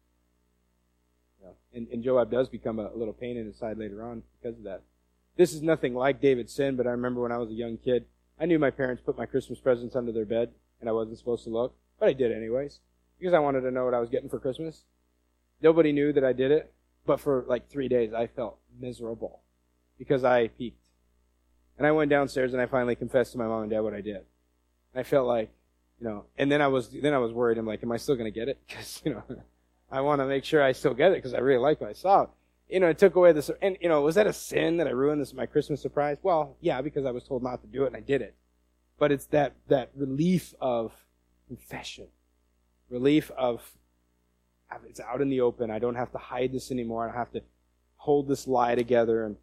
Yeah. 1.42 1.50
And, 1.72 1.88
and 1.88 2.02
Joab 2.02 2.30
does 2.30 2.48
become 2.48 2.78
a, 2.78 2.88
a 2.88 2.96
little 2.96 3.14
pain 3.14 3.36
in 3.36 3.46
his 3.46 3.56
side 3.56 3.78
later 3.78 4.02
on 4.02 4.22
because 4.40 4.58
of 4.58 4.64
that. 4.64 4.82
This 5.36 5.52
is 5.52 5.62
nothing 5.62 5.94
like 5.94 6.20
David's 6.20 6.52
sin, 6.52 6.76
but 6.76 6.86
I 6.86 6.90
remember 6.90 7.22
when 7.22 7.32
I 7.32 7.38
was 7.38 7.50
a 7.50 7.54
young 7.54 7.76
kid, 7.76 8.06
I 8.40 8.46
knew 8.46 8.58
my 8.58 8.70
parents 8.70 9.02
put 9.04 9.18
my 9.18 9.26
Christmas 9.26 9.58
presents 9.58 9.96
under 9.96 10.12
their 10.12 10.24
bed, 10.24 10.50
and 10.80 10.88
I 10.88 10.92
wasn't 10.92 11.18
supposed 11.18 11.44
to 11.44 11.50
look, 11.50 11.74
but 11.98 12.08
I 12.08 12.12
did 12.12 12.32
anyways, 12.32 12.80
because 13.18 13.34
I 13.34 13.40
wanted 13.40 13.62
to 13.62 13.70
know 13.70 13.84
what 13.84 13.94
I 13.94 14.00
was 14.00 14.10
getting 14.10 14.28
for 14.28 14.38
Christmas. 14.38 14.84
Nobody 15.60 15.92
knew 15.92 16.12
that 16.12 16.24
I 16.24 16.32
did 16.32 16.52
it, 16.52 16.72
but 17.04 17.20
for 17.20 17.44
like 17.48 17.68
three 17.68 17.88
days 17.88 18.12
I 18.12 18.28
felt 18.28 18.58
miserable 18.78 19.40
because 19.98 20.22
I 20.22 20.48
peeked. 20.48 20.84
And 21.76 21.86
I 21.86 21.92
went 21.92 22.10
downstairs 22.10 22.52
and 22.52 22.62
I 22.62 22.66
finally 22.66 22.96
confessed 22.96 23.32
to 23.32 23.38
my 23.38 23.46
mom 23.46 23.62
and 23.62 23.70
dad 23.70 23.80
what 23.80 23.94
I 23.94 24.00
did. 24.00 24.22
I 24.94 25.02
felt 25.02 25.26
like, 25.26 25.50
you 26.00 26.06
know, 26.08 26.24
and 26.36 26.50
then 26.50 26.62
I 26.62 26.68
was, 26.68 26.90
then 26.90 27.14
I 27.14 27.18
was 27.18 27.32
worried. 27.32 27.58
I'm 27.58 27.66
like, 27.66 27.82
am 27.82 27.92
I 27.92 27.96
still 27.96 28.14
going 28.14 28.32
to 28.32 28.38
get 28.38 28.48
it? 28.48 28.58
Because, 28.68 29.02
you 29.04 29.14
know, 29.14 29.22
I 29.90 30.00
want 30.00 30.20
to 30.20 30.26
make 30.26 30.44
sure 30.44 30.62
I 30.62 30.72
still 30.72 30.94
get 30.94 31.12
it 31.12 31.16
because 31.16 31.34
I 31.34 31.38
really 31.38 31.60
like 31.60 31.80
what 31.80 31.90
I 31.90 31.94
saw 31.94 32.26
you 32.68 32.80
know, 32.80 32.88
it 32.88 32.98
took 32.98 33.14
away 33.14 33.32
this, 33.32 33.50
and, 33.62 33.78
you 33.80 33.88
know, 33.88 34.02
was 34.02 34.14
that 34.16 34.26
a 34.26 34.32
sin 34.32 34.76
that 34.76 34.86
I 34.86 34.90
ruined 34.90 35.20
this, 35.20 35.32
my 35.32 35.46
Christmas 35.46 35.80
surprise? 35.80 36.18
Well, 36.22 36.56
yeah, 36.60 36.82
because 36.82 37.06
I 37.06 37.10
was 37.10 37.24
told 37.24 37.42
not 37.42 37.62
to 37.62 37.66
do 37.66 37.84
it 37.84 37.88
and 37.88 37.96
I 37.96 38.00
did 38.00 38.20
it. 38.20 38.34
But 38.98 39.10
it's 39.10 39.26
that, 39.26 39.54
that 39.68 39.90
relief 39.94 40.54
of 40.60 40.92
confession. 41.46 42.08
Relief 42.90 43.30
of, 43.36 43.72
it's 44.86 45.00
out 45.00 45.22
in 45.22 45.30
the 45.30 45.40
open. 45.40 45.70
I 45.70 45.78
don't 45.78 45.94
have 45.94 46.12
to 46.12 46.18
hide 46.18 46.52
this 46.52 46.70
anymore. 46.70 47.04
I 47.04 47.06
don't 47.08 47.16
have 47.16 47.32
to 47.32 47.42
hold 47.96 48.28
this 48.28 48.46
lie 48.46 48.74
together 48.74 49.24
and 49.24 49.36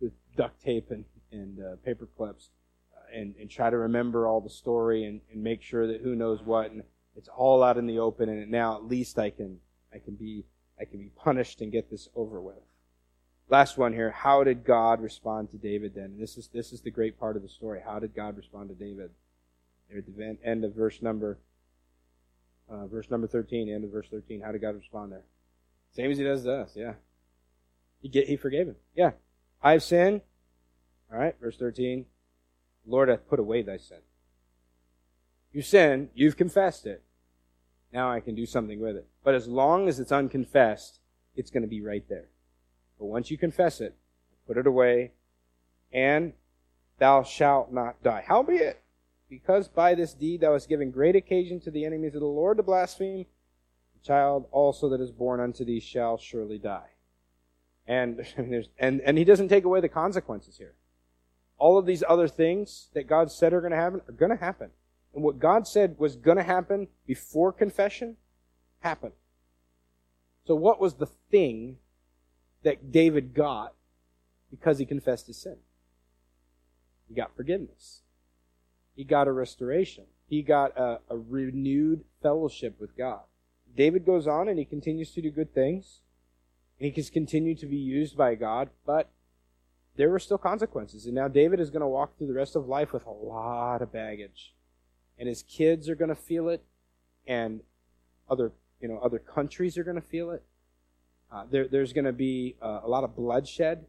with 0.00 0.12
duct 0.36 0.62
tape 0.62 0.90
and, 0.90 1.04
and 1.32 1.58
uh, 1.60 1.76
paper 1.84 2.08
clips 2.16 2.50
uh, 2.94 3.18
and, 3.18 3.34
and 3.40 3.48
try 3.48 3.70
to 3.70 3.78
remember 3.78 4.26
all 4.26 4.40
the 4.40 4.50
story 4.50 5.04
and, 5.04 5.20
and 5.32 5.42
make 5.42 5.62
sure 5.62 5.86
that 5.86 6.02
who 6.02 6.14
knows 6.14 6.40
what. 6.42 6.70
And 6.70 6.82
it's 7.16 7.28
all 7.28 7.62
out 7.62 7.78
in 7.78 7.86
the 7.86 7.98
open 7.98 8.28
and 8.28 8.50
now 8.50 8.76
at 8.76 8.84
least 8.84 9.18
I 9.18 9.30
can, 9.30 9.60
I 9.94 9.98
can 9.98 10.14
be 10.14 10.44
I 10.80 10.84
can 10.84 10.98
be 10.98 11.10
punished 11.10 11.60
and 11.60 11.70
get 11.70 11.90
this 11.90 12.08
over 12.14 12.40
with. 12.40 12.62
Last 13.48 13.76
one 13.76 13.92
here. 13.92 14.10
How 14.10 14.44
did 14.44 14.64
God 14.64 15.00
respond 15.00 15.50
to 15.50 15.56
David 15.56 15.94
then? 15.94 16.04
And 16.04 16.20
this 16.20 16.38
is, 16.38 16.48
this 16.48 16.72
is 16.72 16.80
the 16.80 16.90
great 16.90 17.18
part 17.18 17.36
of 17.36 17.42
the 17.42 17.48
story. 17.48 17.80
How 17.84 17.98
did 17.98 18.14
God 18.14 18.36
respond 18.36 18.68
to 18.68 18.74
David? 18.74 19.10
At 19.94 20.04
the 20.06 20.38
end 20.44 20.64
of 20.64 20.74
verse 20.74 21.02
number, 21.02 21.38
uh, 22.70 22.86
verse 22.86 23.10
number 23.10 23.26
13, 23.26 23.68
end 23.68 23.84
of 23.84 23.90
verse 23.90 24.06
13. 24.08 24.40
How 24.40 24.52
did 24.52 24.60
God 24.60 24.76
respond 24.76 25.10
there? 25.10 25.24
Same 25.92 26.12
as 26.12 26.18
he 26.18 26.24
does 26.24 26.44
to 26.44 26.52
us, 26.52 26.72
yeah. 26.76 26.94
He, 28.00 28.08
get, 28.08 28.28
he 28.28 28.36
forgave 28.36 28.68
him. 28.68 28.76
Yeah. 28.94 29.12
I've 29.60 29.82
sinned. 29.82 30.22
All 31.12 31.18
right, 31.18 31.34
verse 31.40 31.56
13. 31.56 32.06
Lord 32.86 33.08
hath 33.08 33.28
put 33.28 33.40
away 33.40 33.62
thy 33.62 33.76
sin. 33.76 33.98
You 35.52 35.62
sin, 35.62 36.10
you've 36.14 36.36
confessed 36.36 36.86
it. 36.86 37.02
Now 37.92 38.10
I 38.10 38.20
can 38.20 38.34
do 38.34 38.46
something 38.46 38.80
with 38.80 38.96
it. 38.96 39.08
But 39.24 39.34
as 39.34 39.48
long 39.48 39.88
as 39.88 39.98
it's 39.98 40.12
unconfessed, 40.12 41.00
it's 41.34 41.50
going 41.50 41.62
to 41.62 41.68
be 41.68 41.82
right 41.82 42.04
there. 42.08 42.28
But 42.98 43.06
once 43.06 43.30
you 43.30 43.38
confess 43.38 43.80
it, 43.80 43.96
put 44.46 44.58
it 44.58 44.66
away, 44.66 45.12
and 45.92 46.34
thou 46.98 47.22
shalt 47.22 47.72
not 47.72 48.02
die. 48.02 48.24
Howbeit, 48.26 48.82
because 49.28 49.68
by 49.68 49.94
this 49.94 50.14
deed 50.14 50.40
thou 50.40 50.52
hast 50.52 50.68
given 50.68 50.90
great 50.90 51.16
occasion 51.16 51.60
to 51.60 51.70
the 51.70 51.84
enemies 51.84 52.14
of 52.14 52.20
the 52.20 52.26
Lord 52.26 52.58
to 52.58 52.62
blaspheme, 52.62 53.26
the 53.94 54.06
child 54.06 54.46
also 54.50 54.88
that 54.90 55.00
is 55.00 55.12
born 55.12 55.40
unto 55.40 55.64
thee 55.64 55.80
shall 55.80 56.18
surely 56.18 56.58
die. 56.58 56.90
And, 57.86 58.26
and, 58.78 59.00
and 59.00 59.18
he 59.18 59.24
doesn't 59.24 59.48
take 59.48 59.64
away 59.64 59.80
the 59.80 59.88
consequences 59.88 60.58
here. 60.58 60.74
All 61.58 61.78
of 61.78 61.86
these 61.86 62.04
other 62.08 62.28
things 62.28 62.88
that 62.94 63.06
God 63.06 63.30
said 63.30 63.52
are 63.52 63.60
going 63.60 63.72
to 63.72 63.76
happen 63.76 64.00
are 64.08 64.12
going 64.12 64.30
to 64.30 64.44
happen. 64.44 64.70
And 65.14 65.24
what 65.24 65.38
God 65.38 65.66
said 65.66 65.96
was 65.98 66.16
going 66.16 66.36
to 66.36 66.42
happen 66.42 66.88
before 67.06 67.52
confession 67.52 68.16
happened. 68.80 69.12
So 70.46 70.54
what 70.54 70.80
was 70.80 70.94
the 70.94 71.06
thing 71.30 71.76
that 72.62 72.92
David 72.92 73.34
got 73.34 73.74
because 74.50 74.78
he 74.78 74.86
confessed 74.86 75.26
his 75.26 75.40
sin? 75.40 75.56
He 77.08 77.14
got 77.14 77.34
forgiveness. 77.36 78.02
He 78.94 79.04
got 79.04 79.28
a 79.28 79.32
restoration. 79.32 80.04
He 80.28 80.42
got 80.42 80.76
a, 80.76 81.00
a 81.08 81.16
renewed 81.16 82.04
fellowship 82.22 82.80
with 82.80 82.96
God. 82.96 83.20
David 83.76 84.06
goes 84.06 84.26
on 84.26 84.48
and 84.48 84.58
he 84.58 84.64
continues 84.64 85.12
to 85.12 85.22
do 85.22 85.30
good 85.30 85.54
things. 85.54 86.00
And 86.78 86.86
he 86.86 86.92
can 86.92 87.04
continue 87.12 87.54
to 87.56 87.66
be 87.66 87.76
used 87.76 88.16
by 88.16 88.36
God, 88.36 88.70
but 88.86 89.10
there 89.96 90.08
were 90.08 90.18
still 90.18 90.38
consequences. 90.38 91.04
And 91.04 91.14
now 91.14 91.28
David 91.28 91.60
is 91.60 91.68
going 91.68 91.82
to 91.82 91.86
walk 91.86 92.16
through 92.16 92.28
the 92.28 92.34
rest 92.34 92.56
of 92.56 92.66
life 92.66 92.92
with 92.92 93.04
a 93.04 93.10
lot 93.10 93.82
of 93.82 93.92
baggage 93.92 94.54
and 95.20 95.28
his 95.28 95.42
kids 95.42 95.88
are 95.88 95.94
going 95.94 96.08
to 96.08 96.16
feel 96.16 96.48
it, 96.48 96.64
and 97.26 97.60
other 98.28 98.52
you 98.80 98.88
know 98.88 98.98
other 98.98 99.20
countries 99.20 99.78
are 99.78 99.84
going 99.84 100.00
to 100.00 100.08
feel 100.08 100.30
it. 100.30 100.42
Uh, 101.30 101.44
there, 101.48 101.68
there's 101.68 101.92
going 101.92 102.06
to 102.06 102.12
be 102.12 102.56
uh, 102.60 102.80
a 102.82 102.88
lot 102.88 103.04
of 103.04 103.14
bloodshed 103.14 103.86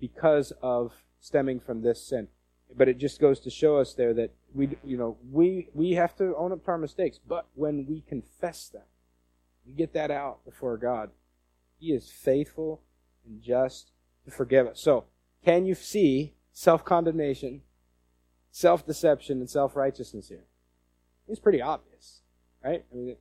because 0.00 0.52
of 0.62 0.92
stemming 1.20 1.60
from 1.60 1.82
this 1.82 2.04
sin. 2.04 2.26
But 2.74 2.88
it 2.88 2.98
just 2.98 3.20
goes 3.20 3.38
to 3.40 3.50
show 3.50 3.76
us 3.76 3.94
there 3.94 4.12
that 4.14 4.32
we, 4.52 4.76
you 4.82 4.96
know, 4.96 5.16
we 5.30 5.68
we 5.74 5.92
have 5.92 6.16
to 6.16 6.34
own 6.36 6.50
up 6.50 6.64
to 6.64 6.70
our 6.72 6.78
mistakes. 6.78 7.20
But 7.24 7.46
when 7.54 7.86
we 7.86 8.00
confess 8.00 8.68
them, 8.68 8.82
we 9.64 9.74
get 9.74 9.92
that 9.92 10.10
out 10.10 10.44
before 10.44 10.76
God. 10.76 11.10
He 11.78 11.92
is 11.92 12.10
faithful 12.10 12.80
and 13.24 13.40
just 13.42 13.92
to 14.24 14.30
forgive 14.30 14.66
us. 14.66 14.80
So, 14.80 15.04
can 15.44 15.66
you 15.66 15.74
see 15.74 16.32
self 16.50 16.84
condemnation, 16.84 17.60
self 18.56 18.86
deception, 18.86 19.38
and 19.40 19.50
self 19.50 19.76
righteousness 19.76 20.28
here? 20.28 20.44
It's 21.28 21.40
pretty 21.40 21.60
obvious, 21.60 22.22
right? 22.64 22.84
I 22.90 22.96
mean, 22.96 23.16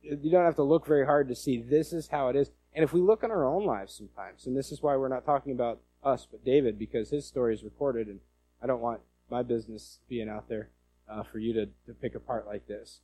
you 0.00 0.30
don't 0.30 0.44
have 0.44 0.54
to 0.56 0.62
look 0.62 0.86
very 0.86 1.04
hard 1.04 1.26
to 1.28 1.34
see 1.34 1.60
this 1.60 1.92
is 1.92 2.08
how 2.08 2.28
it 2.28 2.36
is. 2.36 2.52
And 2.72 2.84
if 2.84 2.92
we 2.92 3.00
look 3.00 3.24
in 3.24 3.32
our 3.32 3.44
own 3.44 3.66
lives 3.66 3.94
sometimes, 3.94 4.46
and 4.46 4.56
this 4.56 4.70
is 4.70 4.82
why 4.82 4.96
we're 4.96 5.08
not 5.08 5.24
talking 5.24 5.50
about 5.50 5.80
us, 6.04 6.28
but 6.30 6.44
David, 6.44 6.78
because 6.78 7.10
his 7.10 7.26
story 7.26 7.52
is 7.52 7.64
recorded, 7.64 8.06
and 8.06 8.20
I 8.62 8.68
don't 8.68 8.80
want 8.80 9.00
my 9.28 9.42
business 9.42 9.98
being 10.08 10.28
out 10.28 10.48
there 10.48 10.68
uh, 11.08 11.24
for 11.24 11.40
you 11.40 11.52
to, 11.54 11.66
to 11.86 11.94
pick 12.00 12.14
apart 12.14 12.46
like 12.46 12.68
this. 12.68 13.00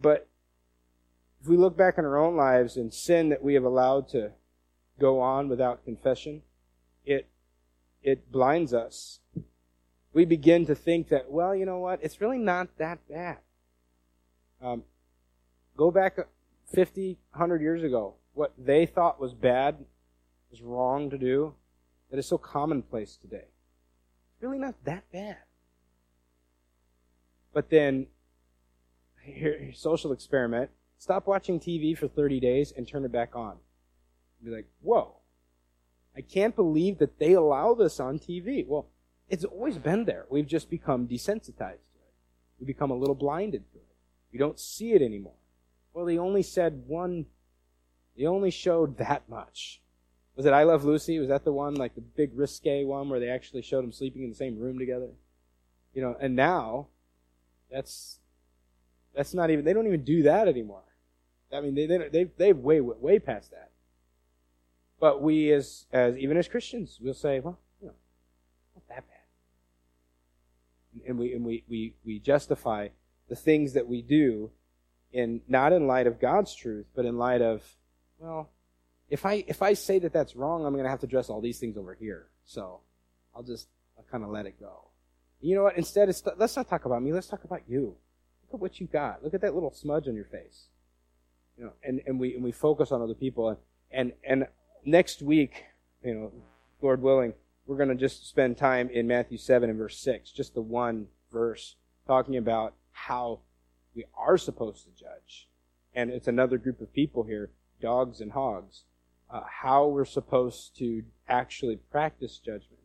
But 0.00 0.28
if 1.42 1.48
we 1.48 1.58
look 1.58 1.76
back 1.76 1.98
in 1.98 2.06
our 2.06 2.16
own 2.16 2.36
lives 2.36 2.76
and 2.76 2.94
sin 2.94 3.28
that 3.28 3.42
we 3.42 3.52
have 3.52 3.64
allowed 3.64 4.08
to 4.10 4.30
go 4.98 5.20
on 5.20 5.50
without 5.50 5.84
confession, 5.84 6.40
it 7.04 7.28
it 8.02 8.32
blinds 8.32 8.72
us. 8.72 9.20
We 10.16 10.24
begin 10.24 10.64
to 10.64 10.74
think 10.74 11.10
that, 11.10 11.30
well, 11.30 11.54
you 11.54 11.66
know 11.66 11.76
what? 11.76 11.98
It's 12.02 12.22
really 12.22 12.38
not 12.38 12.78
that 12.78 13.06
bad. 13.06 13.36
Um, 14.62 14.82
go 15.76 15.90
back 15.90 16.16
50, 16.72 17.18
100 17.32 17.60
years 17.60 17.82
ago. 17.82 18.14
What 18.32 18.54
they 18.56 18.86
thought 18.86 19.20
was 19.20 19.34
bad, 19.34 19.76
was 20.50 20.62
wrong 20.62 21.10
to 21.10 21.18
do, 21.18 21.52
that 22.10 22.18
is 22.18 22.26
so 22.26 22.38
commonplace 22.38 23.18
today. 23.18 23.44
It's 23.44 24.42
really 24.42 24.58
not 24.58 24.74
that 24.84 25.04
bad. 25.12 25.36
But 27.52 27.68
then, 27.68 28.06
here, 29.20 29.70
social 29.74 30.12
experiment 30.12 30.70
stop 30.96 31.26
watching 31.26 31.60
TV 31.60 31.94
for 31.94 32.08
30 32.08 32.40
days 32.40 32.72
and 32.74 32.88
turn 32.88 33.04
it 33.04 33.12
back 33.12 33.36
on. 33.36 33.58
Be 34.42 34.50
like, 34.50 34.68
whoa, 34.80 35.16
I 36.16 36.22
can't 36.22 36.56
believe 36.56 37.00
that 37.00 37.18
they 37.18 37.34
allow 37.34 37.74
this 37.74 38.00
on 38.00 38.18
TV. 38.18 38.66
Well, 38.66 38.86
it's 39.28 39.44
always 39.44 39.78
been 39.78 40.04
there. 40.04 40.26
We've 40.30 40.46
just 40.46 40.70
become 40.70 41.08
desensitized 41.08 41.56
to 41.58 41.98
it. 41.98 42.14
We 42.60 42.66
become 42.66 42.90
a 42.90 42.96
little 42.96 43.14
blinded 43.14 43.70
to 43.72 43.78
it. 43.78 43.84
We 44.32 44.38
don't 44.38 44.58
see 44.58 44.92
it 44.92 45.02
anymore. 45.02 45.34
Well, 45.92 46.04
they 46.04 46.18
only 46.18 46.42
said 46.42 46.84
one, 46.86 47.26
they 48.16 48.26
only 48.26 48.50
showed 48.50 48.98
that 48.98 49.28
much. 49.28 49.80
Was 50.36 50.44
it 50.44 50.52
I 50.52 50.64
Love 50.64 50.84
Lucy? 50.84 51.18
Was 51.18 51.28
that 51.28 51.44
the 51.44 51.52
one, 51.52 51.74
like 51.74 51.94
the 51.94 52.02
big 52.02 52.30
risque 52.34 52.84
one 52.84 53.08
where 53.08 53.18
they 53.18 53.30
actually 53.30 53.62
showed 53.62 53.82
them 53.82 53.92
sleeping 53.92 54.22
in 54.22 54.28
the 54.28 54.36
same 54.36 54.58
room 54.58 54.78
together? 54.78 55.08
You 55.94 56.02
know, 56.02 56.16
and 56.20 56.36
now, 56.36 56.88
that's, 57.70 58.18
that's 59.14 59.32
not 59.32 59.50
even, 59.50 59.64
they 59.64 59.72
don't 59.72 59.86
even 59.86 60.04
do 60.04 60.24
that 60.24 60.46
anymore. 60.46 60.82
I 61.52 61.62
mean, 61.62 61.74
they, 61.74 61.86
they, 61.86 62.08
they, 62.08 62.24
they've 62.36 62.58
way, 62.58 62.80
way 62.80 63.18
past 63.18 63.50
that. 63.52 63.70
But 65.00 65.22
we 65.22 65.50
as, 65.52 65.86
as, 65.92 66.16
even 66.18 66.36
as 66.36 66.48
Christians, 66.48 66.98
we'll 67.00 67.14
say, 67.14 67.40
well, 67.40 67.58
And 71.06 71.18
we, 71.18 71.32
and 71.32 71.44
we, 71.44 71.64
we, 71.68 71.94
we 72.04 72.18
justify 72.18 72.88
the 73.28 73.36
things 73.36 73.74
that 73.74 73.88
we 73.88 74.02
do 74.02 74.50
in, 75.12 75.40
not 75.48 75.72
in 75.72 75.86
light 75.86 76.06
of 76.06 76.20
God's 76.20 76.54
truth, 76.54 76.86
but 76.94 77.04
in 77.04 77.18
light 77.18 77.42
of, 77.42 77.62
well, 78.18 78.50
if 79.08 79.24
I 79.24 79.44
if 79.46 79.62
I 79.62 79.74
say 79.74 79.98
that 80.00 80.12
that's 80.12 80.34
wrong, 80.34 80.64
I'm 80.64 80.72
going 80.72 80.84
to 80.84 80.90
have 80.90 81.00
to 81.00 81.06
address 81.06 81.30
all 81.30 81.40
these 81.40 81.58
things 81.58 81.76
over 81.76 81.94
here. 81.94 82.26
So 82.44 82.80
I'll 83.34 83.42
just 83.42 83.68
I'll 83.96 84.04
kind 84.10 84.24
of 84.24 84.30
let 84.30 84.46
it 84.46 84.58
go. 84.58 84.88
You 85.40 85.54
know 85.54 85.64
what? 85.64 85.76
Instead, 85.76 86.08
it's, 86.08 86.22
let's 86.38 86.56
not 86.56 86.68
talk 86.68 86.86
about 86.86 87.02
me. 87.02 87.12
Let's 87.12 87.28
talk 87.28 87.44
about 87.44 87.62
you. 87.68 87.96
Look 88.42 88.54
at 88.54 88.60
what 88.60 88.80
you 88.80 88.86
got. 88.86 89.22
Look 89.22 89.34
at 89.34 89.42
that 89.42 89.54
little 89.54 89.70
smudge 89.70 90.08
on 90.08 90.14
your 90.14 90.24
face. 90.24 90.66
You 91.58 91.66
know, 91.66 91.72
and, 91.84 92.00
and 92.06 92.18
we 92.18 92.34
and 92.34 92.42
we 92.42 92.52
focus 92.52 92.90
on 92.90 93.00
other 93.00 93.14
people. 93.14 93.48
And 93.48 93.58
and, 93.90 94.12
and 94.24 94.46
next 94.84 95.22
week, 95.22 95.64
you 96.02 96.14
know, 96.14 96.32
Lord 96.82 97.00
willing, 97.00 97.34
we're 97.66 97.76
going 97.76 97.88
to 97.88 97.94
just 97.94 98.28
spend 98.28 98.56
time 98.56 98.88
in 98.90 99.06
Matthew 99.06 99.38
seven 99.38 99.70
and 99.70 99.78
verse 99.78 99.98
six, 99.98 100.30
just 100.30 100.54
the 100.54 100.60
one 100.60 101.06
verse, 101.32 101.76
talking 102.06 102.36
about 102.36 102.74
how 102.92 103.40
we 103.94 104.04
are 104.16 104.38
supposed 104.38 104.84
to 104.84 104.90
judge. 104.90 105.48
And 105.94 106.10
it's 106.10 106.28
another 106.28 106.58
group 106.58 106.80
of 106.80 106.92
people 106.92 107.24
here, 107.24 107.50
dogs 107.80 108.20
and 108.20 108.32
hogs 108.32 108.84
uh, 109.30 109.42
how 109.62 109.86
we're 109.86 110.04
supposed 110.04 110.76
to 110.78 111.02
actually 111.28 111.76
practice 111.90 112.38
judgment. 112.38 112.82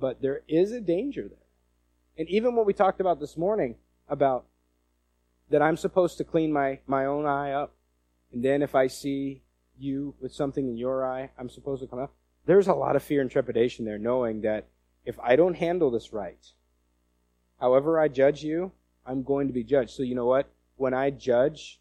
But 0.00 0.22
there 0.22 0.42
is 0.48 0.72
a 0.72 0.80
danger 0.80 1.28
there. 1.28 1.38
And 2.16 2.28
even 2.28 2.54
what 2.54 2.66
we 2.66 2.72
talked 2.72 3.00
about 3.00 3.20
this 3.20 3.36
morning 3.36 3.76
about 4.08 4.46
that 5.50 5.62
I'm 5.62 5.76
supposed 5.76 6.16
to 6.18 6.24
clean 6.24 6.52
my, 6.52 6.80
my 6.86 7.04
own 7.04 7.26
eye 7.26 7.52
up, 7.52 7.74
and 8.32 8.44
then 8.44 8.62
if 8.62 8.74
I 8.74 8.86
see 8.86 9.42
you 9.78 10.14
with 10.20 10.32
something 10.32 10.68
in 10.68 10.76
your 10.76 11.04
eye, 11.04 11.30
I'm 11.38 11.50
supposed 11.50 11.82
to 11.82 11.88
come 11.88 11.98
up. 11.98 12.14
There's 12.46 12.68
a 12.68 12.74
lot 12.74 12.96
of 12.96 13.02
fear 13.02 13.20
and 13.20 13.30
trepidation 13.30 13.84
there, 13.84 13.98
knowing 13.98 14.42
that 14.42 14.68
if 15.04 15.18
I 15.20 15.36
don't 15.36 15.54
handle 15.54 15.90
this 15.90 16.12
right, 16.12 16.44
however 17.60 17.98
I 17.98 18.08
judge 18.08 18.42
you, 18.42 18.72
I'm 19.06 19.22
going 19.22 19.46
to 19.48 19.54
be 19.54 19.64
judged. 19.64 19.90
So 19.90 20.02
you 20.02 20.14
know 20.14 20.26
what? 20.26 20.48
When 20.76 20.94
I 20.94 21.10
judge, 21.10 21.80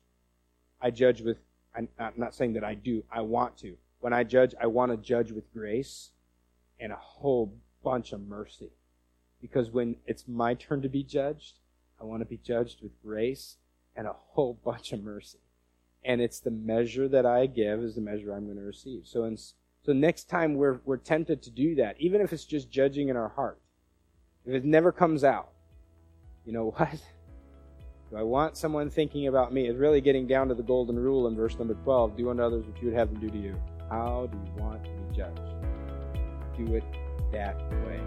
I 0.81 0.91
judge 0.91 1.21
with 1.21 1.37
I'm 1.75 1.87
not 2.17 2.35
saying 2.35 2.53
that 2.53 2.63
I 2.63 2.75
do, 2.75 3.03
I 3.11 3.21
want 3.21 3.57
to. 3.59 3.75
When 3.99 4.13
I 4.13 4.23
judge, 4.23 4.53
I 4.61 4.67
want 4.67 4.91
to 4.91 4.97
judge 4.97 5.31
with 5.31 5.51
grace 5.53 6.11
and 6.79 6.91
a 6.91 6.97
whole 6.97 7.55
bunch 7.83 8.11
of 8.11 8.27
mercy. 8.27 8.71
Because 9.41 9.71
when 9.71 9.95
it's 10.05 10.27
my 10.27 10.53
turn 10.53 10.81
to 10.83 10.89
be 10.89 11.03
judged, 11.03 11.59
I 11.99 12.05
want 12.05 12.21
to 12.21 12.25
be 12.25 12.37
judged 12.37 12.81
with 12.81 13.01
grace 13.01 13.57
and 13.95 14.07
a 14.07 14.13
whole 14.13 14.59
bunch 14.63 14.91
of 14.91 15.03
mercy. 15.03 15.39
And 16.05 16.21
it's 16.21 16.39
the 16.39 16.51
measure 16.51 17.07
that 17.07 17.25
I 17.25 17.45
give 17.45 17.79
is 17.79 17.95
the 17.95 18.01
measure 18.01 18.33
I'm 18.33 18.45
going 18.45 18.57
to 18.57 18.63
receive. 18.63 19.03
So, 19.05 19.23
in, 19.23 19.37
so 19.85 19.91
next 19.93 20.29
time 20.29 20.55
we're, 20.55 20.79
we're 20.85 20.97
tempted 20.97 21.43
to 21.43 21.51
do 21.51 21.75
that, 21.75 21.95
even 21.99 22.21
if 22.21 22.31
it's 22.31 22.45
just 22.45 22.71
judging 22.71 23.09
in 23.09 23.17
our 23.17 23.29
heart, 23.29 23.59
if 24.45 24.53
it 24.53 24.63
never 24.63 24.91
comes 24.91 25.23
out, 25.23 25.49
you 26.45 26.53
know 26.53 26.71
what? 26.71 26.89
Do 28.09 28.17
I 28.19 28.23
want 28.23 28.57
someone 28.57 28.91
thinking 28.91 29.27
about 29.27 29.51
me? 29.51 29.67
It's 29.67 29.79
really 29.79 29.99
getting 29.99 30.27
down 30.27 30.47
to 30.49 30.53
the 30.53 30.61
golden 30.61 30.99
rule 30.99 31.27
in 31.27 31.35
verse 31.35 31.57
number 31.57 31.73
12. 31.73 32.15
Do 32.15 32.29
unto 32.29 32.43
others 32.43 32.65
what 32.65 32.79
you 32.79 32.89
would 32.89 32.97
have 32.97 33.11
them 33.11 33.19
do 33.19 33.29
to 33.29 33.37
you. 33.37 33.59
How 33.89 34.29
do 34.31 34.37
you 34.37 34.63
want 34.63 34.83
to 34.83 34.89
be 34.91 35.15
judged? 35.15 35.41
Do 36.55 36.75
it 36.75 36.83
that 37.31 37.57
way. 37.85 37.99